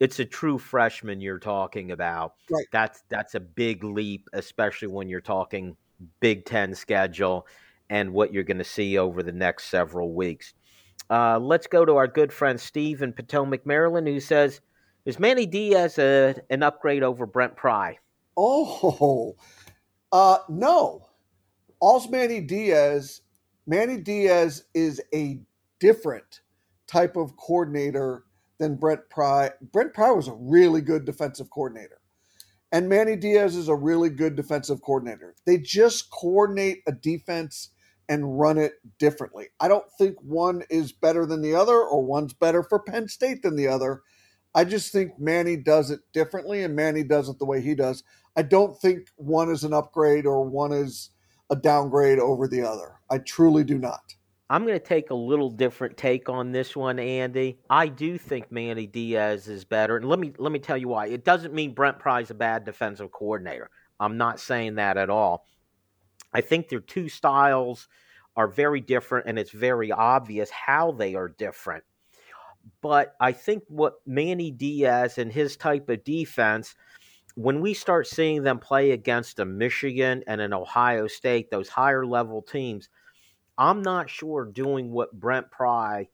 It's 0.00 0.18
a 0.18 0.24
true 0.24 0.58
freshman 0.58 1.20
you're 1.20 1.38
talking 1.38 1.90
about. 1.90 2.34
Right. 2.50 2.66
That's 2.72 3.02
that's 3.08 3.34
a 3.34 3.40
big 3.40 3.82
leap, 3.82 4.28
especially 4.32 4.88
when 4.88 5.08
you're 5.08 5.20
talking 5.20 5.76
Big 6.20 6.44
Ten 6.44 6.74
schedule 6.74 7.46
and 7.90 8.12
what 8.12 8.32
you're 8.32 8.44
going 8.44 8.58
to 8.58 8.64
see 8.64 8.98
over 8.98 9.22
the 9.22 9.32
next 9.32 9.64
several 9.64 10.12
weeks. 10.12 10.54
Uh, 11.10 11.38
let's 11.38 11.66
go 11.66 11.84
to 11.84 11.96
our 11.96 12.06
good 12.06 12.32
friend 12.32 12.60
Steve 12.60 13.02
in 13.02 13.12
Potomac, 13.12 13.64
Maryland, 13.64 14.06
who 14.06 14.20
says, 14.20 14.60
"Is 15.04 15.18
Manny 15.18 15.46
Diaz 15.46 15.98
a, 15.98 16.34
an 16.50 16.62
upgrade 16.62 17.02
over 17.02 17.24
Brent 17.26 17.56
Pry?" 17.56 17.98
Oh, 18.36 19.36
uh, 20.12 20.38
no. 20.48 21.08
All's 21.80 22.10
Manny 22.10 22.40
Diaz, 22.40 23.22
Manny 23.66 23.98
Diaz 23.98 24.64
is 24.74 25.00
a 25.14 25.40
different 25.78 26.40
type 26.86 27.16
of 27.16 27.36
coordinator 27.36 28.24
than 28.58 28.76
Brent 28.76 29.08
Pry. 29.10 29.50
Brent 29.72 29.94
Pry 29.94 30.10
was 30.10 30.26
a 30.26 30.34
really 30.34 30.80
good 30.80 31.04
defensive 31.04 31.50
coordinator. 31.50 31.97
And 32.70 32.88
Manny 32.88 33.16
Diaz 33.16 33.56
is 33.56 33.68
a 33.68 33.74
really 33.74 34.10
good 34.10 34.36
defensive 34.36 34.82
coordinator. 34.82 35.34
They 35.46 35.58
just 35.58 36.10
coordinate 36.10 36.82
a 36.86 36.92
defense 36.92 37.70
and 38.08 38.38
run 38.38 38.58
it 38.58 38.74
differently. 38.98 39.48
I 39.60 39.68
don't 39.68 39.90
think 39.98 40.16
one 40.22 40.62
is 40.70 40.92
better 40.92 41.26
than 41.26 41.42
the 41.42 41.54
other 41.54 41.76
or 41.76 42.02
one's 42.02 42.32
better 42.34 42.62
for 42.62 42.78
Penn 42.78 43.08
State 43.08 43.42
than 43.42 43.56
the 43.56 43.68
other. 43.68 44.02
I 44.54 44.64
just 44.64 44.92
think 44.92 45.18
Manny 45.18 45.56
does 45.56 45.90
it 45.90 46.00
differently 46.12 46.62
and 46.62 46.74
Manny 46.74 47.04
does 47.04 47.28
it 47.28 47.38
the 47.38 47.44
way 47.46 47.60
he 47.60 47.74
does. 47.74 48.02
I 48.36 48.42
don't 48.42 48.78
think 48.78 49.08
one 49.16 49.50
is 49.50 49.64
an 49.64 49.74
upgrade 49.74 50.26
or 50.26 50.44
one 50.44 50.72
is 50.72 51.10
a 51.50 51.56
downgrade 51.56 52.18
over 52.18 52.48
the 52.48 52.62
other. 52.62 53.00
I 53.10 53.18
truly 53.18 53.64
do 53.64 53.78
not. 53.78 54.14
I'm 54.50 54.64
going 54.64 54.78
to 54.78 54.84
take 54.84 55.10
a 55.10 55.14
little 55.14 55.50
different 55.50 55.96
take 55.96 56.28
on 56.28 56.52
this 56.52 56.74
one, 56.74 56.98
Andy. 56.98 57.58
I 57.68 57.88
do 57.88 58.16
think 58.16 58.50
Manny 58.50 58.86
Diaz 58.86 59.46
is 59.46 59.64
better, 59.64 59.96
and 59.96 60.08
let 60.08 60.18
me 60.18 60.32
let 60.38 60.52
me 60.52 60.58
tell 60.58 60.76
you 60.76 60.88
why. 60.88 61.08
It 61.08 61.24
doesn't 61.24 61.52
mean 61.52 61.74
Brent 61.74 61.98
Pry's 61.98 62.30
a 62.30 62.34
bad 62.34 62.64
defensive 62.64 63.12
coordinator. 63.12 63.70
I'm 64.00 64.16
not 64.16 64.40
saying 64.40 64.76
that 64.76 64.96
at 64.96 65.10
all. 65.10 65.46
I 66.32 66.40
think 66.40 66.68
their 66.68 66.80
two 66.80 67.08
styles 67.08 67.88
are 68.36 68.48
very 68.48 68.80
different, 68.80 69.26
and 69.28 69.38
it's 69.38 69.50
very 69.50 69.92
obvious 69.92 70.50
how 70.50 70.92
they 70.92 71.14
are 71.14 71.28
different. 71.28 71.84
But 72.80 73.14
I 73.20 73.32
think 73.32 73.64
what 73.68 73.94
Manny 74.06 74.50
Diaz 74.50 75.18
and 75.18 75.32
his 75.32 75.56
type 75.56 75.88
of 75.88 76.04
defense– 76.04 76.74
when 77.38 77.60
we 77.60 77.72
start 77.72 78.08
seeing 78.08 78.42
them 78.42 78.58
play 78.58 78.90
against 78.90 79.38
a 79.38 79.44
Michigan 79.44 80.24
and 80.26 80.40
an 80.40 80.52
Ohio 80.52 81.06
State, 81.06 81.52
those 81.52 81.68
higher 81.68 82.04
level 82.04 82.42
teams, 82.42 82.88
I'm 83.58 83.82
not 83.82 84.08
sure 84.08 84.44
doing 84.44 84.92
what 84.92 85.18
Brent 85.18 85.50
Pry 85.50 86.08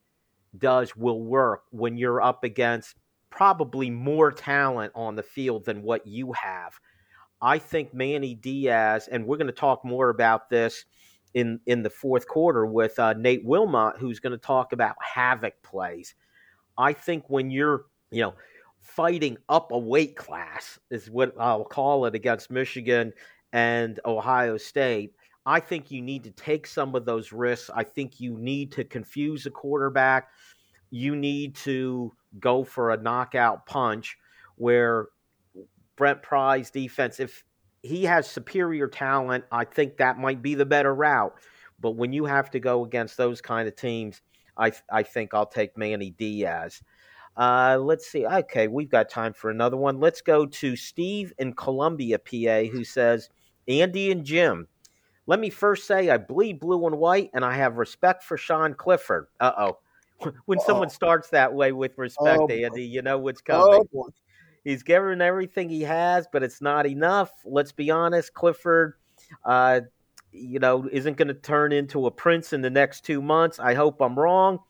does 0.57 0.97
will 0.97 1.23
work 1.23 1.65
when 1.71 1.97
you're 1.99 2.23
up 2.23 2.43
against 2.43 2.97
probably 3.31 3.91
more 3.91 4.33
talent 4.33 4.93
on 4.95 5.17
the 5.17 5.23
field 5.23 5.65
than 5.65 5.83
what 5.83 6.07
you 6.07 6.33
have. 6.33 6.73
I 7.43 7.59
think 7.59 7.93
Manny 7.93 8.35
Diaz, 8.35 9.09
and 9.11 9.27
we're 9.27 9.37
going 9.37 9.49
to 9.49 9.53
talk 9.53 9.85
more 9.85 10.09
about 10.09 10.49
this 10.49 10.85
in 11.35 11.61
in 11.67 11.83
the 11.83 11.91
fourth 11.91 12.27
quarter 12.27 12.65
with 12.65 12.99
uh, 12.99 13.13
Nate 13.15 13.45
Wilmot, 13.45 13.99
who's 13.99 14.21
going 14.21 14.33
to 14.33 14.39
talk 14.39 14.73
about 14.73 14.95
havoc 15.03 15.61
plays. 15.63 16.15
I 16.79 16.93
think 16.93 17.25
when 17.29 17.51
you're, 17.51 17.87
you 18.11 18.23
know, 18.23 18.35
fighting 18.81 19.37
up 19.49 19.73
a 19.73 19.79
weight 19.79 20.17
class 20.17 20.79
is 20.91 21.11
what 21.11 21.35
I'll 21.39 21.65
call 21.65 22.07
it 22.07 22.15
against 22.15 22.51
Michigan 22.51 23.13
and 23.53 24.01
Ohio 24.07 24.57
State. 24.57 25.15
I 25.47 25.61
think 25.61 25.91
you 25.91 26.01
need 26.01 26.25
to 26.25 26.31
take 26.31 26.67
some 26.67 26.95
of 26.95 27.05
those 27.05 27.33
risks. 27.33 27.71
I 27.75 27.85
think 27.85 28.21
you 28.21 28.37
need 28.39 28.73
to 28.73 28.85
confuse 28.85 29.47
a 29.47 29.51
quarterback. 29.51 30.29
You 30.91 31.17
need 31.17 31.55
to 31.57 32.13
go 32.41 32.65
for 32.65 32.91
a 32.91 32.97
knockout 32.97 33.67
punch 33.67 34.17
where 34.57 35.09
Brent 35.97 36.23
Pry's 36.23 36.71
defense, 36.71 37.21
if 37.21 37.45
he 37.83 38.05
has 38.05 38.29
superior 38.29 38.89
talent, 38.89 39.45
I 39.53 39.65
think 39.65 39.99
that 39.99 40.19
might 40.19 40.43
be 40.43 40.55
the 40.55 40.67
better 40.67 40.95
route. 40.95 41.35
But 41.81 41.93
when 41.93 42.13
you 42.13 42.25
have 42.25 42.51
to 42.53 42.61
go 42.61 42.85
against 42.85 43.17
those 43.17 43.41
kind 43.41 43.69
of 43.69 43.77
teams, 43.77 44.23
I 44.57 44.73
I 44.91 45.03
think 45.03 45.35
I'll 45.35 45.47
take 45.47 45.77
Manny 45.77 46.11
Diaz. 46.11 46.81
Uh, 47.37 47.79
let's 47.81 48.07
see. 48.07 48.25
Okay, 48.25 48.69
we've 48.69 48.91
got 48.91 49.11
time 49.11 49.33
for 49.33 49.51
another 49.51 49.77
one. 49.77 49.99
Let's 49.99 50.21
go 50.21 50.47
to 50.47 50.77
Steve 50.77 51.33
in 51.39 51.53
Columbia, 51.55 52.19
PA, 52.19 52.63
who 52.71 52.85
says, 52.85 53.29
Andy 53.67 54.13
and 54.13 54.25
Jim, 54.25 54.69
let 55.27 55.41
me 55.41 55.51
first 55.51 55.87
say 55.87 56.11
I 56.11 56.19
bleed 56.19 56.61
blue 56.61 56.87
and 56.87 56.99
white, 56.99 57.31
and 57.35 57.45
I 57.45 57.55
have 57.55 57.77
respect 57.77 58.23
for 58.23 58.37
Sean 58.37 58.75
Clifford. 58.75 59.27
Uh 59.41 59.53
oh. 59.57 59.79
When 60.47 60.59
Uh-oh. 60.59 60.67
someone 60.67 60.91
starts 60.91 61.29
that 61.31 61.53
way 61.53 61.73
with 61.73 61.99
respect, 61.99 62.41
oh, 62.41 62.49
Andy, 62.49 62.85
you 62.85 63.03
know 63.03 63.19
what's 63.19 63.41
coming. 63.41 63.85
Oh, 63.95 64.09
He's 64.65 64.83
given 64.83 65.21
everything 65.21 65.69
he 65.69 65.83
has, 65.83 66.27
but 66.33 66.43
it's 66.43 66.63
not 66.63 66.87
enough. 66.87 67.31
Let's 67.45 67.73
be 67.73 67.91
honest. 67.91 68.33
Clifford, 68.33 68.95
uh, 69.45 69.83
you 70.33 70.59
know, 70.59 70.89
isn't 70.91 71.19
going 71.19 71.29
to 71.29 71.35
turn 71.35 71.73
into 71.73 72.07
a 72.07 72.11
prince 72.11 72.55
in 72.55 72.63
the 72.63 72.71
next 72.71 73.05
two 73.05 73.21
months. 73.21 73.59
I 73.59 73.75
hope 73.75 74.01
I'm 74.01 74.19
wrong, 74.19 74.61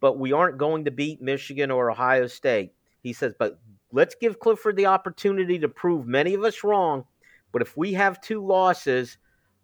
but 0.00 0.18
we 0.18 0.32
aren't 0.32 0.58
going 0.58 0.84
to 0.86 0.90
beat 0.90 1.22
Michigan 1.22 1.70
or 1.70 1.90
Ohio 1.90 2.26
State. 2.26 2.72
He 3.02 3.12
says, 3.12 3.32
but 3.38 3.60
let's 3.92 4.16
give 4.16 4.40
Clifford 4.40 4.76
the 4.76 4.86
opportunity 4.86 5.58
to 5.60 5.68
prove 5.68 6.06
many 6.06 6.34
of 6.34 6.42
us 6.42 6.64
wrong. 6.64 7.04
But 7.52 7.62
if 7.62 7.76
we 7.76 7.92
have 7.92 8.20
two 8.20 8.44
losses, 8.44 9.18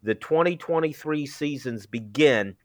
the 0.05 0.15
2023 0.15 1.25
seasons 1.25 1.87
begin. 1.87 2.55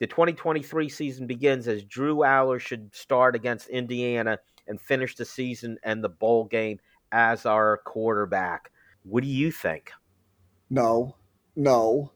The 0.00 0.06
2023 0.06 0.88
season 0.90 1.26
begins 1.26 1.66
as 1.66 1.82
Drew 1.84 2.16
Allar 2.18 2.60
should 2.60 2.94
start 2.94 3.34
against 3.34 3.68
Indiana 3.68 4.38
and 4.66 4.80
finish 4.80 5.16
the 5.16 5.24
season 5.24 5.78
and 5.82 6.04
the 6.04 6.10
bowl 6.10 6.44
game 6.44 6.78
as 7.10 7.46
our 7.46 7.78
quarterback. 7.78 8.70
What 9.02 9.24
do 9.24 9.30
you 9.30 9.50
think? 9.50 9.90
No, 10.68 11.16
no. 11.56 12.12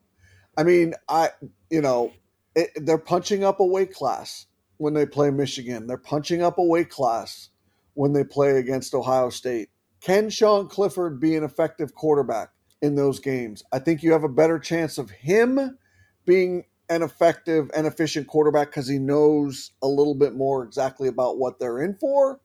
I 0.57 0.63
mean, 0.63 0.95
I 1.09 1.31
you 1.71 1.81
know 1.81 2.13
it, 2.55 2.71
they're 2.77 2.99
punching 2.99 3.43
up 3.43 3.61
a 3.61 3.67
weight 3.67 3.93
class 3.93 4.47
when 4.77 4.93
they 4.93 5.07
play 5.07 5.31
Michigan. 5.31 5.87
They're 5.87 5.97
punching 5.97 6.43
up 6.43 6.59
a 6.59 6.65
weight 6.65 6.91
class 6.91 7.49
when 7.95 8.13
they 8.13 8.23
play 8.23 8.59
against 8.59 8.95
Ohio 8.95 9.31
State. 9.31 9.71
Can 10.01 10.29
Sean 10.29 10.69
Clifford 10.69 11.21
be 11.21 11.37
an 11.37 11.45
effective 11.45 11.95
quarterback 11.95 12.51
in 12.85 12.97
those 12.97 13.21
games? 13.21 13.65
I 13.73 13.79
think 13.81 14.03
you 14.03 14.13
have 14.13 14.25
a 14.25 14.29
better 14.29 14.59
chance 14.59 14.99
of 14.99 15.11
him 15.11 15.79
being 16.27 16.65
an 16.91 17.03
effective 17.03 17.71
and 17.75 17.87
efficient 17.87 18.27
quarterback 18.29 18.69
because 18.69 18.89
he 18.89 18.99
knows 18.99 19.73
a 19.83 19.89
little 19.89 20.15
bit 20.15 20.35
more 20.35 20.63
exactly 20.65 21.09
about 21.09 21.39
what 21.39 21.59
they're 21.59 21.83
in 21.83 21.97
for 21.97 22.41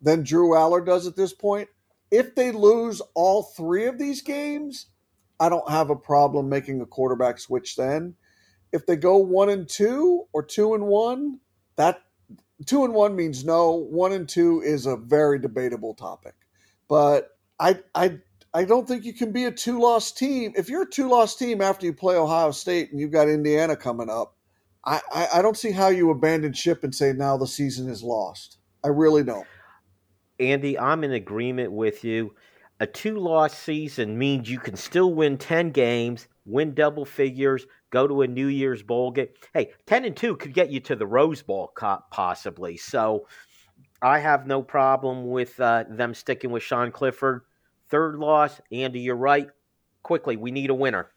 than 0.00 0.24
Drew 0.24 0.50
Allar 0.50 0.84
does 0.84 1.06
at 1.06 1.16
this 1.16 1.32
point. 1.32 1.68
If 2.10 2.34
they 2.34 2.52
lose 2.52 3.00
all 3.14 3.42
three 3.44 3.86
of 3.86 3.98
these 3.98 4.22
games, 4.22 4.86
I 5.40 5.48
don't 5.48 5.68
have 5.70 5.90
a 5.90 5.96
problem 5.96 6.48
making 6.48 6.80
a 6.80 6.86
quarterback 6.86 7.38
switch 7.38 7.76
then. 7.76 8.16
If 8.72 8.86
they 8.86 8.96
go 8.96 9.18
one 9.18 9.50
and 9.50 9.68
two 9.68 10.26
or 10.32 10.42
two 10.42 10.74
and 10.74 10.86
one, 10.86 11.40
that 11.76 12.02
two 12.66 12.84
and 12.84 12.94
one 12.94 13.16
means 13.16 13.44
no. 13.44 13.72
One 13.72 14.12
and 14.12 14.28
two 14.28 14.62
is 14.62 14.86
a 14.86 14.96
very 14.96 15.38
debatable 15.38 15.94
topic. 15.94 16.34
But 16.88 17.30
I 17.60 17.80
I 17.94 18.20
I 18.54 18.64
don't 18.64 18.86
think 18.86 19.04
you 19.04 19.12
can 19.12 19.32
be 19.32 19.46
a 19.46 19.50
two 19.50 19.80
loss 19.80 20.12
team. 20.12 20.52
If 20.56 20.68
you're 20.68 20.82
a 20.82 20.90
two 20.90 21.08
loss 21.08 21.36
team 21.36 21.60
after 21.60 21.86
you 21.86 21.92
play 21.92 22.16
Ohio 22.16 22.52
State 22.52 22.92
and 22.92 23.00
you've 23.00 23.10
got 23.10 23.28
Indiana 23.28 23.74
coming 23.74 24.08
up, 24.08 24.36
I, 24.84 25.00
I, 25.12 25.28
I 25.34 25.42
don't 25.42 25.56
see 25.56 25.72
how 25.72 25.88
you 25.88 26.10
abandon 26.10 26.52
ship 26.52 26.84
and 26.84 26.94
say 26.94 27.12
now 27.12 27.36
the 27.36 27.48
season 27.48 27.88
is 27.88 28.02
lost. 28.02 28.58
I 28.84 28.88
really 28.88 29.24
don't. 29.24 29.46
Andy, 30.38 30.78
I'm 30.78 31.02
in 31.04 31.12
agreement 31.12 31.72
with 31.72 32.04
you 32.04 32.34
a 32.80 32.86
two 32.86 33.18
loss 33.18 33.56
season 33.56 34.18
means 34.18 34.50
you 34.50 34.58
can 34.58 34.76
still 34.76 35.14
win 35.14 35.38
10 35.38 35.70
games, 35.70 36.28
win 36.44 36.74
double 36.74 37.04
figures, 37.04 37.66
go 37.90 38.06
to 38.06 38.22
a 38.22 38.26
New 38.26 38.48
Year's 38.48 38.82
Bowl 38.82 39.10
game. 39.10 39.28
Hey, 39.52 39.72
10 39.86 40.04
and 40.04 40.16
2 40.16 40.36
could 40.36 40.52
get 40.52 40.70
you 40.70 40.80
to 40.80 40.96
the 40.96 41.06
Rose 41.06 41.42
Bowl 41.42 41.72
possibly. 42.10 42.76
So 42.76 43.26
I 44.02 44.18
have 44.18 44.46
no 44.46 44.62
problem 44.62 45.28
with 45.28 45.58
uh, 45.60 45.84
them 45.88 46.14
sticking 46.14 46.50
with 46.50 46.62
Sean 46.62 46.90
Clifford. 46.90 47.42
Third 47.94 48.16
loss, 48.16 48.60
Andy, 48.72 48.98
you're 48.98 49.14
right. 49.14 49.48
Quickly, 50.02 50.36
we 50.36 50.50
need 50.50 50.68
a 50.68 50.74
winner. 50.74 51.12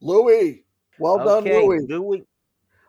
Louis. 0.00 0.64
Well 0.98 1.22
done, 1.22 1.44
Louis. 1.44 1.86
Louis. 1.86 2.24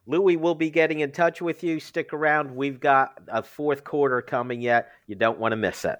Louis 0.06 0.38
will 0.38 0.56
be 0.56 0.70
getting 0.70 1.02
in 1.02 1.12
touch 1.12 1.42
with 1.42 1.66
you. 1.66 1.82
Stick 1.82 2.14
around. 2.14 2.56
We've 2.56 2.80
got 2.80 3.20
a 3.28 3.44
fourth 3.44 3.84
quarter 3.84 4.22
coming 4.22 4.62
yet. 4.62 4.88
You 5.06 5.16
don't 5.16 5.38
want 5.38 5.52
to 5.52 5.58
miss 5.58 5.84
it. 5.84 6.00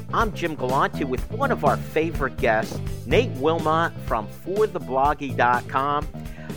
I'm 0.13 0.33
Jim 0.33 0.55
Galante 0.55 1.05
with 1.05 1.31
one 1.31 1.51
of 1.51 1.63
our 1.63 1.77
favorite 1.77 2.35
guests, 2.35 2.77
Nate 3.05 3.31
Wilmot 3.37 3.93
from 4.05 4.27
ForTheBloggy.com. 4.45 6.05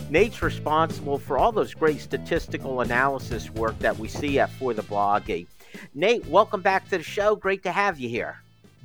Nate's 0.09 0.41
responsible 0.41 1.17
for 1.17 1.37
all 1.37 1.53
those 1.53 1.73
great 1.73 2.01
statistical 2.01 2.81
analysis 2.81 3.49
work 3.51 3.79
that 3.79 3.97
we 3.97 4.09
see 4.09 4.39
at 4.39 4.51
For 4.51 4.73
the 4.73 4.83
Bloggy. 4.83 5.47
Nate, 5.93 6.25
welcome 6.25 6.61
back 6.61 6.89
to 6.89 6.97
the 6.97 7.03
show. 7.03 7.37
Great 7.37 7.63
to 7.63 7.71
have 7.71 7.97
you 7.97 8.09
here. 8.09 8.41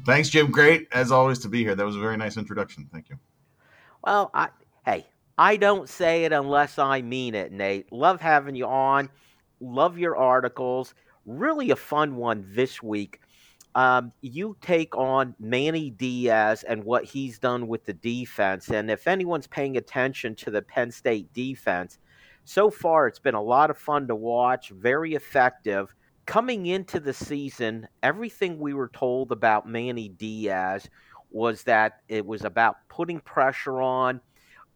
Thanks, 0.06 0.28
Jim. 0.28 0.52
Great 0.52 0.86
as 0.92 1.10
always 1.10 1.40
to 1.40 1.48
be 1.48 1.64
here. 1.64 1.74
That 1.74 1.84
was 1.84 1.96
a 1.96 2.00
very 2.00 2.16
nice 2.16 2.36
introduction. 2.36 2.88
Thank 2.92 3.08
you. 3.10 3.18
Well, 4.04 4.30
I, 4.34 4.50
hey, 4.86 5.04
I 5.36 5.56
don't 5.56 5.88
say 5.88 6.24
it 6.26 6.32
unless 6.32 6.78
I 6.78 7.02
mean 7.02 7.34
it, 7.34 7.50
Nate. 7.50 7.90
Love 7.90 8.20
having 8.20 8.54
you 8.54 8.66
on. 8.66 9.10
Love 9.58 9.98
your 9.98 10.16
articles. 10.16 10.94
Really 11.26 11.72
a 11.72 11.76
fun 11.76 12.14
one 12.14 12.46
this 12.48 12.80
week 12.80 13.20
um, 13.74 14.12
you 14.20 14.56
take 14.60 14.96
on 14.96 15.34
Manny 15.38 15.90
Diaz 15.90 16.64
and 16.64 16.84
what 16.84 17.04
he's 17.04 17.38
done 17.38 17.68
with 17.68 17.84
the 17.84 17.92
defense. 17.92 18.68
And 18.68 18.90
if 18.90 19.06
anyone's 19.06 19.46
paying 19.46 19.76
attention 19.76 20.34
to 20.36 20.50
the 20.50 20.62
Penn 20.62 20.90
State 20.90 21.32
defense, 21.32 21.98
so 22.44 22.70
far 22.70 23.06
it's 23.06 23.18
been 23.18 23.34
a 23.34 23.42
lot 23.42 23.70
of 23.70 23.78
fun 23.78 24.08
to 24.08 24.16
watch, 24.16 24.70
very 24.70 25.14
effective. 25.14 25.94
Coming 26.26 26.66
into 26.66 27.00
the 27.00 27.12
season, 27.12 27.86
everything 28.02 28.58
we 28.58 28.74
were 28.74 28.90
told 28.92 29.30
about 29.32 29.68
Manny 29.68 30.08
Diaz 30.08 30.88
was 31.30 31.62
that 31.64 32.00
it 32.08 32.26
was 32.26 32.44
about 32.44 32.76
putting 32.88 33.20
pressure 33.20 33.80
on, 33.80 34.20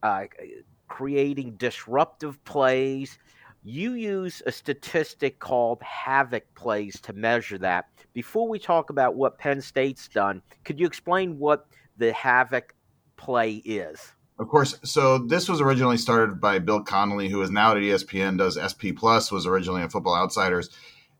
uh, 0.03 0.24
creating 0.86 1.57
disruptive 1.57 2.42
plays, 2.45 3.18
you 3.65 3.95
use 3.95 4.43
a 4.47 4.53
statistic 4.53 5.39
called 5.39 5.83
havoc 5.83 6.55
plays 6.55 7.01
to 7.01 7.12
measure 7.15 7.59
that. 7.59 7.89
Before 8.12 8.47
we 8.47 8.59
talk 8.59 8.91
about 8.91 9.15
what 9.17 9.39
Penn 9.39 9.61
State's 9.61 10.07
done, 10.07 10.43
could 10.65 10.79
you 10.79 10.87
explain 10.87 11.39
what 11.39 11.67
the 11.97 12.12
havoc 12.12 12.75
play 13.17 13.55
is? 13.65 14.12
Of 14.39 14.49
course. 14.49 14.79
So 14.85 15.19
this 15.19 15.49
was 15.49 15.61
originally 15.61 15.97
started 15.97 16.41
by 16.41 16.59
Bill 16.59 16.83
Connelly, 16.83 17.29
who 17.29 17.41
is 17.41 17.51
now 17.51 17.71
at 17.71 17.79
ESPN, 17.79 18.37
does 18.37 18.59
SP 18.61 18.93
Plus, 18.95 19.33
was 19.33 19.47
originally 19.47 19.83
at 19.83 19.93
Football 19.93 20.17
Outsiders, 20.17 20.71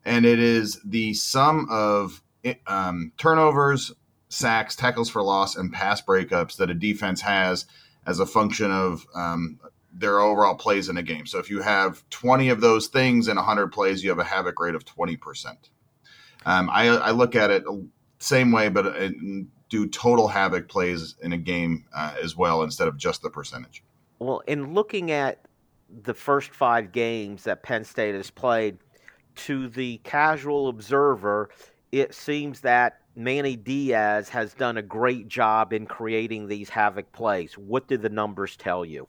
and 0.05 0.27
it 0.27 0.39
is 0.39 0.81
the 0.85 1.15
sum 1.15 1.67
of 1.71 2.23
um, 2.67 3.13
turnovers, 3.17 3.93
sacks, 4.29 4.77
tackles 4.77 5.09
for 5.09 5.23
loss, 5.23 5.57
and 5.57 5.73
pass 5.73 6.03
breakups 6.03 6.57
that 6.57 6.71
a 6.71 6.75
defense 6.75 7.21
has 7.23 7.67
as 8.07 8.21
a 8.21 8.27
function 8.27 8.71
of 8.71 9.07
um, 9.15 9.59
their 9.95 10.21
overall 10.21 10.57
plays 10.57 10.89
in 10.89 10.97
a 10.97 11.03
game. 11.03 11.27
So 11.27 11.39
if 11.39 11.49
you 11.49 11.63
have 11.63 12.09
20 12.11 12.49
of 12.49 12.61
those 12.61 12.89
things 12.89 13.29
in 13.29 13.37
100 13.37 13.69
plays, 13.69 14.03
you 14.03 14.11
have 14.11 14.19
a 14.19 14.25
havoc 14.25 14.59
rate 14.61 14.75
of 14.75 14.85
20%. 14.85 15.57
Um, 16.47 16.69
I, 16.71 16.89
I, 16.89 17.11
look 17.13 17.37
at 17.37 17.51
it 17.51 17.65
same 18.19 18.53
way, 18.53 18.69
but 18.69 18.87
uh, 18.87 19.09
do 19.71 19.87
total 19.89 20.29
havoc 20.29 20.69
plays 20.69 21.15
in 21.23 21.33
a 21.33 21.39
game 21.39 21.87
uh, 21.95 22.15
as 22.23 22.37
well 22.37 22.63
instead 22.63 22.87
of 22.87 22.99
just 22.99 23.23
the 23.23 23.31
percentage. 23.31 23.83
Well, 24.19 24.43
in 24.47 24.75
looking 24.75 25.11
at 25.11 25.47
the 26.03 26.13
first 26.13 26.51
five 26.51 26.93
games 26.93 27.45
that 27.45 27.63
Penn 27.63 27.85
State 27.85 28.15
has 28.15 28.31
played, 28.31 28.79
to 29.37 29.69
the 29.69 29.99
casual 30.05 30.69
observer, 30.69 31.51
it 31.93 32.15
seems 32.15 32.61
that 32.61 33.01
Manny 33.17 33.57
Diaz 33.57 34.29
has 34.29 34.55
done 34.55 34.77
a 34.77 34.83
great 34.83 35.29
job 35.29 35.73
in 35.73 35.87
creating 35.87 36.49
these 36.49 36.69
havoc 36.69 37.13
plays. 37.13 37.55
What 37.55 37.87
do 37.89 37.97
the 37.97 38.09
numbers 38.09 38.57
tell 38.57 38.85
you? 38.85 39.09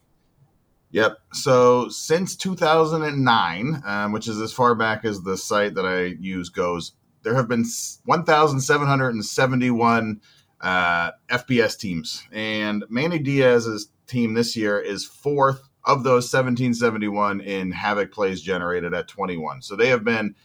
Yep. 0.92 1.18
So 1.34 1.90
since 1.90 2.36
2009, 2.36 3.82
um, 3.86 4.12
which 4.12 4.28
is 4.28 4.40
as 4.40 4.54
far 4.54 4.76
back 4.76 5.06
as 5.06 5.22
the 5.22 5.38
site 5.38 5.76
that 5.76 5.86
I 5.86 6.16
use 6.20 6.50
goes, 6.50 6.94
there 7.24 7.36
have 7.36 7.48
been 7.48 7.66
1,771 8.06 10.22
uh, 10.62 11.12
FBS 11.30 11.78
teams, 11.78 12.24
and 12.32 12.86
Manny 12.90 13.20
Diaz's 13.20 13.90
team 14.08 14.36
this 14.36 14.56
year 14.56 14.80
is 14.80 15.06
fourth 15.06 15.68
of 15.84 16.04
those 16.04 16.32
1771 16.32 17.42
in 17.42 17.72
havoc 17.72 18.12
plays 18.12 18.42
generated 18.42 18.94
at 18.94 19.08
21. 19.08 19.62
So 19.62 19.76
they 19.76 19.90
have 19.90 20.04
been 20.04 20.36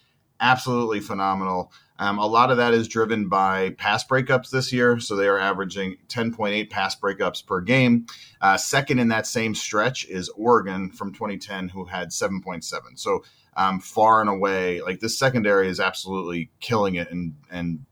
absolutely 0.40 1.00
phenomenal. 1.00 1.72
Um, 2.00 2.18
a 2.18 2.26
lot 2.26 2.50
of 2.50 2.56
that 2.56 2.72
is 2.72 2.88
driven 2.88 3.28
by 3.28 3.70
pass 3.76 4.06
breakups 4.06 4.48
this 4.48 4.72
year. 4.72 4.98
So 4.98 5.14
they 5.14 5.28
are 5.28 5.38
averaging 5.38 5.98
10.8 6.08 6.70
pass 6.70 6.98
breakups 6.98 7.46
per 7.46 7.60
game. 7.60 8.06
Uh, 8.40 8.56
second 8.56 8.98
in 8.98 9.08
that 9.08 9.26
same 9.26 9.54
stretch 9.54 10.06
is 10.06 10.30
Oregon 10.30 10.90
from 10.90 11.12
2010, 11.12 11.68
who 11.68 11.84
had 11.84 12.08
7.7. 12.08 12.64
So 12.94 13.22
um, 13.54 13.80
far 13.80 14.22
and 14.22 14.30
away, 14.30 14.80
like 14.80 15.00
this 15.00 15.18
secondary 15.18 15.68
is 15.68 15.78
absolutely 15.78 16.50
killing 16.58 16.94
it 16.94 17.10
and, 17.10 17.34
and 17.50 17.84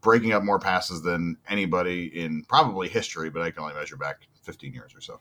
breaking 0.00 0.32
up 0.32 0.44
more 0.44 0.60
passes 0.60 1.02
than 1.02 1.36
anybody 1.48 2.12
in 2.14 2.44
probably 2.44 2.88
history, 2.88 3.28
but 3.28 3.42
I 3.42 3.50
can 3.50 3.64
only 3.64 3.74
measure 3.74 3.96
back 3.96 4.28
15 4.42 4.72
years 4.72 4.94
or 4.94 5.00
so. 5.00 5.18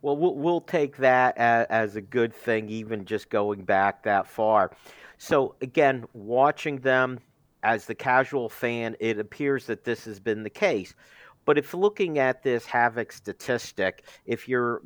Well, 0.00 0.16
we'll, 0.16 0.36
we'll 0.36 0.60
take 0.62 0.96
that 0.98 1.36
as, 1.36 1.66
as 1.68 1.96
a 1.96 2.00
good 2.00 2.32
thing, 2.32 2.70
even 2.70 3.04
just 3.04 3.28
going 3.28 3.64
back 3.64 4.04
that 4.04 4.26
far. 4.26 4.70
So, 5.18 5.56
again, 5.60 6.06
watching 6.14 6.78
them 6.78 7.18
as 7.62 7.86
the 7.86 7.94
casual 7.94 8.48
fan, 8.48 8.96
it 9.00 9.18
appears 9.18 9.66
that 9.66 9.84
this 9.84 10.04
has 10.04 10.20
been 10.20 10.42
the 10.42 10.50
case. 10.50 10.94
But 11.44 11.58
if 11.58 11.72
looking 11.74 12.18
at 12.18 12.42
this 12.42 12.66
havoc 12.66 13.12
statistic, 13.12 14.04
if 14.26 14.48
you're 14.48 14.82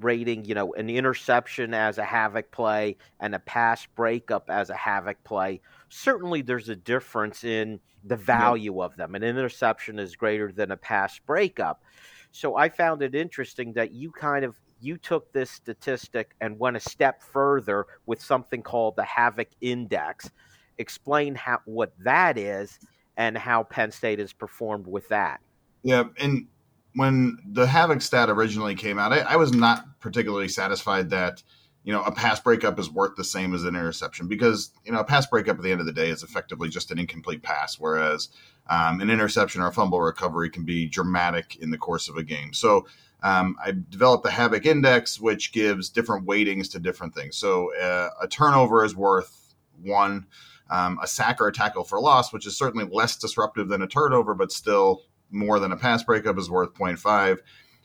rating, 0.00 0.44
you 0.44 0.54
know, 0.54 0.74
an 0.74 0.90
interception 0.90 1.72
as 1.72 1.98
a 1.98 2.04
havoc 2.04 2.50
play 2.50 2.96
and 3.20 3.34
a 3.34 3.38
pass 3.38 3.86
breakup 3.86 4.50
as 4.50 4.68
a 4.68 4.74
havoc 4.74 5.22
play, 5.24 5.60
certainly 5.88 6.42
there's 6.42 6.68
a 6.68 6.76
difference 6.76 7.44
in 7.44 7.80
the 8.04 8.16
value 8.16 8.82
of 8.82 8.96
them. 8.96 9.14
An 9.14 9.22
interception 9.22 9.98
is 9.98 10.16
greater 10.16 10.52
than 10.52 10.70
a 10.70 10.76
pass 10.76 11.18
breakup. 11.20 11.82
So 12.30 12.56
I 12.56 12.68
found 12.68 13.02
it 13.02 13.14
interesting 13.14 13.72
that 13.74 13.92
you 13.92 14.10
kind 14.10 14.44
of 14.44 14.56
you 14.80 14.98
took 14.98 15.32
this 15.32 15.50
statistic 15.50 16.34
and 16.40 16.58
went 16.58 16.76
a 16.76 16.80
step 16.80 17.22
further 17.22 17.86
with 18.04 18.20
something 18.20 18.62
called 18.62 18.96
the 18.96 19.04
havoc 19.04 19.48
index 19.60 20.30
explain 20.78 21.34
how 21.34 21.60
what 21.64 21.92
that 22.00 22.38
is 22.38 22.78
and 23.16 23.36
how 23.36 23.62
Penn 23.62 23.90
State 23.90 24.18
has 24.18 24.32
performed 24.32 24.86
with 24.86 25.08
that. 25.08 25.40
Yeah, 25.82 26.04
and 26.18 26.46
when 26.94 27.38
the 27.46 27.66
Havoc 27.66 28.00
stat 28.02 28.30
originally 28.30 28.74
came 28.74 28.98
out, 28.98 29.12
I, 29.12 29.18
I, 29.20 29.36
was 29.36 29.52
not 29.52 30.00
particularly 30.00 30.48
satisfied 30.48 31.10
that 31.10 31.42
you 31.84 31.92
know 31.92 32.02
a 32.02 32.10
pass 32.10 32.40
breakup 32.40 32.78
is 32.78 32.90
worth 32.90 33.16
the 33.16 33.24
same 33.24 33.54
as 33.54 33.64
an 33.64 33.76
interception 33.76 34.26
because 34.26 34.72
you 34.84 34.92
know 34.92 35.00
a 35.00 35.04
pass 35.04 35.26
breakup 35.26 35.58
at 35.58 35.62
the 35.62 35.70
end 35.70 35.80
of 35.80 35.86
the 35.86 35.92
day 35.92 36.10
is 36.10 36.22
effectively 36.22 36.68
just 36.68 36.90
an 36.90 36.98
incomplete 36.98 37.42
pass, 37.42 37.78
whereas 37.78 38.30
um, 38.68 39.00
an 39.00 39.10
interception 39.10 39.60
or 39.60 39.68
a 39.68 39.72
fumble 39.72 40.00
recovery 40.00 40.50
can 40.50 40.64
be 40.64 40.86
dramatic 40.86 41.56
in 41.56 41.70
the 41.70 41.78
course 41.78 42.08
of 42.08 42.16
a 42.16 42.22
game. 42.22 42.52
So. 42.52 42.86
Um, 43.22 43.56
I 43.64 43.72
developed 43.88 44.24
the 44.24 44.30
Havoc 44.30 44.66
Index, 44.66 45.18
which 45.18 45.50
gives 45.50 45.88
different 45.88 46.26
weightings 46.26 46.68
to 46.68 46.78
different 46.78 47.14
things. 47.14 47.36
So 47.38 47.74
uh, 47.74 48.10
a 48.20 48.28
turnover 48.28 48.84
is 48.84 48.94
worth 48.94 49.54
one 49.82 50.26
um, 50.70 50.98
a 51.02 51.06
sack 51.06 51.40
or 51.40 51.48
a 51.48 51.52
tackle 51.52 51.84
for 51.84 52.00
loss, 52.00 52.32
which 52.32 52.46
is 52.46 52.56
certainly 52.56 52.86
less 52.90 53.16
disruptive 53.16 53.68
than 53.68 53.82
a 53.82 53.86
turnover, 53.86 54.34
but 54.34 54.52
still 54.52 55.02
more 55.30 55.58
than 55.58 55.72
a 55.72 55.76
pass 55.76 56.02
breakup 56.02 56.38
is 56.38 56.50
worth 56.50 56.74
0.5 56.74 57.38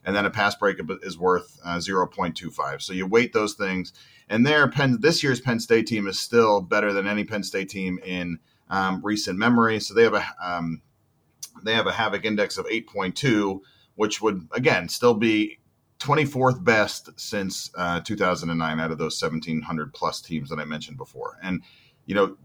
and 0.03 0.15
then 0.15 0.25
a 0.25 0.29
pass 0.29 0.55
breakup 0.55 0.87
is 1.03 1.17
worth 1.17 1.59
uh, 1.63 1.77
0.25 1.77 2.81
so 2.81 2.93
you 2.93 3.05
weight 3.05 3.33
those 3.33 3.53
things. 3.53 3.93
And 4.29 4.45
there 4.45 4.69
penn 4.69 4.97
this 5.01 5.23
year's 5.23 5.41
penn 5.41 5.59
state 5.59 5.87
team 5.87 6.07
is 6.07 6.19
still 6.19 6.61
better 6.61 6.93
than 6.93 7.07
any 7.07 7.23
penn 7.23 7.43
state 7.43 7.69
team 7.69 7.99
in 8.03 8.39
um, 8.69 9.01
recent 9.03 9.37
memory. 9.37 9.79
So 9.79 9.93
they 9.93 10.03
have 10.03 10.13
a 10.13 10.25
um, 10.41 10.81
they 11.63 11.73
have 11.73 11.87
a 11.87 11.91
havoc 11.91 12.25
index 12.25 12.57
of 12.57 12.65
8.2 12.65 13.59
which 13.95 14.21
would 14.21 14.47
again 14.53 14.87
still 14.87 15.13
be 15.13 15.59
24th 15.99 16.63
best 16.63 17.09
since 17.19 17.69
uh, 17.75 17.99
2009 17.99 18.79
out 18.79 18.91
of 18.91 18.97
those 18.97 19.21
1700 19.21 19.93
plus 19.93 20.21
teams 20.21 20.49
that 20.49 20.59
i 20.59 20.65
mentioned 20.65 20.97
before. 20.97 21.37
And 21.43 21.61
you 22.05 22.15
know 22.15 22.37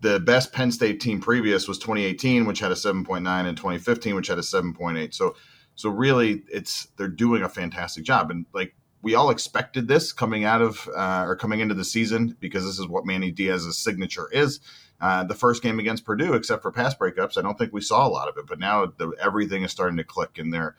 the 0.00 0.20
best 0.20 0.52
Penn 0.52 0.70
State 0.70 1.00
team 1.00 1.20
previous 1.20 1.66
was 1.66 1.78
2018, 1.78 2.46
which 2.46 2.60
had 2.60 2.70
a 2.70 2.76
7.9, 2.76 3.26
and 3.46 3.56
2015, 3.56 4.14
which 4.14 4.28
had 4.28 4.38
a 4.38 4.42
7.8. 4.42 5.12
So, 5.12 5.34
so 5.74 5.90
really, 5.90 6.42
it's 6.52 6.88
they're 6.96 7.08
doing 7.08 7.42
a 7.42 7.48
fantastic 7.48 8.04
job, 8.04 8.30
and 8.30 8.46
like 8.52 8.74
we 9.02 9.14
all 9.14 9.30
expected 9.30 9.86
this 9.86 10.12
coming 10.12 10.44
out 10.44 10.60
of 10.60 10.88
uh, 10.94 11.24
or 11.26 11.36
coming 11.36 11.60
into 11.60 11.74
the 11.74 11.84
season 11.84 12.36
because 12.40 12.64
this 12.64 12.78
is 12.78 12.88
what 12.88 13.06
Manny 13.06 13.30
Diaz's 13.30 13.78
signature 13.78 14.28
is. 14.32 14.60
Uh, 15.00 15.22
the 15.22 15.34
first 15.34 15.62
game 15.62 15.78
against 15.78 16.04
Purdue, 16.04 16.34
except 16.34 16.62
for 16.62 16.72
pass 16.72 16.94
breakups, 16.94 17.38
I 17.38 17.42
don't 17.42 17.56
think 17.56 17.72
we 17.72 17.80
saw 17.80 18.06
a 18.06 18.10
lot 18.10 18.28
of 18.28 18.36
it, 18.36 18.46
but 18.48 18.58
now 18.58 18.86
the, 18.86 19.12
everything 19.20 19.62
is 19.62 19.70
starting 19.70 19.96
to 19.98 20.04
click, 20.04 20.38
and 20.38 20.52
they're 20.52 20.74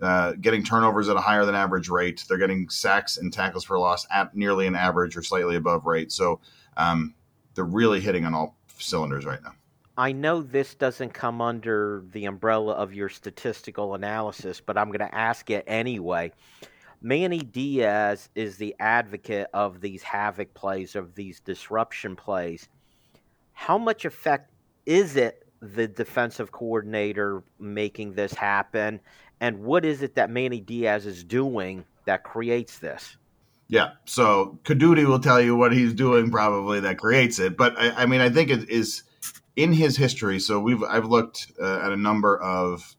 uh, 0.00 0.32
getting 0.40 0.64
turnovers 0.64 1.08
at 1.08 1.16
a 1.16 1.20
higher 1.20 1.44
than 1.44 1.54
average 1.54 1.88
rate. 1.88 2.24
They're 2.28 2.38
getting 2.38 2.68
sacks 2.68 3.18
and 3.18 3.32
tackles 3.32 3.62
for 3.62 3.78
loss 3.78 4.04
at 4.10 4.34
nearly 4.34 4.66
an 4.66 4.74
average 4.74 5.16
or 5.16 5.22
slightly 5.22 5.54
above 5.54 5.86
rate. 5.86 6.10
So 6.10 6.40
um, 6.76 7.14
they're 7.54 7.64
really 7.64 8.00
hitting 8.00 8.24
on 8.24 8.34
all 8.34 8.56
cylinders 8.78 9.24
right 9.24 9.42
now. 9.42 9.54
I 9.96 10.12
know 10.12 10.40
this 10.40 10.74
doesn't 10.74 11.12
come 11.12 11.42
under 11.42 12.02
the 12.12 12.24
umbrella 12.24 12.72
of 12.72 12.94
your 12.94 13.10
statistical 13.10 13.94
analysis, 13.94 14.60
but 14.60 14.78
I'm 14.78 14.88
going 14.88 15.00
to 15.00 15.14
ask 15.14 15.50
it 15.50 15.64
anyway. 15.66 16.32
Manny 17.02 17.40
Diaz 17.40 18.28
is 18.34 18.56
the 18.56 18.74
advocate 18.80 19.48
of 19.52 19.80
these 19.80 20.02
havoc 20.02 20.54
plays, 20.54 20.96
of 20.96 21.14
these 21.14 21.40
disruption 21.40 22.16
plays. 22.16 22.68
How 23.52 23.76
much 23.76 24.04
effect 24.04 24.50
is 24.86 25.16
it 25.16 25.46
the 25.60 25.86
defensive 25.88 26.52
coordinator 26.52 27.42
making 27.58 28.14
this 28.14 28.32
happen? 28.32 29.00
And 29.40 29.62
what 29.62 29.84
is 29.84 30.02
it 30.02 30.14
that 30.14 30.30
Manny 30.30 30.60
Diaz 30.60 31.04
is 31.04 31.22
doing 31.22 31.84
that 32.06 32.24
creates 32.24 32.78
this? 32.78 33.16
Yeah, 33.72 33.92
so 34.04 34.58
Codutti 34.64 35.06
will 35.06 35.18
tell 35.18 35.40
you 35.40 35.56
what 35.56 35.72
he's 35.72 35.94
doing 35.94 36.30
probably 36.30 36.80
that 36.80 36.98
creates 36.98 37.38
it. 37.38 37.56
But 37.56 37.74
I, 37.78 38.02
I 38.02 38.06
mean, 38.06 38.20
I 38.20 38.28
think 38.28 38.50
it 38.50 38.68
is 38.68 39.02
in 39.56 39.72
his 39.72 39.96
history. 39.96 40.40
So 40.40 40.60
we've 40.60 40.82
I've 40.82 41.06
looked 41.06 41.50
uh, 41.58 41.78
at 41.78 41.90
a 41.90 41.96
number 41.96 42.38
of 42.38 42.94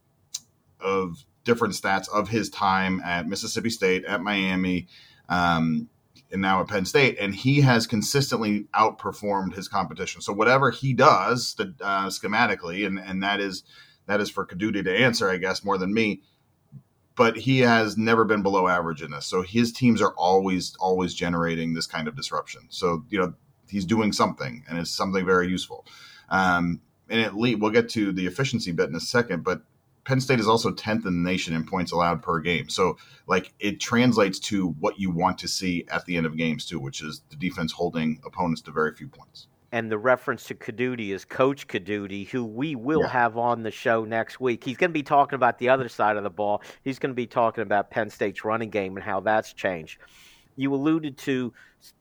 of 0.80 1.24
different 1.44 1.74
stats 1.74 2.08
of 2.12 2.28
his 2.28 2.50
time 2.50 3.00
at 3.04 3.28
Mississippi 3.28 3.70
State, 3.70 4.04
at 4.04 4.20
Miami, 4.20 4.88
um, 5.28 5.88
and 6.32 6.42
now 6.42 6.60
at 6.60 6.66
Penn 6.66 6.86
State, 6.86 7.18
and 7.20 7.36
he 7.36 7.60
has 7.60 7.86
consistently 7.86 8.66
outperformed 8.74 9.54
his 9.54 9.68
competition. 9.68 10.22
So 10.22 10.32
whatever 10.32 10.72
he 10.72 10.92
does 10.92 11.54
uh, 11.60 12.08
schematically, 12.08 12.84
and 12.84 12.98
and 12.98 13.22
that 13.22 13.38
is 13.38 13.62
that 14.06 14.20
is 14.20 14.28
for 14.28 14.44
Codutti 14.44 14.82
to 14.82 14.92
answer, 14.92 15.30
I 15.30 15.36
guess, 15.36 15.62
more 15.62 15.78
than 15.78 15.94
me. 15.94 16.22
But 17.16 17.36
he 17.36 17.60
has 17.60 17.96
never 17.96 18.24
been 18.24 18.42
below 18.42 18.66
average 18.66 19.00
in 19.00 19.12
this. 19.12 19.26
So 19.26 19.42
his 19.42 19.72
teams 19.72 20.02
are 20.02 20.12
always 20.16 20.74
always 20.80 21.14
generating 21.14 21.74
this 21.74 21.86
kind 21.86 22.08
of 22.08 22.16
disruption. 22.16 22.62
So 22.70 23.04
you 23.08 23.18
know 23.18 23.34
he's 23.68 23.84
doing 23.84 24.12
something, 24.12 24.64
and 24.68 24.78
it's 24.78 24.90
something 24.90 25.24
very 25.24 25.48
useful. 25.48 25.86
Um, 26.28 26.80
and 27.08 27.36
least 27.36 27.60
we'll 27.60 27.70
get 27.70 27.88
to 27.90 28.12
the 28.12 28.26
efficiency 28.26 28.72
bit 28.72 28.88
in 28.88 28.94
a 28.94 29.00
second, 29.00 29.44
but 29.44 29.62
Penn 30.04 30.20
State 30.20 30.40
is 30.40 30.48
also 30.48 30.70
10th 30.70 31.06
in 31.06 31.22
the 31.22 31.30
nation 31.30 31.54
in 31.54 31.64
points 31.64 31.92
allowed 31.92 32.22
per 32.22 32.40
game. 32.40 32.68
So, 32.68 32.98
like, 33.26 33.52
it 33.58 33.80
translates 33.80 34.38
to 34.40 34.68
what 34.80 34.98
you 34.98 35.10
want 35.10 35.38
to 35.38 35.48
see 35.48 35.86
at 35.88 36.04
the 36.04 36.16
end 36.16 36.26
of 36.26 36.36
games, 36.36 36.66
too, 36.66 36.78
which 36.78 37.02
is 37.02 37.22
the 37.30 37.36
defense 37.36 37.72
holding 37.72 38.20
opponents 38.24 38.60
to 38.62 38.70
very 38.70 38.94
few 38.94 39.08
points. 39.08 39.46
And 39.74 39.90
the 39.90 39.98
reference 39.98 40.44
to 40.44 40.54
Codutti 40.54 41.10
is 41.10 41.24
Coach 41.24 41.66
Codutti, 41.66 42.28
who 42.28 42.44
we 42.44 42.76
will 42.76 43.00
yeah. 43.00 43.08
have 43.08 43.36
on 43.36 43.64
the 43.64 43.72
show 43.72 44.04
next 44.04 44.38
week. 44.38 44.62
He's 44.62 44.76
going 44.76 44.90
to 44.90 44.94
be 44.94 45.02
talking 45.02 45.34
about 45.34 45.58
the 45.58 45.68
other 45.68 45.88
side 45.88 46.16
of 46.16 46.22
the 46.22 46.30
ball. 46.30 46.62
He's 46.84 47.00
going 47.00 47.10
to 47.10 47.16
be 47.16 47.26
talking 47.26 47.62
about 47.62 47.90
Penn 47.90 48.08
State's 48.08 48.44
running 48.44 48.70
game 48.70 48.96
and 48.96 49.04
how 49.04 49.18
that's 49.18 49.52
changed. 49.52 49.98
You 50.54 50.72
alluded 50.72 51.18
to 51.18 51.52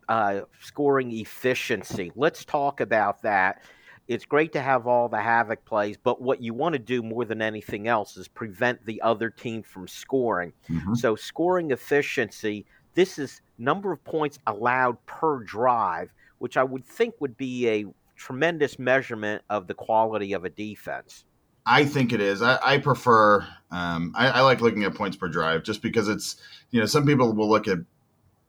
uh, 0.08 0.42
scoring 0.60 1.12
efficiency. 1.14 2.12
Let's 2.16 2.46
talk 2.46 2.80
about 2.80 3.24
that 3.24 3.64
it's 4.08 4.26
great 4.26 4.52
to 4.54 4.62
have 4.62 4.86
all 4.86 5.08
the 5.08 5.22
havoc 5.22 5.64
plays, 5.66 5.98
but 5.98 6.22
what 6.22 6.42
you 6.42 6.54
want 6.54 6.74
to 6.74 6.80
do 6.80 7.02
more 7.02 7.26
than 7.26 7.42
anything 7.42 7.88
else 7.88 8.18
is 8.18 8.28
prevent 8.28 8.86
the 8.86 9.02
other 9.02 9.30
team 9.30 9.64
from 9.64 9.88
scoring. 9.88 10.52
Mm-hmm. 10.70 10.96
So, 10.96 11.16
scoring 11.16 11.72
efficiency, 11.72 12.66
this 12.96 13.18
is 13.18 13.42
number 13.58 13.92
of 13.92 14.04
points 14.04 14.40
allowed 14.46 15.04
per 15.06 15.40
drive, 15.44 16.14
which 16.44 16.58
I 16.58 16.64
would 16.66 16.84
think 16.84 17.16
would 17.22 17.38
be 17.38 17.70
a 17.70 17.86
tremendous 18.18 18.78
measurement 18.78 19.44
of 19.50 19.68
the 19.68 19.74
quality 19.74 20.34
of 20.34 20.44
a 20.44 20.50
defense. 20.50 21.24
I 21.66 21.86
think 21.86 22.12
it 22.12 22.20
is. 22.20 22.42
I, 22.42 22.60
I 22.62 22.78
prefer. 22.80 23.48
Um, 23.72 24.12
I, 24.14 24.28
I, 24.28 24.42
like 24.42 24.60
looking 24.60 24.84
at 24.84 24.94
points 24.94 25.16
per 25.16 25.30
drive 25.30 25.64
just 25.64 25.82
because 25.82 26.10
it's. 26.10 26.36
You 26.72 26.82
know, 26.82 26.86
some 26.86 27.06
people 27.06 27.32
will 27.32 27.50
look 27.50 27.70
at 27.70 27.78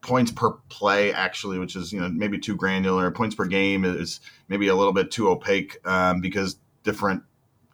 points 0.00 0.32
per 0.32 0.50
play 0.68 1.12
actually, 1.12 1.60
which 1.60 1.76
is 1.76 1.92
you 1.92 2.00
know 2.00 2.08
maybe 2.08 2.36
too 2.36 2.56
granular. 2.56 3.08
Points 3.12 3.36
per 3.36 3.44
game 3.44 3.84
is 3.84 4.18
maybe 4.48 4.66
a 4.66 4.74
little 4.74 4.92
bit 4.92 5.12
too 5.12 5.28
opaque 5.28 5.78
um, 5.86 6.20
because 6.20 6.56
different 6.82 7.22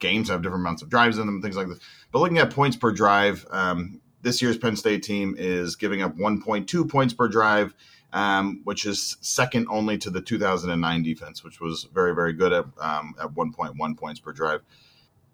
games 0.00 0.28
have 0.28 0.42
different 0.42 0.60
amounts 0.60 0.82
of 0.82 0.90
drives 0.90 1.16
in 1.16 1.24
them, 1.24 1.40
things 1.40 1.56
like 1.56 1.68
this. 1.68 1.78
But 2.12 2.18
looking 2.18 2.36
at 2.36 2.50
points 2.50 2.76
per 2.76 2.92
drive, 2.92 3.46
um, 3.50 4.02
this 4.20 4.42
year's 4.42 4.58
Penn 4.58 4.76
State 4.76 5.02
team 5.02 5.34
is 5.38 5.76
giving 5.76 6.02
up 6.02 6.18
1.2 6.18 6.90
points 6.90 7.14
per 7.14 7.26
drive, 7.26 7.74
um, 8.12 8.60
which 8.64 8.86
is 8.86 9.16
second 9.20 9.66
only 9.70 9.98
to 9.98 10.10
the 10.10 10.20
2009 10.20 11.02
defense, 11.02 11.44
which 11.44 11.60
was 11.60 11.88
very 11.92 12.14
very 12.14 12.32
good 12.32 12.52
at 12.52 12.64
um, 12.80 13.14
at 13.20 13.34
1.1 13.34 13.98
points 13.98 14.20
per 14.20 14.32
drive 14.32 14.62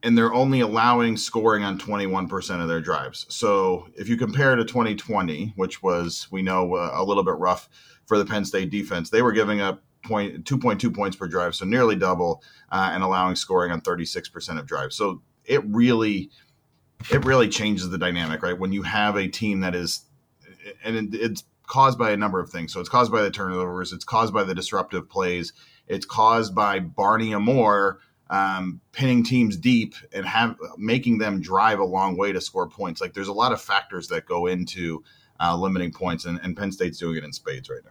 and 0.02 0.16
they're 0.16 0.32
only 0.32 0.60
allowing 0.60 1.16
scoring 1.16 1.64
on 1.64 1.78
21% 1.78 2.62
of 2.62 2.68
their 2.68 2.80
drives. 2.80 3.26
So 3.28 3.88
if 3.96 4.08
you 4.08 4.16
compare 4.16 4.54
to 4.54 4.64
2020, 4.64 5.52
which 5.56 5.82
was, 5.82 6.28
we 6.30 6.42
know, 6.42 6.76
uh, 6.76 6.92
a 6.94 7.02
little 7.02 7.24
bit 7.24 7.34
rough 7.34 7.68
for 8.04 8.18
the 8.18 8.24
Penn 8.24 8.44
State 8.44 8.70
defense, 8.70 9.10
they 9.10 9.22
were 9.22 9.32
giving 9.32 9.60
up 9.60 9.82
point, 10.04 10.44
2.2 10.44 10.94
points 10.94 11.16
per 11.16 11.26
drive, 11.26 11.54
so 11.54 11.64
nearly 11.64 11.96
double, 11.96 12.42
uh, 12.70 12.90
and 12.92 13.02
allowing 13.02 13.34
scoring 13.34 13.72
on 13.72 13.80
36% 13.80 14.58
of 14.58 14.66
drives. 14.66 14.94
So 14.94 15.22
it 15.44 15.64
really, 15.66 16.30
it 17.10 17.24
really 17.24 17.48
changes 17.48 17.88
the 17.88 17.98
dynamic, 17.98 18.42
right? 18.42 18.58
When 18.58 18.72
you 18.72 18.82
have 18.82 19.16
a 19.16 19.26
team 19.26 19.60
that 19.60 19.74
is, 19.74 20.02
and 20.84 21.14
it's 21.14 21.44
caused 21.66 21.98
by 21.98 22.10
a 22.10 22.16
number 22.16 22.40
of 22.40 22.50
things. 22.50 22.72
So 22.72 22.80
it's 22.80 22.88
caused 22.88 23.12
by 23.12 23.22
the 23.22 23.30
turnovers, 23.30 23.92
it's 23.92 24.04
caused 24.04 24.32
by 24.32 24.44
the 24.44 24.54
disruptive 24.54 25.08
plays, 25.08 25.52
it's 25.88 26.06
caused 26.06 26.54
by 26.54 26.80
Barney 26.80 27.34
Amor 27.34 28.00
um, 28.28 28.80
pinning 28.92 29.22
teams 29.22 29.56
deep 29.56 29.94
and 30.12 30.26
have 30.26 30.56
making 30.76 31.18
them 31.18 31.40
drive 31.40 31.78
a 31.78 31.84
long 31.84 32.16
way 32.16 32.32
to 32.32 32.40
score 32.40 32.68
points. 32.68 33.00
Like 33.00 33.14
there's 33.14 33.28
a 33.28 33.32
lot 33.32 33.52
of 33.52 33.60
factors 33.60 34.08
that 34.08 34.26
go 34.26 34.46
into 34.46 35.04
uh, 35.38 35.56
limiting 35.56 35.92
points, 35.92 36.24
and, 36.24 36.40
and 36.42 36.56
Penn 36.56 36.72
State's 36.72 36.98
doing 36.98 37.16
it 37.16 37.24
in 37.24 37.32
spades 37.32 37.68
right 37.68 37.84
now. 37.84 37.90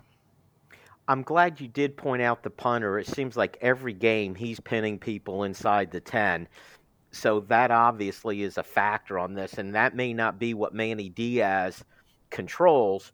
I'm 1.08 1.22
glad 1.22 1.62
you 1.62 1.68
did 1.68 1.98
point 1.98 2.24
out 2.24 2.42
the 2.42 2.50
punter. 2.50 2.98
It 2.98 3.08
seems 3.08 3.38
like 3.38 3.58
every 3.62 3.94
game 3.94 4.34
he's 4.34 4.60
pinning 4.60 4.98
people 4.98 5.44
inside 5.44 5.92
the 5.92 6.00
10. 6.00 6.48
So 7.12 7.42
that 7.42 7.70
obviously 7.70 8.42
is 8.42 8.58
a 8.58 8.64
factor 8.64 9.20
on 9.20 9.36
this, 9.36 9.54
and 9.54 9.76
that 9.76 9.96
may 9.96 10.14
not 10.14 10.40
be 10.40 10.54
what 10.54 10.74
Manny 10.74 11.10
Diaz 11.10 11.84
controls, 12.30 13.12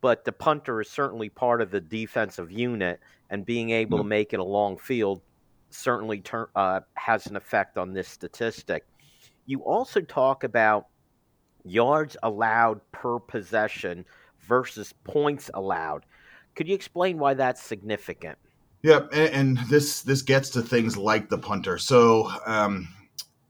but 0.00 0.24
the 0.24 0.32
punter 0.32 0.80
is 0.80 0.90
certainly 0.90 1.28
part 1.28 1.60
of 1.60 1.70
the 1.70 1.80
defensive 1.80 2.50
unit, 2.50 3.00
and 3.30 3.44
being 3.44 3.70
able 3.70 3.98
to 3.98 4.04
make 4.04 4.32
it 4.32 4.40
a 4.40 4.44
long 4.44 4.76
field 4.76 5.20
certainly 5.70 6.20
ter- 6.20 6.50
uh, 6.54 6.80
has 6.94 7.26
an 7.26 7.36
effect 7.36 7.76
on 7.76 7.92
this 7.92 8.08
statistic. 8.08 8.84
You 9.46 9.60
also 9.60 10.00
talk 10.00 10.44
about 10.44 10.86
yards 11.64 12.16
allowed 12.22 12.80
per 12.92 13.18
possession 13.18 14.04
versus 14.46 14.92
points 15.04 15.50
allowed. 15.54 16.06
Could 16.54 16.68
you 16.68 16.74
explain 16.74 17.18
why 17.18 17.34
that's 17.34 17.62
significant? 17.62 18.38
Yep, 18.82 19.10
and, 19.12 19.34
and 19.34 19.58
this 19.68 20.02
this 20.02 20.22
gets 20.22 20.50
to 20.50 20.62
things 20.62 20.96
like 20.96 21.28
the 21.28 21.38
punter. 21.38 21.78
So 21.78 22.30
um, 22.46 22.88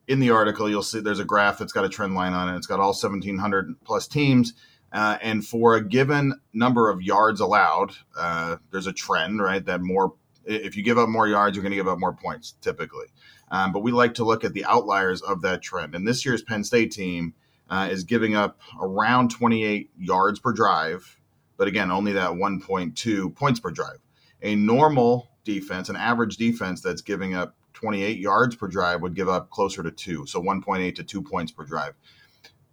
in 0.06 0.20
the 0.20 0.30
article, 0.30 0.70
you'll 0.70 0.82
see 0.82 1.00
there's 1.00 1.18
a 1.18 1.24
graph 1.24 1.58
that's 1.58 1.72
got 1.72 1.84
a 1.84 1.88
trend 1.88 2.14
line 2.14 2.32
on 2.32 2.52
it. 2.52 2.56
It's 2.56 2.66
got 2.66 2.80
all 2.80 2.88
1,700 2.88 3.74
plus 3.84 4.06
teams. 4.06 4.54
Uh, 4.94 5.18
and 5.20 5.44
for 5.44 5.74
a 5.74 5.84
given 5.84 6.40
number 6.52 6.88
of 6.88 7.02
yards 7.02 7.40
allowed, 7.40 7.90
uh, 8.16 8.56
there's 8.70 8.86
a 8.86 8.92
trend, 8.92 9.42
right? 9.42 9.64
That 9.66 9.82
more 9.82 10.14
if 10.46 10.76
you 10.76 10.84
give 10.84 10.98
up 10.98 11.08
more 11.08 11.26
yards, 11.26 11.56
you're 11.56 11.62
going 11.62 11.72
to 11.72 11.76
give 11.76 11.88
up 11.88 11.98
more 11.98 12.14
points 12.14 12.54
typically. 12.60 13.06
Um, 13.50 13.72
but 13.72 13.80
we 13.80 13.92
like 13.92 14.14
to 14.14 14.24
look 14.24 14.44
at 14.44 14.52
the 14.52 14.64
outliers 14.64 15.20
of 15.20 15.42
that 15.42 15.62
trend. 15.62 15.94
And 15.94 16.06
this 16.06 16.24
year's 16.24 16.42
Penn 16.42 16.62
State 16.62 16.92
team 16.92 17.34
uh, 17.68 17.88
is 17.90 18.04
giving 18.04 18.36
up 18.36 18.60
around 18.80 19.30
28 19.30 19.90
yards 19.98 20.38
per 20.38 20.52
drive, 20.52 21.18
but 21.56 21.66
again, 21.66 21.90
only 21.90 22.12
that 22.12 22.30
1.2 22.30 23.34
points 23.34 23.58
per 23.58 23.70
drive. 23.70 23.98
A 24.42 24.54
normal 24.54 25.30
defense, 25.44 25.88
an 25.88 25.96
average 25.96 26.36
defense 26.36 26.80
that's 26.82 27.02
giving 27.02 27.34
up 27.34 27.56
28 27.72 28.18
yards 28.18 28.54
per 28.54 28.68
drive 28.68 29.02
would 29.02 29.14
give 29.14 29.28
up 29.28 29.50
closer 29.50 29.82
to 29.82 29.90
two, 29.90 30.24
so 30.26 30.40
1.8 30.40 30.94
to 30.94 31.02
two 31.02 31.22
points 31.22 31.50
per 31.50 31.64
drive, 31.64 31.94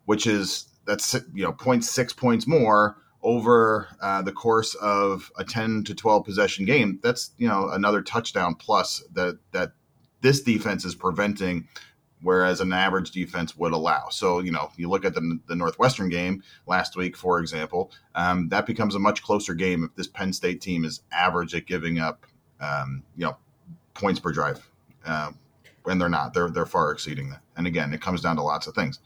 which 0.05 0.27
is 0.27 0.70
that's 0.85 1.13
you 1.33 1.43
know 1.43 1.53
0.6 1.53 2.17
points 2.17 2.47
more 2.47 2.97
over 3.23 3.87
uh, 4.01 4.21
the 4.21 4.31
course 4.31 4.73
of 4.75 5.31
a 5.37 5.43
10 5.43 5.83
to 5.83 5.93
12 5.93 6.25
possession 6.25 6.65
game 6.65 6.99
that's 7.03 7.31
you 7.37 7.47
know 7.47 7.69
another 7.69 8.01
touchdown 8.01 8.55
plus 8.55 9.03
that 9.13 9.37
that 9.51 9.73
this 10.21 10.41
defense 10.41 10.85
is 10.85 10.95
preventing 10.95 11.67
whereas 12.23 12.61
an 12.61 12.71
average 12.71 13.11
defense 13.11 13.57
would 13.57 13.73
allow. 13.73 14.07
So 14.09 14.39
you 14.39 14.51
know 14.51 14.71
you 14.75 14.89
look 14.89 15.05
at 15.05 15.13
the, 15.13 15.39
the 15.47 15.55
northwestern 15.55 16.09
game 16.09 16.43
last 16.67 16.95
week 16.95 17.15
for 17.15 17.39
example 17.39 17.91
um, 18.15 18.49
that 18.49 18.65
becomes 18.65 18.95
a 18.95 18.99
much 18.99 19.21
closer 19.21 19.53
game 19.53 19.83
if 19.83 19.95
this 19.95 20.07
penn 20.07 20.33
state 20.33 20.61
team 20.61 20.85
is 20.85 21.01
average 21.11 21.53
at 21.53 21.65
giving 21.65 21.99
up 21.99 22.25
um, 22.59 23.03
you 23.15 23.25
know 23.25 23.37
points 23.93 24.19
per 24.19 24.31
drive 24.31 24.67
uh, 25.05 25.31
and 25.85 26.01
they're 26.01 26.09
not 26.09 26.33
they're 26.33 26.49
they're 26.49 26.65
far 26.65 26.91
exceeding 26.91 27.29
that. 27.29 27.41
And 27.55 27.67
again 27.67 27.93
it 27.93 28.01
comes 28.01 28.21
down 28.21 28.35
to 28.37 28.43
lots 28.43 28.67
of 28.67 28.73
things 28.73 28.99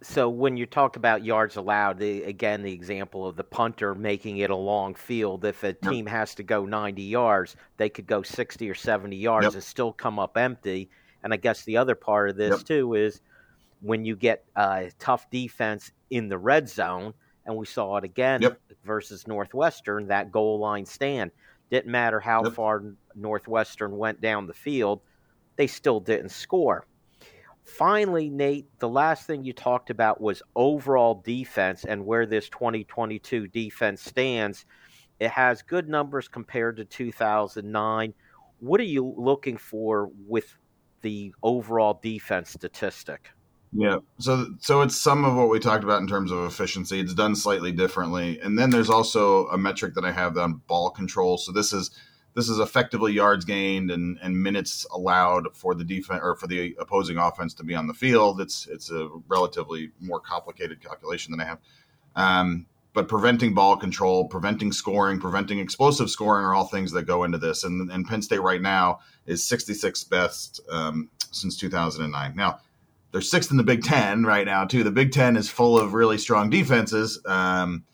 so 0.00 0.28
when 0.28 0.56
you 0.56 0.66
talk 0.66 0.96
about 0.96 1.24
yards 1.24 1.56
allowed, 1.56 1.98
the, 1.98 2.22
again, 2.22 2.62
the 2.62 2.72
example 2.72 3.26
of 3.26 3.36
the 3.36 3.44
punter 3.44 3.94
making 3.94 4.38
it 4.38 4.50
a 4.50 4.56
long 4.56 4.94
field, 4.94 5.44
if 5.44 5.64
a 5.64 5.72
team 5.72 6.06
yep. 6.06 6.14
has 6.14 6.34
to 6.36 6.42
go 6.44 6.64
90 6.64 7.02
yards, 7.02 7.56
they 7.78 7.88
could 7.88 8.06
go 8.06 8.22
60 8.22 8.68
or 8.70 8.74
70 8.74 9.16
yards 9.16 9.44
yep. 9.46 9.54
and 9.54 9.62
still 9.62 9.92
come 9.92 10.18
up 10.18 10.36
empty. 10.36 10.88
And 11.22 11.32
I 11.32 11.36
guess 11.36 11.64
the 11.64 11.76
other 11.76 11.96
part 11.96 12.30
of 12.30 12.36
this 12.36 12.58
yep. 12.58 12.64
too 12.64 12.94
is 12.94 13.20
when 13.80 14.04
you 14.04 14.14
get 14.14 14.44
a 14.54 14.90
tough 15.00 15.28
defense 15.30 15.90
in 16.10 16.28
the 16.28 16.38
red 16.38 16.68
zone, 16.68 17.12
and 17.44 17.56
we 17.56 17.66
saw 17.66 17.96
it 17.96 18.04
again 18.04 18.42
versus 18.84 19.26
Northwestern, 19.26 20.08
that 20.08 20.30
goal 20.30 20.60
line 20.60 20.86
stand. 20.86 21.30
Didn't 21.70 21.90
matter 21.90 22.20
how 22.20 22.48
far 22.50 22.84
Northwestern 23.14 23.96
went 23.96 24.20
down 24.20 24.46
the 24.46 24.54
field, 24.54 25.00
they 25.56 25.66
still 25.66 25.98
didn't 25.98 26.30
score. 26.30 26.86
Finally, 27.68 28.30
Nate, 28.30 28.66
the 28.78 28.88
last 28.88 29.26
thing 29.26 29.44
you 29.44 29.52
talked 29.52 29.90
about 29.90 30.20
was 30.20 30.42
overall 30.56 31.22
defense 31.24 31.84
and 31.84 32.04
where 32.04 32.24
this 32.24 32.48
2022 32.48 33.46
defense 33.48 34.02
stands. 34.02 34.64
It 35.20 35.30
has 35.30 35.62
good 35.62 35.88
numbers 35.88 36.28
compared 36.28 36.78
to 36.78 36.84
2009. 36.84 38.14
What 38.60 38.80
are 38.80 38.84
you 38.84 39.14
looking 39.16 39.58
for 39.58 40.10
with 40.26 40.56
the 41.02 41.34
overall 41.42 42.00
defense 42.02 42.50
statistic? 42.50 43.28
Yeah. 43.72 43.98
So 44.18 44.54
so 44.60 44.80
it's 44.80 44.96
some 44.96 45.26
of 45.26 45.36
what 45.36 45.50
we 45.50 45.58
talked 45.58 45.84
about 45.84 46.00
in 46.00 46.08
terms 46.08 46.32
of 46.32 46.44
efficiency. 46.44 47.00
It's 47.00 47.14
done 47.14 47.36
slightly 47.36 47.70
differently. 47.70 48.40
And 48.40 48.58
then 48.58 48.70
there's 48.70 48.90
also 48.90 49.46
a 49.48 49.58
metric 49.58 49.94
that 49.94 50.04
I 50.04 50.10
have 50.12 50.38
on 50.38 50.62
ball 50.66 50.90
control. 50.90 51.36
So 51.36 51.52
this 51.52 51.72
is 51.74 51.90
this 52.34 52.48
is 52.48 52.58
effectively 52.58 53.12
yards 53.12 53.44
gained 53.44 53.90
and, 53.90 54.18
and 54.22 54.40
minutes 54.40 54.86
allowed 54.92 55.56
for 55.56 55.74
the 55.74 55.84
defense 55.84 56.20
or 56.22 56.36
for 56.36 56.46
the 56.46 56.76
opposing 56.78 57.16
offense 57.16 57.54
to 57.54 57.64
be 57.64 57.74
on 57.74 57.86
the 57.86 57.94
field. 57.94 58.40
It's 58.40 58.66
it's 58.66 58.90
a 58.90 59.08
relatively 59.26 59.90
more 60.00 60.20
complicated 60.20 60.80
calculation 60.82 61.32
than 61.32 61.40
I 61.40 61.44
have. 61.44 61.58
Um, 62.14 62.66
but 62.94 63.06
preventing 63.06 63.54
ball 63.54 63.76
control, 63.76 64.26
preventing 64.26 64.72
scoring, 64.72 65.20
preventing 65.20 65.58
explosive 65.60 66.10
scoring 66.10 66.44
are 66.44 66.54
all 66.54 66.64
things 66.64 66.90
that 66.92 67.04
go 67.04 67.24
into 67.24 67.38
this. 67.38 67.62
And, 67.62 67.90
and 67.92 68.06
Penn 68.06 68.22
State 68.22 68.42
right 68.42 68.60
now 68.60 69.00
is 69.26 69.42
66th 69.42 70.08
best 70.08 70.60
um, 70.70 71.08
since 71.30 71.56
2009. 71.56 72.34
Now, 72.34 72.58
they're 73.12 73.20
sixth 73.20 73.50
in 73.50 73.56
the 73.56 73.62
Big 73.62 73.84
Ten 73.84 74.24
right 74.24 74.44
now, 74.44 74.64
too. 74.64 74.82
The 74.82 74.90
Big 74.90 75.12
Ten 75.12 75.36
is 75.36 75.48
full 75.48 75.78
of 75.78 75.94
really 75.94 76.18
strong 76.18 76.50
defenses. 76.50 77.20
Um, 77.24 77.84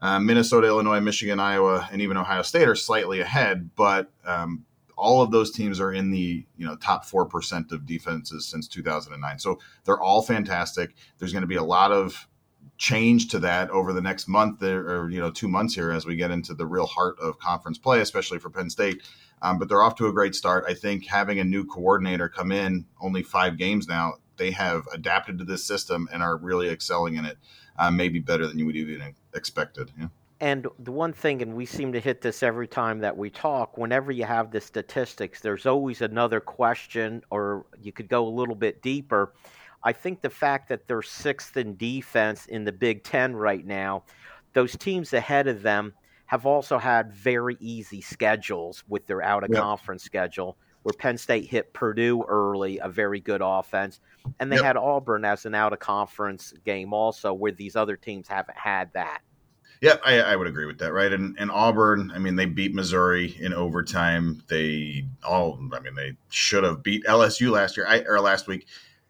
uh, 0.00 0.20
Minnesota, 0.20 0.68
Illinois, 0.68 1.00
Michigan, 1.00 1.40
Iowa, 1.40 1.88
and 1.90 2.00
even 2.00 2.16
Ohio 2.16 2.42
State 2.42 2.68
are 2.68 2.76
slightly 2.76 3.20
ahead, 3.20 3.70
but 3.74 4.10
um, 4.24 4.64
all 4.96 5.22
of 5.22 5.30
those 5.30 5.50
teams 5.50 5.80
are 5.80 5.92
in 5.92 6.10
the 6.10 6.44
you 6.56 6.66
know 6.66 6.76
top 6.76 7.04
four 7.04 7.24
percent 7.24 7.72
of 7.72 7.86
defenses 7.86 8.46
since 8.46 8.68
2009. 8.68 9.38
So 9.38 9.58
they're 9.84 10.00
all 10.00 10.22
fantastic. 10.22 10.94
There's 11.18 11.32
going 11.32 11.42
to 11.42 11.48
be 11.48 11.56
a 11.56 11.62
lot 11.62 11.92
of 11.92 12.28
change 12.76 13.28
to 13.28 13.40
that 13.40 13.70
over 13.70 13.92
the 13.92 14.00
next 14.00 14.28
month 14.28 14.62
or 14.62 15.10
you 15.10 15.20
know 15.20 15.30
two 15.30 15.48
months 15.48 15.74
here 15.74 15.90
as 15.90 16.06
we 16.06 16.16
get 16.16 16.30
into 16.30 16.54
the 16.54 16.66
real 16.66 16.86
heart 16.86 17.16
of 17.20 17.38
conference 17.38 17.78
play, 17.78 18.00
especially 18.00 18.38
for 18.38 18.50
Penn 18.50 18.70
State. 18.70 19.02
Um, 19.40 19.58
but 19.58 19.68
they're 19.68 19.82
off 19.82 19.94
to 19.96 20.06
a 20.06 20.12
great 20.12 20.34
start. 20.34 20.64
I 20.66 20.74
think 20.74 21.06
having 21.06 21.38
a 21.38 21.44
new 21.44 21.64
coordinator 21.64 22.28
come 22.28 22.50
in, 22.50 22.86
only 23.00 23.22
five 23.22 23.56
games 23.56 23.86
now, 23.86 24.14
they 24.38 24.52
have 24.52 24.86
adapted 24.92 25.38
to 25.38 25.44
this 25.44 25.64
system 25.64 26.08
and 26.12 26.22
are 26.22 26.36
really 26.36 26.68
excelling 26.70 27.16
in 27.16 27.24
it. 27.24 27.36
Uh, 27.78 27.90
maybe 27.90 28.18
better 28.18 28.46
than 28.46 28.58
you 28.58 28.66
would 28.66 28.74
even 28.74 29.14
expected. 29.34 29.92
Yeah. 29.96 30.08
And 30.40 30.66
the 30.78 30.92
one 30.92 31.12
thing, 31.12 31.42
and 31.42 31.54
we 31.54 31.66
seem 31.66 31.92
to 31.92 32.00
hit 32.00 32.20
this 32.20 32.42
every 32.42 32.68
time 32.68 33.00
that 33.00 33.16
we 33.16 33.28
talk, 33.30 33.76
whenever 33.76 34.12
you 34.12 34.24
have 34.24 34.50
the 34.50 34.60
statistics, 34.60 35.40
there's 35.40 35.66
always 35.66 36.00
another 36.00 36.40
question, 36.40 37.22
or 37.30 37.66
you 37.80 37.92
could 37.92 38.08
go 38.08 38.26
a 38.26 38.30
little 38.30 38.54
bit 38.54 38.82
deeper. 38.82 39.32
I 39.82 39.92
think 39.92 40.22
the 40.22 40.30
fact 40.30 40.68
that 40.68 40.86
they're 40.86 41.02
sixth 41.02 41.56
in 41.56 41.76
defense 41.76 42.46
in 42.46 42.64
the 42.64 42.72
Big 42.72 43.04
Ten 43.04 43.34
right 43.34 43.64
now, 43.64 44.04
those 44.54 44.76
teams 44.76 45.12
ahead 45.12 45.48
of 45.48 45.62
them 45.62 45.92
have 46.26 46.46
also 46.46 46.78
had 46.78 47.12
very 47.12 47.56
easy 47.58 48.00
schedules 48.00 48.84
with 48.88 49.06
their 49.06 49.22
out 49.22 49.44
of 49.44 49.50
conference 49.50 50.04
yep. 50.04 50.06
schedule, 50.06 50.56
where 50.88 50.94
Penn 50.94 51.18
State 51.18 51.44
hit 51.44 51.74
Purdue 51.74 52.22
early, 52.22 52.78
a 52.78 52.88
very 52.88 53.20
good 53.20 53.42
offense, 53.44 54.00
and 54.40 54.50
they 54.50 54.56
Yep. 54.56 54.64
had 54.64 54.76
Auburn 54.78 55.22
as 55.22 55.44
an 55.44 55.54
out 55.54 55.74
of 55.74 55.80
conference 55.80 56.54
game 56.64 56.94
also, 56.94 57.34
where 57.34 57.52
these 57.52 57.76
other 57.76 57.94
teams 57.94 58.26
haven't 58.26 58.56
had 58.56 58.90
that. 58.94 59.20
Yeah, 59.82 59.98
I, 60.02 60.20
I 60.20 60.34
would 60.34 60.46
agree 60.46 60.64
with 60.64 60.78
that, 60.78 60.94
right? 60.94 61.12
And, 61.12 61.36
and 61.38 61.50
Auburn, 61.50 62.10
I 62.14 62.18
mean, 62.18 62.36
they 62.36 62.46
beat 62.46 62.74
Missouri 62.74 63.36
in 63.38 63.52
overtime. 63.52 64.42
They 64.48 65.04
all, 65.22 65.60
I 65.74 65.80
mean, 65.80 65.94
they 65.94 66.16
should 66.30 66.64
have 66.64 66.82
beat 66.82 67.04
LSU 67.04 67.50
last 67.50 67.76
year 67.76 67.86
I, 67.86 68.00
or 68.00 68.18
last 68.18 68.46
week. 68.46 68.66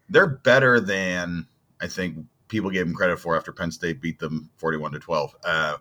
They're 0.09 0.27
better 0.27 0.81
than 0.81 1.47
I 1.79 1.87
think 1.87 2.17
people 2.49 2.69
gave 2.71 2.85
them 2.85 2.93
credit 2.93 3.19
for 3.19 3.37
after 3.37 3.53
Penn 3.53 3.71
State 3.71 4.01
beat 4.01 4.19
them 4.19 4.49
forty-one 4.57 4.91
to 4.91 4.99
twelve. 4.99 5.33
Uh, 5.45 5.77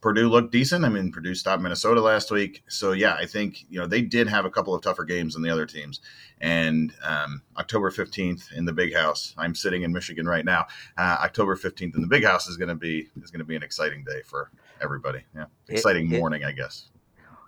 Purdue 0.00 0.28
looked 0.28 0.52
decent. 0.52 0.84
I 0.84 0.88
mean, 0.88 1.10
Purdue 1.10 1.34
stopped 1.34 1.62
Minnesota 1.62 2.00
last 2.00 2.30
week, 2.30 2.62
so 2.68 2.92
yeah, 2.92 3.14
I 3.14 3.26
think 3.26 3.64
you 3.68 3.80
know 3.80 3.86
they 3.86 4.00
did 4.00 4.28
have 4.28 4.44
a 4.44 4.50
couple 4.50 4.74
of 4.74 4.82
tougher 4.82 5.04
games 5.04 5.34
than 5.34 5.42
the 5.42 5.50
other 5.50 5.66
teams. 5.66 6.00
And 6.40 6.92
um, 7.02 7.42
October 7.56 7.90
fifteenth 7.90 8.52
in 8.54 8.64
the 8.64 8.72
Big 8.72 8.94
House, 8.94 9.34
I'm 9.36 9.54
sitting 9.54 9.82
in 9.82 9.92
Michigan 9.92 10.26
right 10.26 10.44
now. 10.44 10.66
Uh, 10.96 11.18
October 11.22 11.56
fifteenth 11.56 11.96
in 11.96 12.00
the 12.00 12.06
Big 12.08 12.24
House 12.24 12.48
is 12.48 12.56
going 12.56 12.68
to 12.68 12.76
be 12.76 13.08
is 13.22 13.30
going 13.30 13.40
to 13.40 13.44
be 13.44 13.56
an 13.56 13.62
exciting 13.62 14.04
day 14.04 14.22
for 14.24 14.50
everybody. 14.80 15.24
Yeah, 15.34 15.46
exciting 15.68 16.12
it- 16.12 16.18
morning, 16.18 16.44
I 16.44 16.52
guess. 16.52 16.88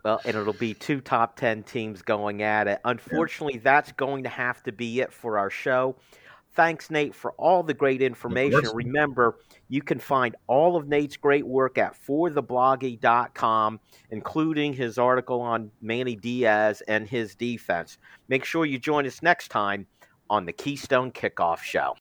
Well, 0.02 0.20
and 0.24 0.34
it'll 0.34 0.54
be 0.54 0.72
two 0.72 1.02
top 1.02 1.36
10 1.36 1.62
teams 1.64 2.00
going 2.00 2.42
at 2.42 2.66
it. 2.66 2.80
Unfortunately, 2.86 3.58
that's 3.58 3.92
going 3.92 4.22
to 4.22 4.30
have 4.30 4.62
to 4.62 4.72
be 4.72 5.00
it 5.00 5.12
for 5.12 5.38
our 5.38 5.50
show. 5.50 5.96
Thanks, 6.52 6.90
Nate, 6.90 7.14
for 7.14 7.32
all 7.32 7.62
the 7.62 7.74
great 7.74 8.02
information. 8.02 8.62
Remember, 8.74 9.38
you 9.68 9.82
can 9.82 10.00
find 10.00 10.34
all 10.48 10.76
of 10.76 10.88
Nate's 10.88 11.16
great 11.16 11.46
work 11.46 11.78
at 11.78 11.94
forthebloggy.com, 12.06 13.80
including 14.10 14.72
his 14.72 14.98
article 14.98 15.40
on 15.40 15.70
Manny 15.80 16.16
Diaz 16.16 16.82
and 16.88 17.08
his 17.08 17.34
defense. 17.34 17.98
Make 18.28 18.44
sure 18.44 18.66
you 18.66 18.78
join 18.78 19.06
us 19.06 19.22
next 19.22 19.48
time 19.48 19.86
on 20.28 20.44
the 20.44 20.52
Keystone 20.52 21.12
Kickoff 21.12 21.60
Show. 21.62 21.94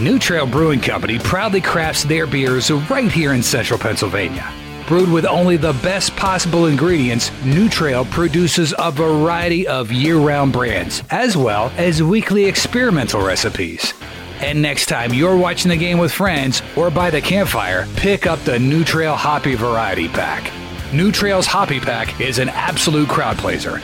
New 0.00 0.18
Trail 0.18 0.46
Brewing 0.46 0.80
Company 0.80 1.18
proudly 1.18 1.60
crafts 1.60 2.04
their 2.04 2.26
beers 2.26 2.70
right 2.70 3.12
here 3.12 3.34
in 3.34 3.42
central 3.42 3.78
Pennsylvania. 3.78 4.50
Brewed 4.86 5.10
with 5.10 5.24
only 5.24 5.56
the 5.56 5.72
best 5.74 6.14
possible 6.16 6.66
ingredients, 6.66 7.30
New 7.44 7.68
Trail 7.68 8.04
produces 8.04 8.74
a 8.78 8.90
variety 8.90 9.66
of 9.66 9.92
year 9.92 10.16
round 10.16 10.52
brands, 10.52 11.02
as 11.10 11.36
well 11.36 11.72
as 11.76 12.02
weekly 12.02 12.44
experimental 12.46 13.24
recipes. 13.24 13.94
And 14.40 14.60
next 14.60 14.86
time 14.86 15.14
you're 15.14 15.36
watching 15.36 15.68
the 15.68 15.76
game 15.76 15.98
with 15.98 16.12
friends 16.12 16.62
or 16.76 16.90
by 16.90 17.10
the 17.10 17.20
campfire, 17.20 17.86
pick 17.96 18.26
up 18.26 18.40
the 18.40 18.58
New 18.58 18.82
Trail 18.82 19.14
Hoppy 19.14 19.54
Variety 19.54 20.08
Pack. 20.08 20.52
New 20.92 21.12
Trail's 21.12 21.46
Hoppy 21.46 21.78
Pack 21.78 22.20
is 22.20 22.38
an 22.38 22.48
absolute 22.48 23.08
crowd 23.08 23.38
pleaser. 23.38 23.80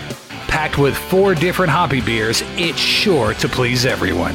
Packed 0.49 0.79
with 0.79 0.97
four 0.97 1.35
different 1.35 1.71
hoppy 1.71 2.01
beers, 2.01 2.43
it's 2.57 2.79
sure 2.79 3.35
to 3.35 3.49
please 3.49 3.87
everyone. 3.87 4.35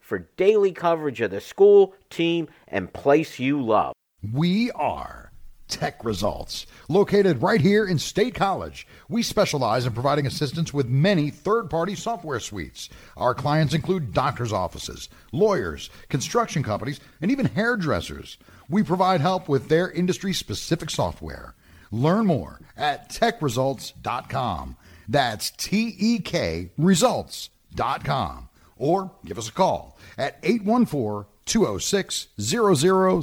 for 0.11 0.27
daily 0.35 0.73
coverage 0.73 1.21
of 1.21 1.31
the 1.31 1.39
school, 1.39 1.93
team, 2.09 2.49
and 2.67 2.91
place 2.91 3.39
you 3.39 3.61
love. 3.61 3.93
We 4.33 4.69
are 4.71 5.31
Tek 5.69 6.03
Results, 6.03 6.67
located 6.89 7.41
right 7.41 7.61
here 7.61 7.85
in 7.85 7.97
State 7.97 8.35
College. 8.35 8.85
We 9.07 9.23
specialize 9.23 9.85
in 9.85 9.93
providing 9.93 10.27
assistance 10.27 10.73
with 10.73 10.89
many 10.89 11.29
third 11.29 11.69
party 11.69 11.95
software 11.95 12.41
suites. 12.41 12.89
Our 13.15 13.33
clients 13.33 13.73
include 13.73 14.13
doctors' 14.13 14.51
offices, 14.51 15.07
lawyers, 15.31 15.89
construction 16.09 16.61
companies, 16.61 16.99
and 17.21 17.31
even 17.31 17.45
hairdressers. 17.45 18.37
We 18.67 18.83
provide 18.83 19.21
help 19.21 19.47
with 19.47 19.69
their 19.69 19.89
industry 19.89 20.33
specific 20.33 20.89
software. 20.89 21.55
Learn 21.89 22.25
more 22.25 22.59
at 22.75 23.09
tekresults.com. 23.11 24.75
That's 25.07 25.51
T 25.51 25.95
E 25.97 26.19
K 26.19 26.71
results.com. 26.77 28.49
Or 28.81 29.11
give 29.23 29.37
us 29.37 29.47
a 29.47 29.51
call 29.51 29.95
at 30.21 30.37
814 30.43 31.25
206 31.45 32.27
0000. 32.39 33.21